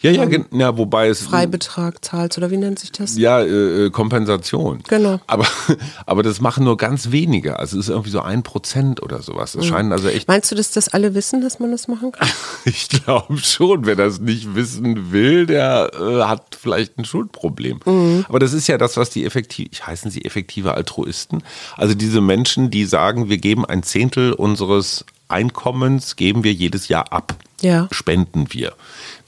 ja, 0.00 0.12
ja, 0.12 0.22
ähm, 0.24 0.46
ja, 0.52 0.76
wobei 0.78 1.08
es. 1.08 1.22
Freibetrag 1.22 2.04
zahlst 2.04 2.38
oder 2.38 2.52
wie 2.52 2.56
nennt 2.56 2.78
sich 2.78 2.92
das? 2.92 3.18
Ja, 3.18 3.40
äh, 3.40 3.86
äh, 3.86 3.90
Kompensation. 3.90 4.80
Genau. 4.86 5.18
Aber, 5.26 5.44
aber 6.06 6.22
das 6.22 6.40
machen 6.40 6.64
nur 6.64 6.76
ganz 6.76 7.10
wenige. 7.10 7.58
Also 7.58 7.78
es 7.78 7.86
ist 7.86 7.90
irgendwie 7.90 8.10
so 8.10 8.20
ein 8.20 8.44
Prozent 8.44 9.02
oder 9.02 9.22
sowas. 9.22 9.52
Das 9.52 9.64
mhm. 9.64 9.68
scheinen 9.68 9.92
also 9.92 10.08
echt. 10.08 10.28
Meinst 10.28 10.52
du, 10.52 10.54
dass 10.54 10.70
das 10.70 10.88
alle 10.88 11.14
wissen, 11.14 11.40
dass 11.40 11.58
man 11.58 11.72
das 11.72 11.88
machen 11.88 12.12
kann? 12.12 12.28
ich 12.64 12.88
glaube 12.88 13.38
schon. 13.38 13.86
Wer 13.86 13.96
das 13.96 14.20
nicht 14.20 14.54
wissen 14.54 15.10
will, 15.10 15.46
der 15.46 15.90
äh, 15.94 16.22
hat 16.22 16.56
vielleicht 16.60 16.96
ein 16.98 17.04
Schuldproblem. 17.04 17.80
Mhm. 17.84 18.24
Aber 18.28 18.38
das 18.38 18.52
ist 18.52 18.68
ja 18.68 18.78
das, 18.78 18.96
was 18.96 19.10
die 19.10 19.24
effektiv, 19.24 19.68
heißen 19.84 20.12
sie 20.12 20.24
effektive 20.24 20.74
Altruisten. 20.74 21.42
Also 21.76 21.94
diese 21.94 22.20
Menschen, 22.20 22.70
die 22.70 22.84
sagen, 22.84 23.28
wir 23.28 23.38
geben 23.38 23.64
ein 23.64 23.82
Zehntel 23.82 24.32
unseres 24.32 25.04
Einkommens, 25.26 26.14
geben 26.14 26.44
wir 26.44 26.52
jedes 26.52 26.86
Jahr 26.86 27.12
ab. 27.12 27.34
Ja. 27.60 27.88
Spenden 27.90 28.52
wir 28.52 28.74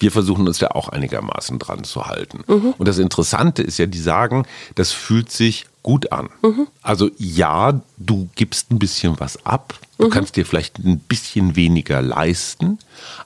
wir 0.01 0.11
versuchen 0.11 0.49
uns 0.49 0.59
da 0.59 0.69
auch 0.69 0.89
einigermaßen 0.89 1.59
dran 1.59 1.85
zu 1.85 2.07
halten. 2.07 2.43
Mhm. 2.47 2.75
Und 2.77 2.89
das 2.89 2.99
Interessante 2.99 3.63
ist 3.63 3.79
ja, 3.79 3.87
die 3.87 4.01
sagen, 4.01 4.47
das 4.75 4.93
fühlt 4.93 5.31
sich 5.31 5.67
gut 5.83 6.13
an. 6.13 6.29
Mhm. 6.43 6.67
Also 6.83 7.11
ja, 7.19 7.81
du 7.97 8.29
gibst 8.35 8.71
ein 8.71 8.79
bisschen 8.79 9.19
was 9.19 9.47
ab, 9.47 9.79
du 9.99 10.07
mhm. 10.07 10.11
kannst 10.11 10.37
dir 10.37 10.45
vielleicht 10.45 10.79
ein 10.79 10.99
bisschen 10.99 11.57
weniger 11.57 12.03
leisten, 12.03 12.79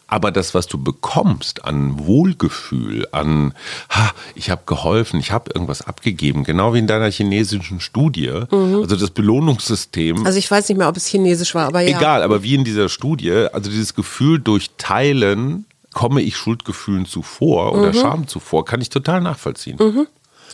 aber 0.07 0.31
das, 0.31 0.55
was 0.55 0.69
du 0.69 0.79
bekommst 0.79 1.65
an 1.65 2.07
Wohlgefühl, 2.07 3.09
an, 3.11 3.55
ha, 3.91 4.13
ich 4.37 4.51
habe 4.51 4.63
geholfen, 4.67 5.19
ich 5.19 5.33
habe 5.33 5.51
irgendwas 5.53 5.83
abgegeben, 5.83 6.45
genau 6.45 6.75
wie 6.75 6.79
in 6.79 6.87
deiner 6.87 7.11
chinesischen 7.11 7.81
Studie, 7.81 8.31
mhm. 8.51 8.83
also 8.83 8.95
das 8.95 9.11
Belohnungssystem. 9.11 10.25
Also 10.25 10.39
ich 10.39 10.49
weiß 10.49 10.69
nicht 10.69 10.79
mehr, 10.79 10.89
ob 10.89 10.97
es 10.97 11.07
chinesisch 11.07 11.55
war, 11.57 11.67
aber 11.67 11.81
ja. 11.81 11.97
Egal, 11.99 12.23
aber 12.23 12.45
wie 12.45 12.55
in 12.55 12.65
dieser 12.65 12.89
Studie, 12.89 13.33
also 13.33 13.69
dieses 13.69 13.95
Gefühl 13.95 14.39
durch 14.39 14.71
Teilen 14.79 15.67
komme 15.95 16.21
ich 16.21 16.37
Schuldgefühlen 16.37 17.07
zuvor 17.07 17.73
oder 17.73 17.89
mhm. 17.89 17.95
Scham 17.95 18.29
zuvor, 18.29 18.65
kann 18.65 18.81
ich 18.81 18.91
total 18.91 19.21
nachvollziehen. 19.23 19.79
Mhm. 19.81 20.07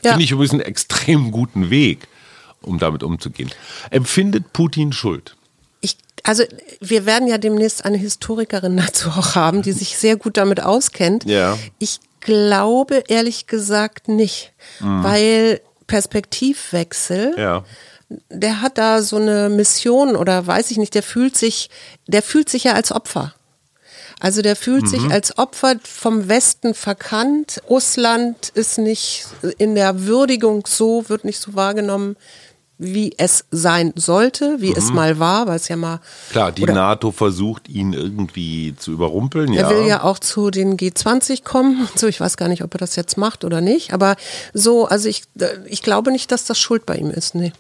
Ja. 0.04 0.12
Finde 0.12 0.24
ich 0.24 0.30
übrigens 0.30 0.52
einen 0.52 0.60
extrem 0.60 1.32
guten 1.32 1.70
Weg, 1.70 2.06
um 2.62 2.78
damit 2.78 3.02
umzugehen. 3.02 3.50
Empfindet 3.90 4.52
Putin 4.52 4.92
Schuld? 4.92 5.36
Ich, 5.80 5.96
also 6.22 6.44
wir 6.80 7.06
werden 7.06 7.26
ja 7.26 7.38
demnächst 7.38 7.84
eine 7.84 7.98
Historikerin 7.98 8.76
dazu 8.86 9.08
auch 9.08 9.34
haben, 9.34 9.62
die 9.62 9.72
sich 9.72 9.96
sehr 9.96 10.16
gut 10.16 10.36
damit 10.36 10.62
auskennt. 10.62 11.24
Ja. 11.24 11.58
Ich 11.78 11.98
glaube 12.20 13.02
ehrlich 13.08 13.46
gesagt 13.46 14.08
nicht, 14.08 14.52
mhm. 14.78 15.02
weil 15.02 15.60
Perspektivwechsel. 15.86 17.34
Ja 17.36 17.64
der 18.28 18.60
hat 18.60 18.76
da 18.76 19.02
so 19.02 19.16
eine 19.16 19.48
Mission 19.48 20.16
oder 20.16 20.46
weiß 20.46 20.70
ich 20.70 20.78
nicht, 20.78 20.94
der 20.94 21.02
fühlt 21.02 21.36
sich, 21.36 21.70
der 22.06 22.22
fühlt 22.22 22.48
sich 22.48 22.64
ja 22.64 22.72
als 22.72 22.90
Opfer. 22.92 23.34
Also 24.20 24.42
der 24.42 24.54
fühlt 24.54 24.84
mhm. 24.84 24.88
sich 24.88 25.10
als 25.10 25.38
Opfer 25.38 25.76
vom 25.82 26.28
Westen 26.28 26.74
verkannt. 26.74 27.62
Russland 27.68 28.50
ist 28.54 28.78
nicht 28.78 29.26
in 29.58 29.74
der 29.74 30.04
Würdigung 30.06 30.64
so, 30.66 31.08
wird 31.08 31.24
nicht 31.24 31.40
so 31.40 31.54
wahrgenommen, 31.54 32.16
wie 32.82 33.12
es 33.18 33.44
sein 33.50 33.92
sollte, 33.94 34.56
wie 34.60 34.70
mhm. 34.70 34.76
es 34.76 34.90
mal 34.90 35.18
war, 35.18 35.46
weil 35.46 35.56
es 35.56 35.68
ja 35.68 35.76
mal. 35.76 36.00
Klar, 36.30 36.50
die 36.50 36.64
NATO 36.64 37.12
versucht 37.12 37.68
ihn 37.68 37.92
irgendwie 37.92 38.74
zu 38.76 38.92
überrumpeln. 38.92 39.52
Er 39.52 39.62
ja. 39.62 39.70
will 39.70 39.86
ja 39.86 40.02
auch 40.02 40.18
zu 40.18 40.50
den 40.50 40.78
G20 40.78 41.44
kommen. 41.44 41.88
So, 41.94 42.06
ich 42.06 42.20
weiß 42.20 42.38
gar 42.38 42.48
nicht, 42.48 42.64
ob 42.64 42.74
er 42.74 42.78
das 42.78 42.96
jetzt 42.96 43.18
macht 43.18 43.44
oder 43.44 43.60
nicht. 43.60 43.92
Aber 43.92 44.16
so, 44.54 44.86
also 44.86 45.10
ich, 45.10 45.24
ich 45.66 45.82
glaube 45.82 46.10
nicht, 46.10 46.32
dass 46.32 46.44
das 46.44 46.58
Schuld 46.58 46.86
bei 46.86 46.96
ihm 46.96 47.10
ist. 47.10 47.34
Nee. 47.34 47.52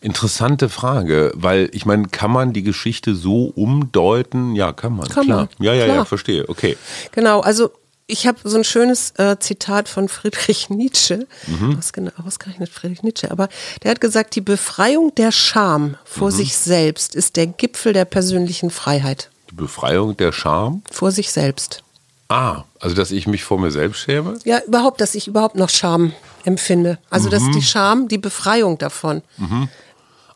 Interessante 0.00 0.68
Frage, 0.68 1.32
weil 1.34 1.70
ich 1.72 1.86
meine, 1.86 2.08
kann 2.08 2.30
man 2.30 2.52
die 2.52 2.62
Geschichte 2.62 3.14
so 3.14 3.46
umdeuten? 3.54 4.54
Ja, 4.54 4.72
kann 4.72 4.94
man. 4.94 5.08
Kann 5.08 5.24
klar. 5.24 5.38
Man. 5.38 5.48
Ja, 5.58 5.72
ja, 5.72 5.84
klar. 5.84 5.96
ja, 5.96 6.04
verstehe. 6.04 6.48
Okay. 6.48 6.76
Genau, 7.12 7.40
also 7.40 7.70
ich 8.06 8.26
habe 8.26 8.38
so 8.44 8.56
ein 8.56 8.64
schönes 8.64 9.12
äh, 9.16 9.36
Zitat 9.38 9.88
von 9.88 10.08
Friedrich 10.08 10.70
Nietzsche, 10.70 11.26
mhm. 11.46 11.80
genau, 11.92 12.12
ausgerechnet 12.24 12.68
Friedrich 12.68 13.02
Nietzsche, 13.02 13.30
aber 13.30 13.48
der 13.82 13.90
hat 13.90 14.00
gesagt, 14.00 14.34
die 14.36 14.40
Befreiung 14.40 15.14
der 15.16 15.32
Scham 15.32 15.96
vor 16.04 16.30
mhm. 16.30 16.36
sich 16.36 16.56
selbst 16.56 17.14
ist 17.14 17.36
der 17.36 17.46
Gipfel 17.46 17.92
der 17.92 18.04
persönlichen 18.04 18.70
Freiheit. 18.70 19.30
Die 19.50 19.54
Befreiung 19.54 20.16
der 20.16 20.32
Scham? 20.32 20.82
Vor 20.90 21.10
sich 21.10 21.32
selbst. 21.32 21.82
Ah, 22.28 22.64
also 22.80 22.94
dass 22.94 23.12
ich 23.12 23.26
mich 23.26 23.44
vor 23.44 23.58
mir 23.58 23.70
selbst 23.70 24.00
schäme? 24.00 24.38
Ja, 24.44 24.60
überhaupt, 24.66 25.00
dass 25.00 25.14
ich 25.14 25.28
überhaupt 25.28 25.54
noch 25.54 25.68
Scham 25.68 26.12
empfinde. 26.44 26.98
Also 27.10 27.28
mhm. 27.28 27.30
dass 27.30 27.42
die 27.54 27.62
Scham, 27.62 28.08
die 28.08 28.18
Befreiung 28.18 28.78
davon. 28.78 29.22
Mhm 29.36 29.68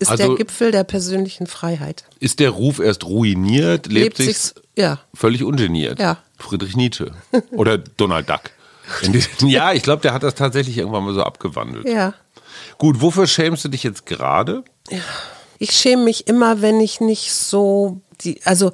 ist 0.00 0.10
also 0.10 0.28
der 0.28 0.36
Gipfel 0.36 0.72
der 0.72 0.84
persönlichen 0.84 1.46
Freiheit. 1.46 2.04
Ist 2.18 2.40
der 2.40 2.50
Ruf 2.50 2.80
erst 2.80 3.04
ruiniert, 3.04 3.86
lebt, 3.86 4.18
lebt 4.18 4.34
sich 4.34 4.54
ja. 4.76 4.98
völlig 5.14 5.44
ungeniert. 5.44 6.00
Ja. 6.00 6.18
Friedrich 6.38 6.74
Nietzsche 6.74 7.12
oder 7.52 7.78
Donald 7.78 8.28
Duck. 8.28 8.50
ja, 9.42 9.72
ich 9.72 9.82
glaube, 9.82 10.02
der 10.02 10.14
hat 10.14 10.22
das 10.22 10.34
tatsächlich 10.34 10.78
irgendwann 10.78 11.04
mal 11.04 11.14
so 11.14 11.22
abgewandelt. 11.22 11.86
Ja. 11.86 12.14
Gut, 12.78 13.00
wofür 13.00 13.26
schämst 13.26 13.64
du 13.64 13.68
dich 13.68 13.82
jetzt 13.82 14.06
gerade? 14.06 14.64
Ja. 14.90 15.00
Ich 15.58 15.72
schäme 15.72 16.04
mich 16.04 16.26
immer, 16.26 16.62
wenn 16.62 16.80
ich 16.80 17.00
nicht 17.00 17.32
so 17.32 18.00
die, 18.22 18.40
also 18.44 18.72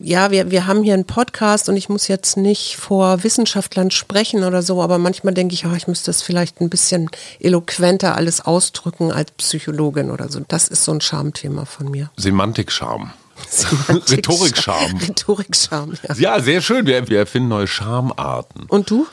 ja, 0.00 0.30
wir, 0.30 0.50
wir 0.50 0.66
haben 0.66 0.82
hier 0.82 0.94
einen 0.94 1.04
Podcast 1.04 1.68
und 1.68 1.76
ich 1.76 1.88
muss 1.88 2.08
jetzt 2.08 2.36
nicht 2.36 2.76
vor 2.76 3.22
Wissenschaftlern 3.22 3.90
sprechen 3.90 4.44
oder 4.44 4.62
so, 4.62 4.82
aber 4.82 4.98
manchmal 4.98 5.34
denke 5.34 5.54
ich, 5.54 5.66
oh, 5.66 5.74
ich 5.76 5.88
müsste 5.88 6.10
es 6.10 6.22
vielleicht 6.22 6.60
ein 6.60 6.70
bisschen 6.70 7.10
eloquenter 7.40 8.16
alles 8.16 8.40
ausdrücken 8.40 9.12
als 9.12 9.30
Psychologin 9.32 10.10
oder 10.10 10.28
so. 10.28 10.40
Das 10.46 10.68
ist 10.68 10.84
so 10.84 10.92
ein 10.92 11.00
Schamthema 11.00 11.64
von 11.64 11.90
mir. 11.90 12.10
Semantik-Charme. 12.16 13.12
Rhetorik-Charme. 13.88 15.00
Rhetorik-Charme, 15.00 15.94
ja. 16.08 16.14
Ja, 16.16 16.40
sehr 16.40 16.60
schön. 16.60 16.86
Wir, 16.86 17.08
wir 17.08 17.18
erfinden 17.20 17.48
neue 17.48 17.66
Charmarten. 17.66 18.64
Und 18.68 18.90
du? 18.90 19.06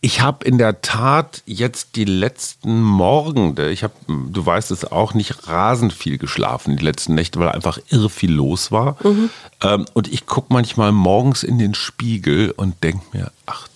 Ich 0.00 0.20
habe 0.20 0.44
in 0.44 0.58
der 0.58 0.80
Tat 0.80 1.42
jetzt 1.44 1.96
die 1.96 2.04
letzten 2.04 2.82
Morgende, 2.82 3.70
ich 3.70 3.82
habe, 3.82 3.94
du 4.06 4.46
weißt 4.46 4.70
es 4.70 4.84
auch, 4.84 5.12
nicht 5.12 5.48
rasend 5.48 5.92
viel 5.92 6.18
geschlafen 6.18 6.76
die 6.76 6.84
letzten 6.84 7.14
Nächte, 7.14 7.40
weil 7.40 7.48
einfach 7.48 7.78
irre 7.88 8.08
viel 8.08 8.32
los 8.32 8.70
war. 8.70 8.96
Mhm. 9.02 9.30
Ähm, 9.60 9.86
und 9.94 10.06
ich 10.06 10.26
gucke 10.26 10.52
manchmal 10.52 10.92
morgens 10.92 11.42
in 11.42 11.58
den 11.58 11.74
Spiegel 11.74 12.52
und 12.52 12.82
denke 12.84 13.04
mir, 13.12 13.32
ach 13.46 13.66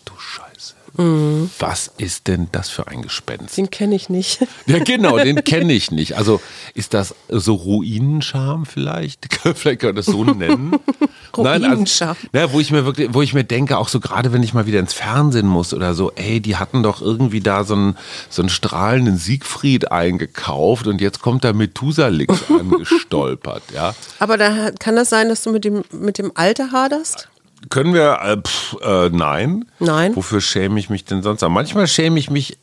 Scheiße, 0.97 1.51
Was 1.59 1.91
ist 1.97 2.29
denn 2.29 2.49
das 2.53 2.69
für 2.69 2.89
ein 2.89 3.03
Gespenst? 3.03 3.57
Den 3.57 3.71
kenne 3.71 3.95
ich 3.95 4.09
nicht. 4.09 4.47
Ja, 4.67 4.79
genau, 4.79 5.19
den 5.19 5.43
kenne 5.45 5.73
ich 5.73 5.91
nicht. 5.91 6.17
Also 6.17 6.41
ist 6.75 6.95
das 6.95 7.15
so 7.29 7.55
Ruinenscham 7.55 8.65
vielleicht? 8.65 9.27
vielleicht 9.55 9.81
kann 9.81 9.89
man 9.89 9.97
das 9.97 10.07
so 10.07 10.25
nennen. 10.25 10.77
Ruinenscham. 11.37 12.11
Also, 12.11 12.29
na, 12.33 12.53
wo 12.53 12.61
ich 12.61 12.71
mir 12.71 12.85
wirklich, 12.85 13.13
wo 13.13 13.23
ich 13.23 13.35
mir 13.35 13.45
denke, 13.45 13.77
auch 13.79 13.89
so 13.89 13.99
gerade 13.99 14.33
wenn 14.33 14.43
ich 14.43 14.55
mal 14.55 14.67
wieder 14.67 14.79
ins 14.79 14.93
Fernsehen 14.93 15.47
muss 15.47 15.75
oder 15.75 15.95
so, 15.95 16.13
ey, 16.13 16.41
die 16.41 16.57
hatten 16.57 16.83
doch 16.83 17.03
irgendwie 17.03 17.41
da 17.41 17.65
so 17.65 17.75
einen, 17.75 17.99
so 18.31 18.43
einen 18.43 18.51
strahlenden 18.51 19.17
Siegfried 19.17 19.91
eingekauft 19.91 20.87
und 20.87 21.01
jetzt 21.01 21.21
kommt 21.21 21.45
da 21.45 21.53
Methusalix 21.53 22.45
angestolpert, 22.49 23.63
ja. 23.75 23.95
Aber 24.19 24.37
da 24.37 24.71
kann 24.79 24.97
das 24.97 25.11
sein, 25.11 25.29
dass 25.29 25.43
du 25.43 25.51
mit 25.51 25.65
dem, 25.65 25.83
mit 25.91 26.19
dem 26.19 26.33
Alter 26.35 26.71
haderst? 26.73 27.29
Können 27.71 27.95
wir, 27.95 28.19
äh, 28.23 28.37
pff, 28.37 28.77
äh, 28.83 29.09
nein. 29.11 29.65
Nein. 29.79 30.17
Wofür 30.17 30.41
schäme 30.41 30.79
ich 30.81 30.91
mich 30.91 31.05
denn 31.05 31.23
sonst? 31.23 31.43
Manchmal 31.43 31.87
schäme 31.87 32.19
ich 32.19 32.31
mich, 32.31 32.59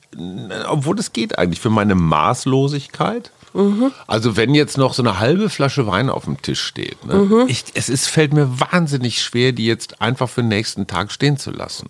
obwohl 0.68 1.00
es 1.00 1.14
geht 1.14 1.38
eigentlich, 1.38 1.60
für 1.60 1.70
meine 1.70 1.96
Maßlosigkeit. 1.96 3.32
Mhm. 3.54 3.92
Also 4.08 4.36
wenn 4.36 4.54
jetzt 4.54 4.78
noch 4.78 4.94
so 4.94 5.02
eine 5.02 5.20
halbe 5.20 5.50
Flasche 5.50 5.88
Wein 5.88 6.10
auf 6.10 6.26
dem 6.26 6.42
Tisch 6.42 6.62
steht, 6.62 7.06
ne? 7.06 7.16
Mhm. 7.16 7.46
ich, 7.48 7.66
es 7.74 7.90
ist, 7.90 8.08
fällt 8.08 8.34
mir 8.34 8.60
wahnsinnig 8.60 9.22
schwer, 9.22 9.52
die 9.52 9.66
jetzt 9.66 10.02
einfach 10.02 10.30
für 10.30 10.42
den 10.42 10.50
nächsten 10.50 10.88
Tag 10.88 11.12
stehen 11.12 11.38
zu 11.38 11.52
lassen. 11.52 11.90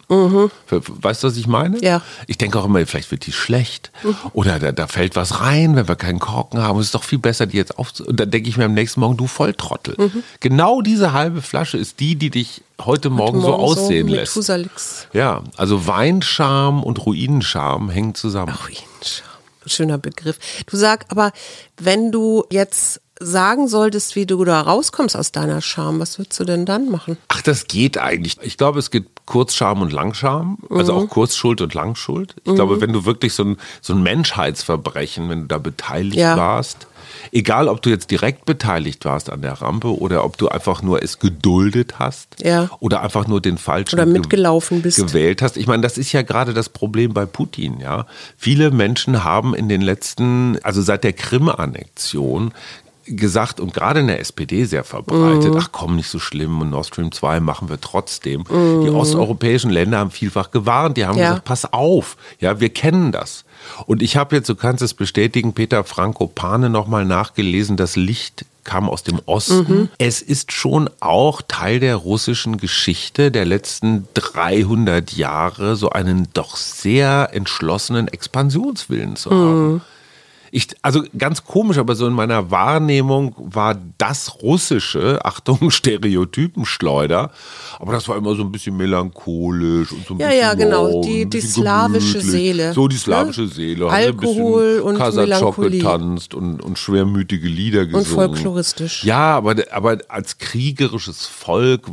Für, 0.66 0.82
weißt 0.86 1.24
du, 1.24 1.28
was 1.28 1.38
ich 1.38 1.47
meine? 1.47 1.78
Mhm. 1.78 1.84
Ja. 1.84 2.01
Ich 2.28 2.38
denke 2.38 2.60
auch 2.60 2.66
immer, 2.66 2.86
vielleicht 2.86 3.12
wird 3.12 3.26
die 3.26 3.32
schlecht 3.32 3.91
oder 4.34 4.60
da, 4.60 4.72
da 4.72 4.88
fällt 4.88 5.16
was 5.16 5.41
rein, 5.41 5.76
wenn 5.76 5.88
wir 5.88 5.95
keinen 5.95 6.20
Korken 6.20 6.62
haben. 6.62 6.80
Es 6.80 6.88
ist 6.88 6.95
doch 6.95 7.03
viel 7.03 7.20
besser, 7.20 7.45
die 7.45 7.57
jetzt 7.57 7.78
auf. 7.78 7.91
Und 7.99 8.20
dann 8.20 8.32
denke 8.32 8.49
ich 8.49 8.57
mir 8.57 8.66
am 8.66 8.74
nächsten 8.74 8.99
Morgen, 8.99 9.18
du 9.18 9.28
Volltrottel. 9.28 9.95
Mhm. 9.97 10.24
Genau 10.39 10.82
diese 10.82 11.14
halbe 11.14 11.41
Flasche 11.41 11.78
ist 11.78 11.99
die, 11.99 12.16
die 12.16 12.30
dich 12.30 12.62
heute 12.86 13.10
Morgen, 13.10 13.41
so 13.41 13.49
Morgen 13.49 13.64
aussehen 13.64 14.07
lässt. 14.07 14.36
Methusalix. 14.36 15.07
Ja, 15.14 15.43
also 15.57 15.88
Weinscham 15.88 16.84
und 16.84 17.05
Ruinenscham 17.05 17.89
hängen 17.89 18.16
zusammen. 18.16 18.53
Ruinenscham. 18.53 19.28
Schöner 19.70 19.97
Begriff. 19.97 20.38
Du 20.65 20.76
sag 20.78 21.05
aber, 21.09 21.32
wenn 21.78 22.11
du 22.11 22.45
jetzt 22.51 23.01
sagen 23.22 23.67
solltest, 23.67 24.15
wie 24.15 24.26
du 24.26 24.45
da 24.45 24.61
rauskommst 24.61 25.15
aus 25.17 25.34
deiner 25.34 25.61
Scham, 25.61 25.99
was 25.99 26.17
würdest 26.17 26.39
du 26.39 26.45
denn 26.45 26.65
dann 26.65 26.89
machen? 26.89 27.17
Ach, 27.28 27.41
das 27.41 27.67
geht 27.67 27.97
eigentlich. 27.97 28.38
Ich 28.41 28.55
glaube, 28.57 28.80
es 28.80 28.91
gibt 28.91 29.26
Kurzscham 29.26 29.82
und 29.82 29.91
Langscham, 29.91 30.57
also 30.70 30.93
Mhm. 30.93 30.99
auch 30.99 31.09
Kurzschuld 31.09 31.59
und 31.61 31.74
Langschuld. 31.74 32.34
Ich 32.45 32.55
glaube, 32.55 32.80
wenn 32.80 32.93
du 32.93 33.03
wirklich 33.05 33.34
so 33.34 33.43
ein, 33.43 33.57
so 33.82 33.93
ein 33.93 34.01
Menschheitsverbrechen, 34.03 35.30
wenn 35.30 35.41
du 35.41 35.47
da 35.47 35.57
beteiligt 35.57 36.15
Ja. 36.17 36.38
warst, 36.38 36.88
egal 37.32 37.68
ob 37.68 37.82
du 37.82 37.89
jetzt 37.89 38.12
direkt 38.12 38.45
beteiligt 38.45 39.05
warst 39.05 39.30
an 39.30 39.41
der 39.41 39.53
Rampe 39.53 39.97
oder 39.99 40.24
ob 40.24 40.38
du 40.38 40.47
einfach 40.49 40.82
nur 40.82 41.01
es 41.03 41.20
geduldet 41.20 41.99
hast 41.99 42.36
Ja. 42.43 42.70
oder 42.80 43.01
einfach 43.01 43.28
nur 43.28 43.41
den 43.41 43.57
falschen 43.57 43.95
Oder 43.95 44.05
ge- 44.05 44.14
mitgelaufen 44.14 44.82
bist. 44.82 44.97
gewählt 44.97 45.41
hast. 45.41 45.57
Ich 45.57 45.68
meine, 45.68 45.82
das 45.84 45.97
ist 45.97 46.12
ja 46.12 46.22
gerade 46.22 46.53
das 46.53 46.70
Problem 46.70 47.14
bei 47.14 47.26
Putin, 47.26 47.80
ja. 47.80 48.05
Viele 48.38 48.72
Menschen 48.72 49.24
haben 49.24 49.53
in 49.55 49.70
den 49.70 49.82
letzten, 49.82 50.57
also 50.64 50.82
seit 50.82 51.03
der 51.03 51.14
Krim-Annexion 51.14 52.53
gesagt 53.05 53.60
und 53.60 53.74
gerade 53.74 54.01
in 54.01 54.07
der 54.07 54.20
SPD 54.20 54.66
sehr 54.66 54.84
verbreitet, 54.84 55.55
ach 55.57 55.70
komm, 55.72 55.95
nicht 55.95 56.10
so 56.10 56.20
schlimm 56.20 56.62
und 56.62 56.70
Nord 56.70 56.86
Stream 56.86 57.12
2 57.12 57.39
machen 57.39 57.68
wir 57.68 57.82
trotzdem. 57.82 58.43
Die 58.47 58.89
osteuropäischen 58.89 59.72
Länder 59.72 59.97
haben 59.97 60.12
vielfach 60.12 60.51
gewarnt, 60.51 60.95
die 60.95 61.05
haben 61.07 61.18
Ja. 61.18 61.30
gesagt, 61.30 61.45
pass 61.45 61.74
auf, 61.74 62.18
ja, 62.39 62.60
wir 62.60 62.70
kennen 62.70 63.12
das. 63.12 63.45
Und 63.86 64.01
ich 64.01 64.18
habe 64.18 64.36
jetzt, 64.36 64.49
du 64.49 64.55
kannst 64.55 64.82
es 64.82 64.93
bestätigen, 64.93 65.53
Peter 65.53 65.84
Franco 65.84 66.28
Pane 66.28 66.70
nochmal 66.70 67.05
nachgelesen, 67.05 67.78
das 67.78 67.95
Licht 67.95 68.45
kam 68.64 68.89
aus 68.89 69.03
dem 69.03 69.20
Osten. 69.26 69.89
Es 69.97 70.22
ist 70.22 70.51
schon 70.51 70.89
auch 70.99 71.41
Teil 71.47 71.80
der 71.80 71.95
russischen 71.95 72.57
Geschichte 72.57 73.32
der 73.32 73.45
letzten 73.45 74.07
300 74.14 75.14
Jahre, 75.14 75.76
so 75.76 75.89
einen 75.89 76.28
doch 76.34 76.55
sehr 76.55 77.30
entschlossenen 77.34 78.07
Expansionswillen 78.07 79.16
zu 79.16 79.32
haben. 79.32 79.82
Ich, 80.51 80.67
also 80.81 81.03
ganz 81.17 81.43
komisch, 81.43 81.77
aber 81.77 81.95
so 81.95 82.07
in 82.07 82.13
meiner 82.13 82.49
Wahrnehmung 82.51 83.35
war 83.37 83.75
das 83.97 84.41
russische, 84.41 85.19
Achtung, 85.23 85.69
Stereotypenschleuder, 85.71 87.31
aber 87.79 87.91
das 87.93 88.07
war 88.07 88.17
immer 88.17 88.35
so 88.35 88.43
ein 88.43 88.51
bisschen 88.51 88.75
melancholisch 88.77 89.91
und 89.91 90.05
so 90.07 90.13
ein 90.15 90.19
Ja, 90.19 90.27
bisschen 90.27 90.41
ja, 90.41 90.53
genau, 90.55 90.91
wow, 90.91 91.05
die- 91.05 91.25
die 91.25 91.41
slawische. 91.41 92.21
Seele, 92.21 92.73
So 92.73 92.87
die 92.87 92.95
ne? 92.95 92.99
slawische 93.01 93.47
Seele. 93.47 93.85
haben 93.85 93.93
ein 93.93 94.05
Alkohol 94.05 94.63
bisschen 94.75 94.81
und 94.87 94.97
Kasachok 94.97 95.55
getanzt 95.71 96.33
und, 96.33 96.61
und 96.61 96.77
schwermütige 96.79 97.47
Lieder 97.47 97.85
gesungen. 97.85 98.05
folkloristisch. 98.35 99.03
Ja, 99.03 99.35
aber, 99.37 99.55
aber 99.71 99.97
als 100.07 100.37
kriegerisches 100.37 101.25
Volk 101.25 101.87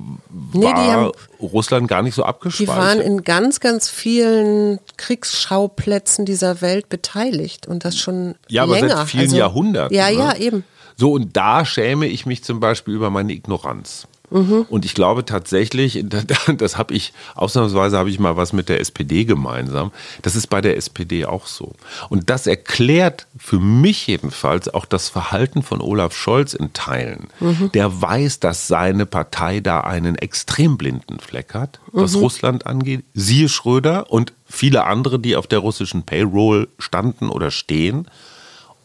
Nee, 0.53 0.61
die 0.61 0.65
war 0.65 0.93
haben- 0.93 1.13
Russland 1.41 1.89
gar 1.89 2.03
nicht 2.03 2.15
so 2.15 2.23
Die 2.23 2.29
abgespeichert. 2.29 2.77
waren 2.77 3.01
in 3.01 3.23
ganz, 3.23 3.61
ganz 3.61 3.89
vielen 3.91 4.79
Kriegsschauplätzen 4.97 6.25
dieser 6.25 6.61
Welt 6.63 6.89
beteiligt 6.89 7.67
und 7.67 7.85
das 7.85 7.99
schon 7.99 8.35
Ja, 8.49 8.63
aber 8.63 8.75
seit 8.75 8.83
länger. 8.83 8.97
Also, 9.01 9.07
vielen 9.11 9.35
Jahrhunderten, 9.35 9.97
Ja, 9.97 10.07
ne? 10.11 10.17
ja, 10.19 10.37
eben. 10.37 10.65
So, 10.97 11.13
und 11.13 11.37
da 11.37 11.65
schäme 11.65 12.07
ich 12.07 12.25
mich 12.27 12.43
zum 12.43 12.59
Beispiel 12.61 12.95
über 12.95 13.11
meine 13.11 13.33
Ignoranz. 13.33 14.07
Und 14.29 14.85
ich 14.85 14.95
glaube 14.95 15.25
tatsächlich, 15.25 16.03
da- 16.09 16.23
da- 16.23 16.53
das 16.55 16.77
habe 16.77 16.95
ich, 16.95 17.13
ausnahmsweise 17.37 17.97
habe 17.97 18.11
ich 18.11 18.19
mal 18.19 18.37
was 18.37 18.53
mit 18.53 18.69
der 18.69 18.81
SPD 18.81 19.25
gemeinsam. 19.25 19.93
Das 20.23 20.35
ist 20.35 20.49
bei 20.49 20.61
der 20.61 20.77
SPD 20.77 21.27
auch 21.27 21.47
so. 21.47 21.75
Und 22.09 22.29
das 22.29 22.49
erklärt 22.49 23.29
für 23.39 23.61
mich 23.61 24.05
jedenfalls 24.09 24.73
auch 24.73 24.85
das 24.85 25.09
Verhalten 25.09 25.63
von 25.63 25.81
Olaf 25.81 26.17
Scholz 26.17 26.55
in 26.55 26.73
Teilen. 26.73 27.29
Der 27.73 28.03
weiß, 28.03 28.41
dass 28.41 28.67
seine 28.67 29.07
Partei 29.07 29.61
da 29.61 29.83
einen 29.83 30.17
extrem 30.17 30.77
blinden 30.77 31.21
Fleck 31.21 31.55
hat, 31.55 31.79
was 31.93 32.17
Russland 32.17 32.67
angeht. 32.67 33.05
Siehe 33.15 33.49
Schröder 33.49 34.11
und 34.11 34.33
viele 34.45 34.87
andere, 34.87 35.21
die 35.21 35.37
auf 35.37 35.47
der 35.47 35.61
russischen 35.61 36.03
Payroll 36.03 36.67
standen 36.81 37.29
oder 37.29 37.53
stehen. 37.53 38.09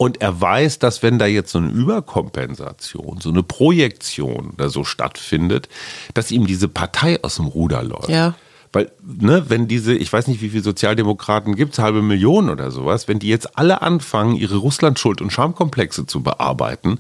Und 0.01 0.19
er 0.19 0.41
weiß, 0.41 0.79
dass 0.79 1.03
wenn 1.03 1.19
da 1.19 1.27
jetzt 1.27 1.51
so 1.51 1.59
eine 1.59 1.69
Überkompensation, 1.69 3.19
so 3.21 3.29
eine 3.29 3.43
Projektion 3.43 4.53
da 4.57 4.67
so 4.67 4.83
stattfindet, 4.83 5.69
dass 6.15 6.31
ihm 6.31 6.47
diese 6.47 6.67
Partei 6.67 7.19
aus 7.21 7.35
dem 7.35 7.45
Ruder 7.45 7.83
läuft. 7.83 8.09
Ja. 8.09 8.33
Weil, 8.73 8.91
ne, 9.05 9.45
wenn 9.49 9.67
diese, 9.67 9.93
ich 9.93 10.11
weiß 10.11 10.25
nicht, 10.25 10.41
wie 10.41 10.49
viele 10.49 10.63
Sozialdemokraten 10.63 11.55
gibt 11.55 11.73
es, 11.73 11.79
halbe 11.79 12.01
Million 12.01 12.49
oder 12.49 12.71
sowas, 12.71 13.07
wenn 13.07 13.19
die 13.19 13.27
jetzt 13.27 13.59
alle 13.59 13.83
anfangen, 13.83 14.37
ihre 14.37 14.55
Russlandschuld 14.57 15.21
und 15.21 15.31
Schamkomplexe 15.31 16.07
zu 16.07 16.23
bearbeiten, 16.23 16.97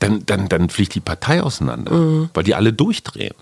dann, 0.00 0.26
dann, 0.26 0.48
dann 0.48 0.70
fliegt 0.70 0.96
die 0.96 1.00
Partei 1.00 1.44
auseinander, 1.44 2.28
weil 2.34 2.42
die 2.42 2.56
alle 2.56 2.72
durchdrehen. 2.72 3.34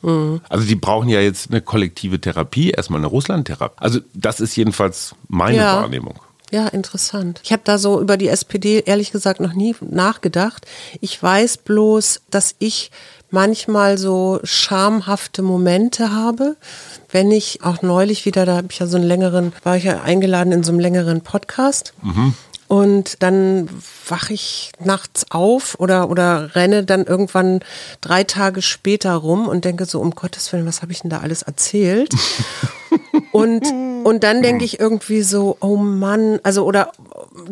Also 0.50 0.66
die 0.66 0.74
brauchen 0.74 1.09
ja 1.09 1.22
jetzt 1.22 1.50
eine 1.50 1.62
kollektive 1.62 2.20
Therapie, 2.20 2.72
erstmal 2.72 3.00
eine 3.00 3.06
Russlandtherapie. 3.06 3.78
Also 3.78 4.00
das 4.12 4.40
ist 4.40 4.54
jedenfalls 4.54 5.14
meine 5.28 5.56
Ja. 5.56 5.80
Wahrnehmung. 5.80 6.20
Ja, 6.51 6.66
interessant. 6.68 7.40
Ich 7.44 7.53
habe 7.53 7.62
da 7.64 7.78
so 7.78 8.01
über 8.01 8.16
die 8.16 8.28
SPD 8.28 8.82
ehrlich 8.86 9.12
gesagt 9.12 9.40
noch 9.40 9.53
nie 9.53 9.76
nachgedacht. 9.80 10.66
Ich 11.01 11.22
weiß 11.22 11.59
bloß, 11.59 12.22
dass 12.30 12.55
ich 12.59 12.90
manchmal 13.30 13.99
so 13.99 14.40
schamhafte 14.44 15.42
Momente 15.42 16.12
habe, 16.12 16.57
wenn 17.11 17.30
ich 17.30 17.62
auch 17.62 17.82
neulich 17.82 18.24
wieder, 18.24 18.46
da 18.46 18.57
habe 18.57 18.68
ich 18.70 18.78
ja 18.78 18.86
so 18.86 18.96
einen 18.96 19.07
längeren, 19.07 19.53
war 19.62 19.76
ich 19.76 19.84
ja 19.84 20.03
eingeladen 20.03 20.53
in 20.53 20.62
so 20.62 20.72
einem 20.72 20.80
längeren 20.80 21.20
Podcast. 21.20 21.92
Und 22.68 23.22
dann 23.22 23.68
wache 24.07 24.34
ich 24.34 24.72
nachts 24.78 25.30
auf 25.30 25.80
oder, 25.80 26.11
oder 26.11 26.55
renne 26.55 26.84
dann 26.84 27.05
irgendwann 27.05 27.61
drei 28.03 28.24
Tage 28.24 28.61
später 28.61 29.14
rum 29.14 29.49
und 29.49 29.64
denke 29.64 29.86
so, 29.86 30.01
um 30.01 30.11
Gottes 30.11 30.53
Willen, 30.53 30.66
was 30.66 30.82
habe 30.82 30.92
ich 30.92 31.01
denn 31.01 31.11
da 31.11 31.20
alles 31.20 31.42
erzählt? 31.42 32.14
Und, 33.39 34.07
und 34.07 34.24
dann 34.24 34.43
denke 34.43 34.64
ich 34.64 34.80
irgendwie 34.80 35.22
so, 35.22 35.57
oh 35.61 35.76
Mann, 35.76 36.41
also 36.43 36.64
oder 36.64 36.93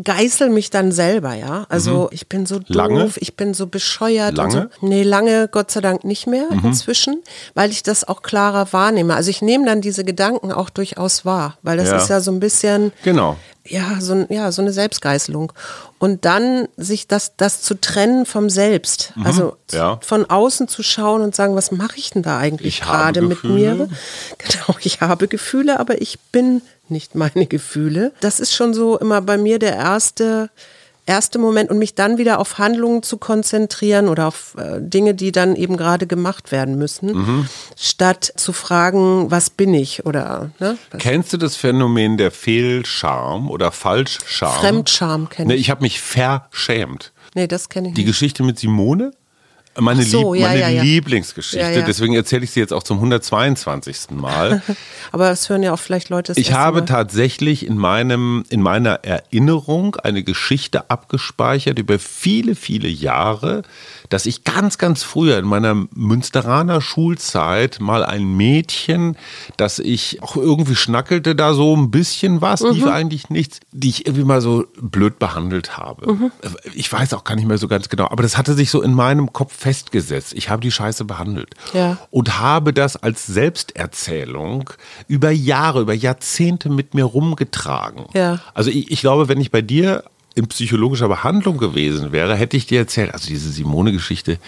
geißel 0.02 0.50
mich 0.50 0.70
dann 0.70 0.92
selber, 0.92 1.34
ja. 1.34 1.66
Also 1.68 2.08
ich 2.12 2.28
bin 2.28 2.46
so 2.46 2.58
doof, 2.58 2.68
Lange? 2.68 3.10
ich 3.16 3.36
bin 3.36 3.54
so 3.54 3.66
bescheuert. 3.66 4.38
Und 4.38 4.50
so. 4.50 4.58
Lange? 4.58 4.70
Nee, 4.80 5.02
lange 5.02 5.48
Gott 5.48 5.70
sei 5.70 5.80
Dank 5.80 6.04
nicht 6.04 6.26
mehr 6.26 6.48
inzwischen, 6.64 7.22
weil 7.54 7.70
ich 7.70 7.82
das 7.82 8.06
auch 8.06 8.22
klarer 8.22 8.72
wahrnehme. 8.72 9.14
Also 9.14 9.30
ich 9.30 9.42
nehme 9.42 9.66
dann 9.66 9.80
diese 9.80 10.04
Gedanken 10.04 10.52
auch 10.52 10.70
durchaus 10.70 11.24
wahr, 11.24 11.56
weil 11.62 11.76
das 11.76 11.90
Ja. 11.90 11.96
ist 11.98 12.08
ja 12.08 12.20
so 12.20 12.30
ein 12.32 12.40
bisschen, 12.40 12.92
Genau. 13.04 13.36
ja, 13.64 14.00
so, 14.00 14.26
ja, 14.28 14.50
so 14.52 14.62
eine 14.62 14.72
Selbstgeißelung. 14.72 15.52
Und 15.98 16.24
dann 16.26 16.68
sich 16.76 17.08
das, 17.08 17.32
das 17.36 17.62
zu 17.62 17.74
trennen 17.80 18.26
vom 18.26 18.50
Selbst. 18.50 19.12
Also 19.24 19.44
Mhm. 19.72 19.78
Ja. 19.78 19.98
von 20.02 20.24
außen 20.28 20.68
zu 20.68 20.82
schauen 20.82 21.22
und 21.22 21.34
sagen, 21.34 21.56
was 21.56 21.70
mache 21.72 21.96
ich 21.96 22.10
denn 22.10 22.22
da 22.22 22.38
eigentlich 22.38 22.80
gerade 22.82 23.22
mit 23.22 23.44
mir? 23.44 23.88
Genau, 24.38 24.78
ich 24.80 25.00
habe 25.00 25.26
Gefühle, 25.28 25.80
aber 25.80 26.00
ich 26.02 26.18
bin 26.32 26.60
nicht 26.88 27.14
meine 27.14 27.46
Gefühle. 27.46 28.12
Das 28.20 28.40
ist 28.40 28.52
schon 28.54 28.74
so 28.74 28.98
immer 28.98 29.20
bei 29.22 29.38
mir 29.38 29.58
der 29.58 29.74
erste, 29.74 30.50
erste 31.06 31.38
Moment 31.38 31.70
und 31.70 31.78
mich 31.78 31.94
dann 31.94 32.18
wieder 32.18 32.38
auf 32.40 32.58
Handlungen 32.58 33.02
zu 33.02 33.16
konzentrieren 33.16 34.08
oder 34.08 34.26
auf 34.28 34.54
äh, 34.58 34.80
Dinge, 34.80 35.14
die 35.14 35.32
dann 35.32 35.56
eben 35.56 35.76
gerade 35.76 36.06
gemacht 36.06 36.52
werden 36.52 36.76
müssen, 36.76 37.06
Mhm. 37.16 37.48
statt 37.76 38.32
zu 38.36 38.52
fragen, 38.52 39.30
was 39.30 39.50
bin 39.50 39.72
ich 39.72 40.04
oder 40.04 40.50
ne? 40.58 40.76
Kennst 40.98 41.32
du 41.32 41.36
das 41.36 41.56
Phänomen 41.56 42.16
der 42.16 42.30
Fehlscham 42.30 43.50
oder 43.50 43.72
Falschscham? 43.72 44.52
Fremdscham 44.60 45.28
kenne 45.28 45.48
Nee, 45.48 45.54
ich. 45.54 45.60
ich 45.62 45.70
habe 45.70 45.82
mich 45.82 46.00
verschämt. 46.00 47.12
Nee, 47.34 47.46
das 47.46 47.68
kenne 47.68 47.88
ich 47.88 47.94
Die 47.94 48.00
nicht. 48.02 48.08
Geschichte 48.08 48.42
mit 48.42 48.58
Simone? 48.58 49.12
Meine, 49.78 50.02
so, 50.02 50.34
Lieb 50.34 50.42
ja, 50.42 50.48
meine 50.48 50.60
ja, 50.60 50.68
ja. 50.68 50.82
Lieblingsgeschichte, 50.82 51.84
deswegen 51.86 52.14
erzähle 52.14 52.44
ich 52.44 52.50
sie 52.50 52.60
jetzt 52.60 52.72
auch 52.72 52.82
zum 52.82 52.98
122. 52.98 54.10
Mal. 54.10 54.62
Aber 55.12 55.30
es 55.30 55.48
hören 55.48 55.62
ja 55.62 55.72
auch 55.72 55.78
vielleicht 55.78 56.08
Leute 56.08 56.32
das 56.32 56.38
Ich 56.38 56.52
habe 56.52 56.80
Mal. 56.80 56.86
tatsächlich 56.86 57.66
in 57.66 57.76
meinem, 57.76 58.44
in 58.48 58.62
meiner 58.62 59.04
Erinnerung 59.04 59.96
eine 59.96 60.22
Geschichte 60.22 60.90
abgespeichert 60.90 61.78
über 61.78 61.98
viele, 61.98 62.54
viele 62.54 62.88
Jahre, 62.88 63.62
dass 64.08 64.26
ich 64.26 64.44
ganz, 64.44 64.78
ganz 64.78 65.02
früher 65.02 65.38
in 65.38 65.44
meiner 65.46 65.74
Münsteraner 65.94 66.80
Schulzeit 66.80 67.78
mal 67.80 68.04
ein 68.04 68.36
Mädchen, 68.36 69.16
das 69.56 69.78
ich 69.78 70.22
auch 70.22 70.36
irgendwie 70.36 70.74
schnackelte 70.76 71.34
da 71.34 71.54
so 71.54 71.76
ein 71.76 71.90
bisschen 71.90 72.40
was, 72.40 72.60
lief 72.62 72.84
Mhm. 72.84 72.90
eigentlich 72.90 73.30
nichts, 73.30 73.60
die 73.72 73.88
ich 73.88 74.06
irgendwie 74.06 74.24
mal 74.24 74.40
so 74.40 74.64
blöd 74.80 75.18
behandelt 75.18 75.76
habe. 75.76 76.12
Mhm. 76.12 76.32
Ich 76.74 76.92
weiß 76.92 77.14
auch 77.14 77.24
gar 77.24 77.34
nicht 77.36 77.46
mehr 77.48 77.58
so 77.58 77.68
ganz 77.68 77.88
genau, 77.88 78.08
aber 78.10 78.22
das 78.22 78.36
hatte 78.38 78.54
sich 78.54 78.70
so 78.70 78.82
in 78.82 78.92
meinem 78.94 79.32
Kopf 79.32 79.54
festgesetzt. 79.56 80.34
Ich 80.34 80.50
habe 80.50 80.62
die 80.62 80.70
Scheiße 80.70 81.04
behandelt 81.04 81.54
Ja. 81.74 81.98
und 82.10 82.38
habe 82.38 82.72
das 82.72 82.96
als 82.96 83.26
Selbsterzählung 83.26 84.70
über 85.08 85.30
Jahre, 85.30 85.80
über 85.80 85.94
Jahrzehnte 85.94 86.68
mit 86.68 86.94
mir 86.94 87.04
rumgetragen. 87.04 88.06
Ja. 88.14 88.40
Also 88.54 88.70
ich, 88.70 88.90
ich 88.90 89.00
glaube, 89.00 89.28
wenn 89.28 89.40
ich 89.40 89.50
bei 89.50 89.62
dir 89.62 90.04
in 90.36 90.46
psychologischer 90.48 91.08
Behandlung 91.08 91.56
gewesen 91.56 92.12
wäre, 92.12 92.36
hätte 92.36 92.58
ich 92.58 92.66
dir 92.66 92.78
erzählt, 92.78 93.14
also 93.14 93.26
diese 93.26 93.50
Simone-Geschichte, 93.50 94.38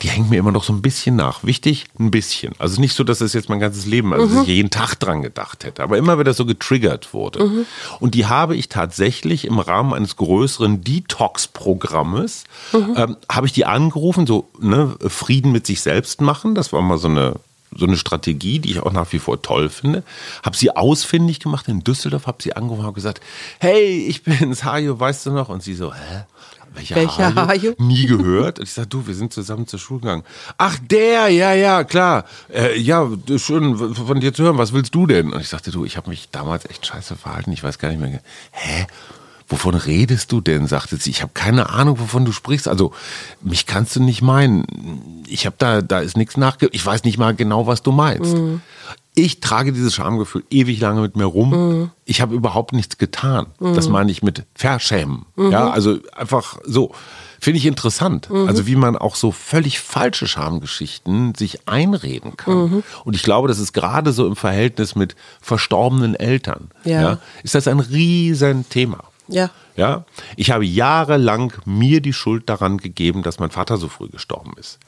die 0.00 0.08
hängt 0.08 0.30
mir 0.30 0.38
immer 0.38 0.52
noch 0.52 0.62
so 0.62 0.72
ein 0.72 0.82
bisschen 0.82 1.16
nach. 1.16 1.42
Wichtig, 1.42 1.86
ein 1.98 2.12
bisschen. 2.12 2.52
Also 2.58 2.80
nicht 2.80 2.94
so, 2.94 3.02
dass 3.02 3.20
es 3.20 3.32
jetzt 3.32 3.48
mein 3.48 3.58
ganzes 3.58 3.84
Leben, 3.84 4.12
also 4.12 4.26
dass 4.26 4.42
ich 4.42 4.48
jeden 4.48 4.70
Tag 4.70 4.94
dran 4.94 5.20
gedacht 5.20 5.64
hätte, 5.64 5.82
aber 5.82 5.98
immer, 5.98 6.16
wenn 6.16 6.24
das 6.24 6.36
so 6.36 6.46
getriggert 6.46 7.12
wurde. 7.12 7.66
Und 7.98 8.14
die 8.14 8.26
habe 8.26 8.54
ich 8.54 8.68
tatsächlich 8.68 9.44
im 9.44 9.58
Rahmen 9.58 9.92
eines 9.92 10.16
größeren 10.16 10.84
Detox-Programmes, 10.84 12.44
ähm, 12.72 13.16
habe 13.28 13.46
ich 13.46 13.52
die 13.52 13.64
angerufen, 13.64 14.28
so 14.28 14.48
ne, 14.60 14.94
Frieden 15.08 15.50
mit 15.50 15.66
sich 15.66 15.80
selbst 15.80 16.20
machen. 16.20 16.54
Das 16.54 16.72
war 16.72 16.82
mal 16.82 16.98
so 16.98 17.08
eine 17.08 17.34
so 17.76 17.86
eine 17.86 17.96
Strategie, 17.96 18.58
die 18.58 18.72
ich 18.72 18.80
auch 18.80 18.92
nach 18.92 19.12
wie 19.12 19.18
vor 19.18 19.42
toll 19.42 19.68
finde. 19.68 20.02
Habe 20.42 20.56
sie 20.56 20.74
ausfindig 20.74 21.40
gemacht 21.40 21.68
in 21.68 21.84
Düsseldorf, 21.84 22.26
habe 22.26 22.42
sie 22.42 22.54
angerufen 22.54 22.86
und 22.86 22.94
gesagt, 22.94 23.20
hey, 23.58 24.06
ich 24.06 24.22
bin's, 24.22 24.64
Hajo, 24.64 24.98
weißt 24.98 25.26
du 25.26 25.30
noch? 25.32 25.48
Und 25.48 25.62
sie 25.62 25.74
so, 25.74 25.92
hä? 25.92 26.24
Welcher, 26.74 26.96
Welcher 26.96 27.34
Hajo? 27.34 27.74
Nie 27.78 28.06
gehört. 28.06 28.58
Und 28.58 28.64
ich 28.64 28.72
sage, 28.72 28.88
du, 28.88 29.06
wir 29.06 29.14
sind 29.14 29.32
zusammen 29.32 29.66
zur 29.66 29.78
Schule 29.78 30.00
gegangen. 30.00 30.22
Ach, 30.56 30.78
der, 30.80 31.28
ja, 31.28 31.52
ja, 31.52 31.84
klar. 31.84 32.24
Äh, 32.52 32.78
ja, 32.78 33.08
schön 33.36 33.76
von 33.94 34.20
dir 34.20 34.32
zu 34.32 34.44
hören. 34.44 34.58
Was 34.58 34.72
willst 34.72 34.94
du 34.94 35.06
denn? 35.06 35.32
Und 35.32 35.40
ich 35.40 35.48
sagte, 35.48 35.70
du, 35.70 35.84
ich 35.84 35.96
habe 35.96 36.08
mich 36.08 36.30
damals 36.30 36.64
echt 36.64 36.86
scheiße 36.86 37.16
verhalten. 37.16 37.52
Ich 37.52 37.62
weiß 37.62 37.78
gar 37.78 37.90
nicht 37.90 38.00
mehr. 38.00 38.20
Hä? 38.52 38.86
Wovon 39.52 39.74
redest 39.74 40.32
du 40.32 40.40
denn? 40.40 40.66
sagte 40.66 40.96
sie. 40.96 41.10
Ich 41.10 41.20
habe 41.20 41.32
keine 41.34 41.68
Ahnung, 41.68 42.00
wovon 42.00 42.24
du 42.24 42.32
sprichst. 42.32 42.68
Also, 42.68 42.92
mich 43.42 43.66
kannst 43.66 43.94
du 43.94 44.02
nicht 44.02 44.22
meinen. 44.22 44.64
Ich 45.28 45.44
habe 45.44 45.56
da, 45.58 45.82
da 45.82 46.00
ist 46.00 46.16
nichts 46.16 46.38
nachge... 46.38 46.70
Ich 46.72 46.84
weiß 46.84 47.04
nicht 47.04 47.18
mal 47.18 47.34
genau, 47.34 47.66
was 47.66 47.82
du 47.82 47.92
meinst. 47.92 48.34
Ich 49.14 49.40
trage 49.40 49.74
dieses 49.74 49.94
Schamgefühl 49.94 50.42
ewig 50.48 50.80
lange 50.80 51.02
mit 51.02 51.16
mir 51.16 51.26
rum. 51.26 51.90
Ich 52.06 52.22
habe 52.22 52.34
überhaupt 52.34 52.72
nichts 52.72 52.96
getan. 52.96 53.46
Das 53.60 53.90
meine 53.90 54.10
ich 54.10 54.22
mit 54.22 54.44
verschämen. 54.54 55.26
Ja, 55.36 55.68
also 55.68 55.98
einfach 56.16 56.58
so. 56.64 56.94
Finde 57.38 57.58
ich 57.58 57.66
interessant. 57.66 58.30
Also 58.30 58.66
wie 58.66 58.76
man 58.76 58.96
auch 58.96 59.16
so 59.16 59.32
völlig 59.32 59.80
falsche 59.80 60.26
Schamgeschichten 60.26 61.34
sich 61.34 61.68
einreden 61.68 62.38
kann. 62.38 62.82
Und 63.04 63.14
ich 63.14 63.22
glaube, 63.22 63.48
das 63.48 63.58
ist 63.58 63.74
gerade 63.74 64.12
so 64.14 64.26
im 64.26 64.36
Verhältnis 64.36 64.94
mit 64.94 65.14
verstorbenen 65.42 66.14
Eltern. 66.14 66.70
Ja. 66.84 67.18
ist 67.42 67.54
das 67.54 67.68
ein 67.68 67.80
Riesenthema. 67.80 69.11
Ja. 69.28 69.50
Ja, 69.74 70.04
ich 70.36 70.50
habe 70.50 70.66
jahrelang 70.66 71.54
mir 71.64 72.02
die 72.02 72.12
Schuld 72.12 72.48
daran 72.48 72.76
gegeben, 72.76 73.22
dass 73.22 73.38
mein 73.38 73.50
Vater 73.50 73.78
so 73.78 73.88
früh 73.88 74.08
gestorben 74.08 74.52
ist. 74.58 74.78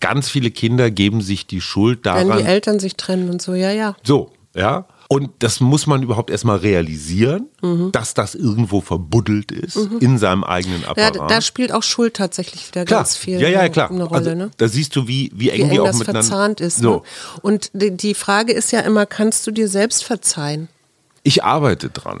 Ganz 0.00 0.28
viele 0.28 0.50
Kinder 0.50 0.90
geben 0.90 1.20
sich 1.20 1.46
die 1.46 1.60
Schuld 1.60 2.04
Wenn 2.04 2.28
daran. 2.28 2.38
die 2.38 2.44
Eltern 2.44 2.80
sich 2.80 2.96
trennen 2.96 3.30
und 3.30 3.40
so, 3.40 3.54
ja, 3.54 3.70
ja. 3.70 3.94
So, 4.02 4.32
ja. 4.54 4.86
Und 5.08 5.30
das 5.40 5.60
muss 5.60 5.86
man 5.86 6.02
überhaupt 6.02 6.30
erstmal 6.30 6.56
realisieren, 6.56 7.48
dass 7.92 8.14
das 8.14 8.34
irgendwo 8.34 8.80
verbuddelt 8.80 9.52
ist 9.52 9.76
in 10.00 10.16
seinem 10.16 10.42
eigenen 10.42 10.80
Ja, 10.82 10.88
Apparat. 11.08 11.30
da 11.30 11.42
spielt 11.42 11.70
auch 11.70 11.82
Schuld 11.82 12.14
tatsächlich 12.14 12.66
wieder 12.68 12.86
klar. 12.86 13.00
ganz 13.00 13.16
viel 13.16 13.38
ja, 13.38 13.48
ja, 13.48 13.68
klar. 13.68 13.90
eine 13.90 14.04
Rolle. 14.04 14.18
also, 14.20 14.34
ne? 14.34 14.50
Da 14.56 14.68
siehst 14.68 14.96
du, 14.96 15.06
wie, 15.06 15.30
wie 15.34 15.50
eng 15.50 15.66
Wie 15.66 15.68
die 15.68 15.74
eng 15.76 15.80
auch 15.82 15.86
das 15.86 15.98
miteinander 15.98 16.26
verzahnt 16.26 16.60
ist. 16.62 16.78
So. 16.78 16.94
Ne? 16.96 17.02
Und 17.42 17.70
die, 17.74 17.94
die 17.94 18.14
Frage 18.14 18.54
ist 18.54 18.72
ja 18.72 18.80
immer, 18.80 19.04
kannst 19.04 19.46
du 19.46 19.50
dir 19.50 19.68
selbst 19.68 20.02
verzeihen? 20.02 20.68
Ich 21.24 21.44
arbeite 21.44 21.90
dran. 21.90 22.20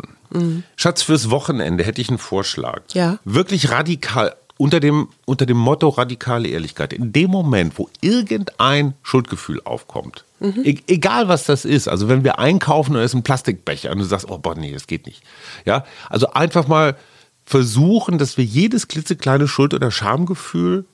Schatz, 0.76 1.02
fürs 1.02 1.30
Wochenende 1.30 1.84
hätte 1.84 2.00
ich 2.00 2.08
einen 2.08 2.18
Vorschlag. 2.18 2.82
Ja. 2.92 3.18
Wirklich 3.24 3.70
radikal, 3.70 4.34
unter 4.56 4.80
dem, 4.80 5.08
unter 5.24 5.46
dem 5.46 5.56
Motto 5.56 5.88
radikale 5.88 6.48
Ehrlichkeit. 6.48 6.92
In 6.92 7.12
dem 7.12 7.30
Moment, 7.30 7.78
wo 7.78 7.88
irgendein 8.00 8.94
Schuldgefühl 9.02 9.60
aufkommt, 9.64 10.24
e 10.40 10.78
egal 10.86 11.28
was 11.28 11.44
das 11.44 11.64
ist, 11.64 11.88
also 11.88 12.08
wenn 12.08 12.24
wir 12.24 12.38
einkaufen 12.38 12.96
und 12.96 13.02
es 13.02 13.12
ist 13.12 13.14
ein 13.14 13.22
Plastikbecher 13.22 13.90
und 13.90 13.98
du 13.98 14.04
sagst, 14.04 14.28
oh 14.28 14.38
boah, 14.38 14.54
nee, 14.54 14.72
das 14.72 14.86
geht 14.86 15.06
nicht. 15.06 15.22
Ja, 15.64 15.84
also 16.08 16.32
einfach 16.32 16.68
mal 16.68 16.96
versuchen, 17.44 18.18
dass 18.18 18.36
wir 18.36 18.44
jedes 18.44 18.88
klitzekleine 18.88 19.48
Schuld- 19.48 19.74
oder 19.74 19.90
Schamgefühl 19.90 20.84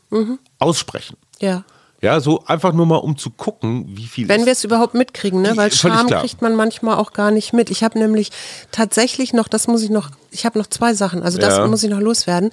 aussprechen. 0.58 1.16
Ja. 1.40 1.64
Ja, 2.00 2.20
so 2.20 2.44
einfach 2.46 2.72
nur 2.72 2.86
mal, 2.86 2.96
um 2.96 3.16
zu 3.18 3.30
gucken, 3.30 3.86
wie 3.88 4.06
viel 4.06 4.28
Wenn 4.28 4.44
wir 4.46 4.52
es 4.52 4.62
überhaupt 4.62 4.94
mitkriegen, 4.94 5.42
ne? 5.42 5.56
weil 5.56 5.72
Scham 5.72 6.06
kriegt 6.06 6.40
man 6.42 6.54
manchmal 6.54 6.96
auch 6.96 7.12
gar 7.12 7.32
nicht 7.32 7.52
mit. 7.52 7.70
Ich 7.70 7.82
habe 7.82 7.98
nämlich 7.98 8.30
tatsächlich 8.70 9.32
noch, 9.32 9.48
das 9.48 9.66
muss 9.66 9.82
ich 9.82 9.90
noch, 9.90 10.10
ich 10.30 10.46
habe 10.46 10.60
noch 10.60 10.68
zwei 10.68 10.94
Sachen, 10.94 11.24
also 11.24 11.38
das 11.38 11.56
Ja. 11.56 11.66
muss 11.66 11.82
ich 11.82 11.90
noch 11.90 11.98
loswerden. 12.00 12.50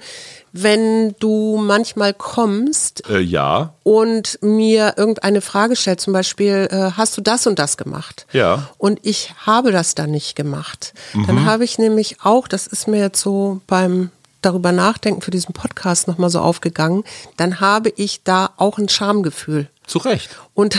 Wenn 0.52 1.14
du 1.20 1.58
manchmal 1.62 2.12
kommst 2.12 3.08
äh, 3.08 3.20
ja, 3.20 3.74
und 3.84 4.38
mir 4.42 4.94
irgendeine 4.96 5.40
Frage 5.40 5.76
stellst, 5.76 6.04
zum 6.04 6.12
Beispiel, 6.12 6.66
äh, 6.70 6.92
hast 6.96 7.16
du 7.16 7.20
das 7.20 7.46
und 7.46 7.58
das 7.60 7.76
gemacht? 7.76 8.26
Ja. 8.32 8.56
Mhm. 8.56 8.62
Und 8.78 8.98
ich 9.02 9.32
habe 9.44 9.70
das 9.70 9.94
dann 9.94 10.10
nicht 10.10 10.34
gemacht. 10.34 10.92
Dann 11.26 11.44
habe 11.44 11.62
ich 11.64 11.78
nämlich 11.78 12.16
auch, 12.24 12.48
das 12.48 12.66
ist 12.66 12.88
mir 12.88 12.98
jetzt 13.00 13.20
so 13.20 13.60
beim 13.66 14.10
darüber 14.46 14.72
nachdenken 14.72 15.20
für 15.20 15.30
diesen 15.30 15.52
Podcast 15.52 16.08
nochmal 16.08 16.30
so 16.30 16.40
aufgegangen, 16.40 17.04
dann 17.36 17.60
habe 17.60 17.92
ich 17.96 18.22
da 18.22 18.50
auch 18.56 18.78
ein 18.78 18.88
Schamgefühl. 18.88 19.68
zu 19.86 19.98
Recht. 19.98 20.30
Und 20.54 20.76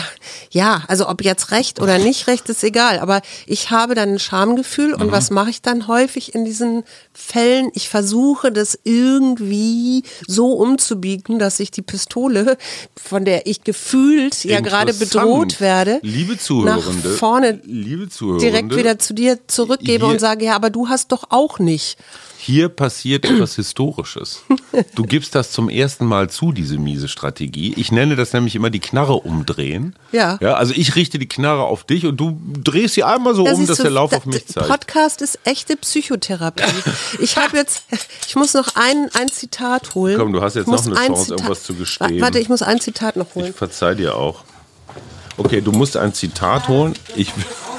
ja, 0.51 0.83
also 0.87 1.07
ob 1.07 1.23
jetzt 1.23 1.51
recht 1.51 1.79
oder 1.79 1.97
nicht 1.97 2.27
recht, 2.27 2.49
ist 2.49 2.63
egal. 2.63 2.99
Aber 2.99 3.21
ich 3.45 3.71
habe 3.71 3.95
dann 3.95 4.13
ein 4.13 4.19
Schamgefühl 4.19 4.93
und 4.93 5.11
was 5.11 5.29
mache 5.29 5.49
ich 5.49 5.61
dann 5.61 5.87
häufig 5.87 6.35
in 6.35 6.43
diesen 6.43 6.83
Fällen? 7.13 7.69
Ich 7.73 7.87
versuche 7.87 8.51
das 8.51 8.77
irgendwie 8.83 10.03
so 10.27 10.53
umzubiegen, 10.53 11.39
dass 11.39 11.59
ich 11.59 11.71
die 11.71 11.83
Pistole, 11.83 12.57
von 13.01 13.23
der 13.23 13.47
ich 13.47 13.63
gefühlt 13.63 14.43
ja 14.43 14.59
gerade 14.59 14.93
bedroht 14.93 15.61
werde, 15.61 15.99
Liebe 16.01 16.37
Zuhörende, 16.37 16.85
nach 16.85 17.13
vorne 17.17 17.61
liebe 17.63 18.09
Zuhörende, 18.09 18.45
direkt 18.45 18.75
wieder 18.75 18.99
zu 18.99 19.13
dir 19.13 19.39
zurückgebe 19.47 20.05
und 20.05 20.19
sage, 20.19 20.45
ja, 20.45 20.55
aber 20.55 20.69
du 20.69 20.89
hast 20.89 21.11
doch 21.11 21.25
auch 21.29 21.59
nicht. 21.59 21.97
Hier 22.39 22.69
passiert 22.69 23.25
etwas 23.29 23.55
Historisches. 23.55 24.43
Du 24.95 25.03
gibst 25.03 25.33
das 25.35 25.51
zum 25.51 25.69
ersten 25.69 26.05
Mal 26.05 26.29
zu, 26.29 26.51
diese 26.51 26.77
miese 26.77 27.07
Strategie. 27.07 27.73
Ich 27.77 27.91
nenne 27.91 28.15
das 28.15 28.31
nämlich 28.33 28.55
immer 28.55 28.69
die 28.69 28.79
Knarre 28.79 29.13
umdrehen. 29.15 29.95
Ja. 30.11 30.37
ja 30.41 30.53
also 30.53 30.73
ich 30.75 30.95
richte 30.95 31.17
die 31.19 31.27
Knarre 31.27 31.63
auf 31.63 31.83
dich 31.83 32.05
und 32.05 32.17
du 32.17 32.39
drehst 32.63 32.93
sie 32.93 33.03
einmal 33.03 33.33
so 33.35 33.43
Da 33.43 33.53
um, 33.53 33.65
dass 33.65 33.77
du, 33.77 33.83
der 33.83 33.91
Lauf 33.91 34.11
da- 34.11 34.17
auf 34.17 34.25
mich 34.25 34.45
der 34.45 34.53
zeigt. 34.55 34.67
Podcast 34.69 35.21
ist 35.21 35.39
echte 35.45 35.75
Psychotherapie. 35.77 36.63
Ich 37.19 37.37
habe 37.37 37.57
jetzt, 37.57 37.83
ich 38.27 38.35
muss 38.35 38.53
noch 38.53 38.69
ein, 38.75 39.09
ein 39.13 39.29
Zitat 39.29 39.95
holen. 39.95 40.17
Komm, 40.17 40.31
du 40.33 40.41
hast 40.41 40.55
jetzt 40.55 40.67
noch 40.67 40.85
eine 40.85 40.95
ein 40.97 41.07
Chance, 41.13 41.31
irgendwas 41.33 41.63
zu 41.63 41.73
gestehen. 41.73 42.17
Wa- 42.21 42.25
Warte, 42.25 42.39
ich 42.39 42.49
muss 42.49 42.61
ein 42.61 42.79
Zitat 42.79 43.15
noch 43.17 43.33
holen. 43.35 43.47
Ich 43.49 43.55
verzeih 43.55 43.95
dir 43.95 44.15
auch. 44.15 44.43
Okay, 45.37 45.61
du 45.61 45.71
musst 45.71 45.95
ein 45.97 46.13
Zitat 46.13 46.67
holen. 46.67 46.93
Ich, 47.15 47.31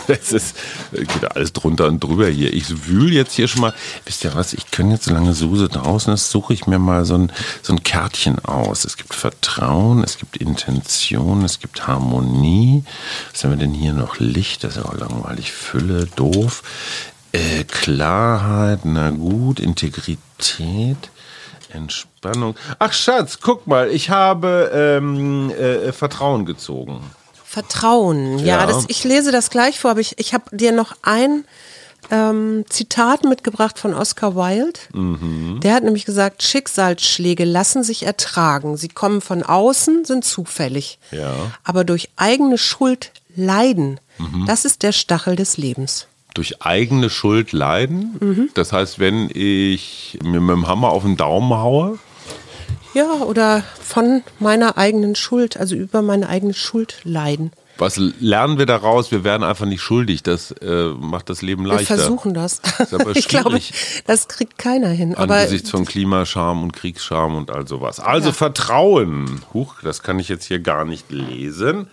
es 0.07 0.33
ist, 0.33 0.57
geht 0.93 1.37
alles 1.37 1.53
drunter 1.53 1.87
und 1.87 2.03
drüber 2.03 2.29
hier. 2.29 2.53
Ich 2.53 2.87
wühl 2.87 3.13
jetzt 3.13 3.35
hier 3.35 3.49
schon 3.49 3.63
mal. 3.63 3.75
Wisst 4.05 4.23
ihr 4.25 4.35
was? 4.35 4.53
Ich 4.53 4.71
kann 4.71 4.93
jetzt, 4.93 5.05
solange 5.05 5.35
Suse 5.35 5.69
draußen 5.69 6.13
ist, 6.15 6.31
suche 6.31 6.53
ich 6.53 6.67
mir 6.67 6.79
mal 6.79 7.05
so 7.05 7.15
ein, 7.15 7.33
so 7.63 7.73
ein 7.73 7.83
Kärtchen 7.83 8.39
aus. 8.45 8.85
Es 8.85 8.97
gibt 8.97 9.13
Vertrauen, 9.13 10.05
es 10.05 10.19
gibt 10.19 10.37
Intention, 10.37 11.45
es 11.45 11.59
gibt 11.59 11.87
Harmonie. 11.89 12.85
Was 13.33 13.43
haben 13.43 13.51
wir 13.51 13.59
denn 13.59 13.75
hier 13.75 13.93
noch? 13.93 14.21
Licht, 14.21 14.63
das 14.63 14.77
ist 14.77 14.85
ja 14.85 14.89
auch 14.89 14.95
langweilig. 14.95 15.51
Fülle, 15.51 16.07
doof. 16.15 16.63
Äh, 17.33 17.65
Klarheit, 17.65 18.81
na 18.85 19.11
gut. 19.11 19.59
Integrität. 19.59 21.11
Entspannung. 21.71 22.55
Ach 22.79 22.93
Schatz, 22.93 23.41
guck 23.41 23.67
mal, 23.67 23.91
ich 23.91 24.09
habe 24.09 24.71
ähm, 24.73 25.51
äh, 25.51 25.93
Vertrauen 25.93 26.47
gezogen. 26.47 27.03
Vertrauen. 27.63 28.39
Ja, 28.39 28.61
Ja. 28.61 28.67
Das, 28.67 28.85
ich 28.89 29.05
lese 29.05 29.33
das 29.33 29.51
gleich 29.51 29.79
vor, 29.81 29.91
aber 29.91 30.01
ich, 30.01 30.19
ich 30.19 30.33
habe 30.35 30.45
dir 30.57 30.73
noch 30.73 30.95
ein 31.03 31.45
ähm, 32.11 32.65
Zitat 32.69 33.25
mitgebracht 33.25 33.79
von 33.79 33.93
Oscar 33.95 34.35
Wilde. 34.37 34.79
Mhm. 34.95 35.61
Der 35.63 35.75
hat 35.75 35.83
nämlich 35.83 36.05
gesagt, 36.05 36.43
Schicksalsschläge 36.43 37.45
lassen 37.45 37.83
sich 37.83 38.05
ertragen. 38.05 38.77
Sie 38.77 38.89
kommen 38.89 39.21
von 39.21 39.43
außen, 39.43 40.05
sind 40.05 40.25
zufällig. 40.25 40.99
Ja. 41.11 41.33
Aber 41.65 41.85
durch 41.85 42.09
eigene 42.17 42.59
Schuld 42.59 43.11
leiden, 43.35 44.01
Mhm. 44.19 44.47
das 44.47 44.65
ist 44.65 44.83
der 44.83 44.91
Stachel 44.93 45.37
des 45.37 45.59
Lebens. 45.59 46.07
Durch 46.35 46.63
eigene 46.63 47.09
Schuld 47.11 47.53
leiden. 47.53 48.17
Mhm. 48.21 48.51
Das 48.55 48.73
heißt, 48.73 48.99
wenn 48.99 49.31
ich 49.33 50.19
mir 50.23 50.41
mit 50.41 50.55
dem 50.57 50.67
Hammer 50.69 50.91
auf 50.91 51.03
den 51.05 51.17
Daumen 51.17 51.51
haue, 51.59 51.99
Ja, 52.95 53.23
oder 53.23 53.63
von 53.81 54.23
meiner 54.39 54.79
eigenen 54.79 55.15
Schuld, 55.15 55.57
also 55.57 55.75
über 55.75 56.03
meine 56.03 56.29
eigene 56.29 56.55
Schuld 56.55 57.01
leiden. 57.05 57.53
Was 57.79 57.97
lernen 57.97 58.59
wir 58.59 58.67
daraus? 58.67 59.13
Wir 59.13 59.23
werden 59.23 59.45
einfach 59.45 59.65
nicht 59.65 59.81
schuldig. 59.81 60.25
Das 60.25 60.51
äh, 60.51 60.89
macht 60.99 61.31
das 61.31 61.43
Leben 61.43 61.65
leichter. 61.65 61.97
Wir 61.97 62.03
versuchen 62.03 62.35
das. 62.35 62.61
Aber 62.91 63.11
ich 63.17 63.29
glaube, 63.29 63.61
das 64.05 64.27
kriegt 64.27 64.59
keiner 64.59 64.89
hin. 64.89 65.15
Angesichts 65.15 65.71
von 65.71 65.85
Klimascham 65.85 66.65
und 66.65 66.73
Kriegsscham 66.73 67.37
und 67.37 67.53
all 67.53 67.69
sowas. 67.69 68.01
Also 68.01 68.31
ja. 68.31 68.35
Vertrauen. 68.35 69.43
Huch, 69.55 69.77
das 69.83 70.03
kann 70.03 70.19
ich 70.19 70.29
jetzt 70.29 70.45
hier 70.47 70.59
gar 70.59 70.85
nicht 70.85 71.13
lesen. 71.13 71.87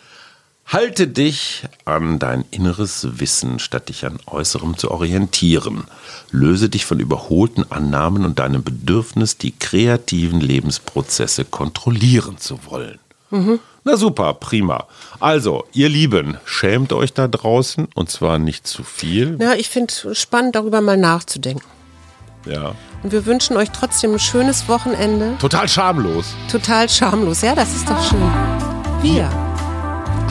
Halte 0.68 1.08
dich 1.08 1.64
an 1.86 2.18
dein 2.18 2.44
inneres 2.50 3.20
Wissen, 3.20 3.60
statt 3.60 3.90
dich 3.90 4.06
an 4.06 4.20
äußerem 4.26 4.78
zu 4.78 4.90
orientieren. 4.90 5.84
Löse 6.32 6.70
dich 6.70 6.86
von 6.86 7.00
überholten 7.00 7.72
Annahmen 7.72 8.26
und 8.26 8.40
deinem 8.40 8.64
Bedürfnis, 8.64 9.38
die 9.38 9.52
kreativen 9.52 10.42
Lebensprozesse 10.42 11.46
kontrollieren 11.46 12.40
zu 12.40 12.66
wollen. 12.66 12.98
Mhm. 13.30 13.60
Na 13.84 13.96
super, 13.96 14.34
prima. 14.34 14.88
Also, 15.20 15.66
ihr 15.72 15.90
Lieben, 15.90 16.38
schämt 16.46 16.94
euch 16.94 17.14
da 17.14 17.28
draußen 17.28 17.88
und 17.94 18.10
zwar 18.10 18.40
nicht 18.40 18.66
zu 18.66 18.84
viel. 18.84 19.38
Ja, 19.40 19.54
ich 19.54 19.70
finde 19.70 19.94
es 19.94 20.18
spannend, 20.20 20.56
darüber 20.56 20.82
mal 20.82 20.98
nachzudenken. 20.98 21.66
Ja. 22.48 22.74
Und 23.04 23.12
wir 23.12 23.28
wünschen 23.28 23.56
euch 23.56 23.70
trotzdem 23.70 24.14
ein 24.14 24.20
schönes 24.20 24.68
Wochenende. 24.68 25.36
Total 25.40 25.68
schamlos. 25.68 26.34
Total 26.52 26.90
schamlos, 26.90 27.42
ja, 27.42 27.54
das 27.54 27.76
ist 27.76 27.88
doch 27.88 28.10
schön. 28.10 28.32
Wir. 29.04 29.45